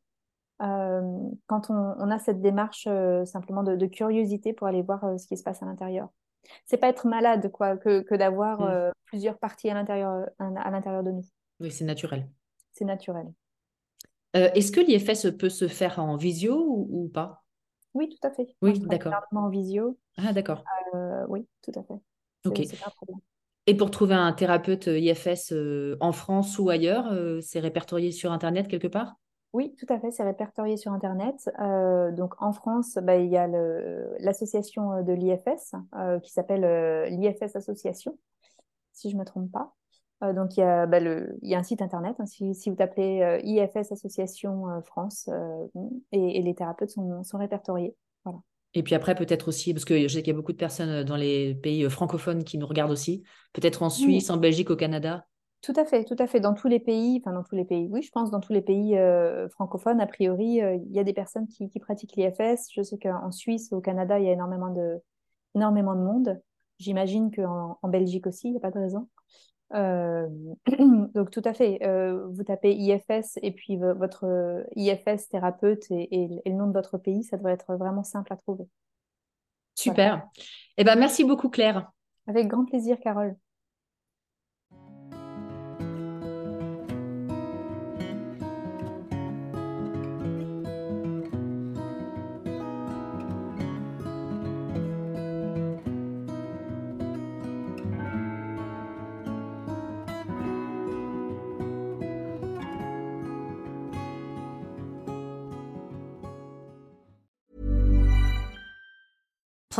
Euh, 0.61 1.01
quand 1.47 1.71
on, 1.71 2.11
a 2.11 2.19
cette 2.19 2.41
démarche 2.41 2.85
euh, 2.87 3.25
simplement 3.25 3.63
de, 3.63 3.85
curiosité 3.87 4.53
pour 4.53 4.67
aller 4.67 4.83
voir 4.83 5.03
euh, 5.03 5.17
ce 5.17 5.25
qui 5.25 5.35
se 5.35 5.43
passe 5.43 5.63
à 5.63 5.65
l'intérieur. 5.65 6.09
C'est 6.65 6.77
pas 6.77 6.87
être 6.87 7.07
malade 7.07 7.51
quoi, 7.51 7.77
que, 7.77 8.15
d'avoir 8.15 8.61
mm. 8.61 8.91
plusieurs 9.05 9.37
parties 9.39 9.69
à 9.69 9.73
l'intérieur 9.73 11.03
de 11.03 11.11
nous. 11.11 11.25
Oui, 11.59 11.71
c'est 11.71 11.85
naturel. 11.85 12.27
C'est 12.81 12.85
naturel. 12.85 13.31
Est-ce 14.33 14.71
que 14.71 14.79
l'IFS 14.79 15.37
peut 15.37 15.49
se 15.49 15.67
faire 15.67 15.99
en 15.99 16.15
visio 16.15 16.55
ou, 16.89 17.09
pas? 17.13 17.43
Oui, 17.93 18.09
tout 18.09 18.27
à 18.27 18.31
fait. 18.31 18.47
Oui, 18.63 18.79
d'accord. 18.79 19.13
En 19.31 19.49
visio. 19.49 19.99
Ah, 20.17 20.33
d'accord. 20.33 20.63
oui, 21.27 21.47
tout 21.61 21.71
à 21.75 21.83
fait. 21.83 21.99
Ok. 22.45 22.61
Et 23.67 23.77
pour 23.77 23.91
trouver 23.91 24.15
un 24.15 24.33
thérapeute 24.33 24.87
IFS 24.87 25.53
en 25.99 26.11
France 26.11 26.57
ou 26.57 26.69
ailleurs, 26.69 27.13
c'est 27.43 27.59
répertorié 27.59 28.11
sur 28.11 28.31
Internet 28.31 28.67
quelque 28.67 28.87
part? 28.87 29.17
Oui, 29.53 29.75
tout 29.77 29.85
à 29.89 29.99
fait, 29.99 30.11
c'est 30.11 30.23
répertorié 30.23 30.77
sur 30.77 30.93
Internet. 30.93 31.49
Euh, 31.59 32.11
donc 32.11 32.41
en 32.41 32.53
France, 32.53 32.97
bah, 33.01 33.17
il 33.17 33.29
y 33.29 33.35
a 33.35 33.47
l'association 34.19 34.93
euh, 34.93 35.01
de 35.01 35.11
l'IFS 35.11 35.75
euh, 35.95 36.19
qui 36.19 36.31
s'appelle 36.31 36.63
l'IFS 37.09 37.55
Association, 37.55 38.17
si 38.93 39.09
je 39.09 39.15
ne 39.15 39.19
me 39.19 39.25
trompe 39.25 39.51
pas. 39.51 39.75
Donc 40.21 40.55
il 40.55 40.59
y, 40.59 40.63
a, 40.63 40.85
bah, 40.85 40.99
le, 40.99 41.37
il 41.41 41.49
y, 41.49 41.55
a, 41.55 41.59
un 41.59 41.63
site 41.63 41.81
Internet, 41.81 42.15
hein, 42.19 42.25
si, 42.25 42.53
si, 42.53 42.69
vous 42.69 42.75
tapez 42.75 43.39
IFS 43.43 43.91
Association 43.91 44.81
France, 44.83 45.29
et, 46.11 46.41
les 46.41 46.55
thérapeutes 46.55 46.91
sont, 46.91 47.23
sont 47.23 47.37
répertoriés. 47.37 47.95
Voilà. 48.23 48.39
Et 48.73 48.83
puis 48.83 48.95
après, 48.95 49.15
peut-être 49.15 49.47
aussi, 49.47 49.73
parce 49.73 49.83
que 49.83 50.07
je 50.07 50.07
sais 50.07 50.21
qu'il 50.21 50.31
y 50.31 50.35
a 50.35 50.37
beaucoup 50.37 50.53
de 50.53 50.57
personnes 50.57 51.03
dans 51.03 51.17
les 51.17 51.55
pays 51.55 51.89
francophones 51.89 52.43
qui 52.43 52.57
nous 52.57 52.67
regardent 52.67 52.91
aussi, 52.91 53.23
peut-être 53.53 53.83
en 53.83 53.89
Suisse, 53.89 54.29
en 54.29 54.37
Belgique, 54.37 54.69
au 54.69 54.75
Canada. 54.75 55.25
Tout 55.61 55.73
à 55.75 55.85
fait, 55.85 56.05
tout 56.05 56.15
à 56.17 56.25
fait. 56.25 56.39
Dans 56.39 56.55
tous 56.55 56.67
les 56.67 56.79
pays, 56.79 57.21
enfin 57.21 57.33
dans 57.33 57.43
tous 57.43 57.55
les 57.55 57.65
pays, 57.65 57.87
oui, 57.91 58.01
je 58.01 58.09
pense 58.09 58.31
dans 58.31 58.39
tous 58.39 58.51
les 58.51 58.63
pays 58.63 58.97
euh, 58.97 59.47
francophones, 59.49 60.01
a 60.01 60.07
priori, 60.07 60.59
euh, 60.59 60.75
il 60.75 60.91
y 60.91 60.99
a 60.99 61.03
des 61.03 61.13
personnes 61.13 61.47
qui, 61.47 61.69
pratiquent 61.79 62.15
l'IFS. 62.15 62.69
Je 62.73 62.81
sais 62.81 62.97
qu'en 62.97 63.31
Suisse, 63.31 63.71
au 63.71 63.79
Canada, 63.79 64.17
il 64.17 64.25
y 64.25 64.29
a 64.29 64.31
énormément 64.31 64.73
de, 64.73 64.99
énormément 65.53 65.93
de 65.93 66.01
monde. 66.01 66.41
J'imagine 66.79 67.29
qu'en 67.29 67.77
en 67.79 67.89
Belgique 67.89 68.25
aussi, 68.25 68.47
il 68.47 68.51
n'y 68.51 68.57
a 68.57 68.59
pas 68.59 68.71
de 68.71 68.79
raison. 68.79 69.07
Euh, 69.73 70.27
donc 71.13 71.31
tout 71.31 71.41
à 71.45 71.53
fait, 71.53 71.79
vous 72.29 72.43
tapez 72.43 72.73
IFS 72.73 73.39
et 73.41 73.51
puis 73.51 73.77
votre 73.77 74.65
IFS 74.75 75.29
thérapeute 75.29 75.85
et, 75.91 76.41
le 76.45 76.51
nom 76.51 76.67
de 76.67 76.73
votre 76.73 76.97
pays, 76.97 77.23
ça 77.23 77.37
devrait 77.37 77.53
être 77.53 77.75
vraiment 77.75 78.03
simple 78.03 78.31
à 78.33 78.37
trouver. 78.37 78.65
Super. 79.75 80.27
Eh 80.77 80.83
ben, 80.83 80.95
merci 80.97 81.23
beaucoup 81.23 81.49
Claire. 81.49 81.91
Avec 82.27 82.47
grand 82.47 82.65
plaisir, 82.65 82.99
Carole. 82.99 83.35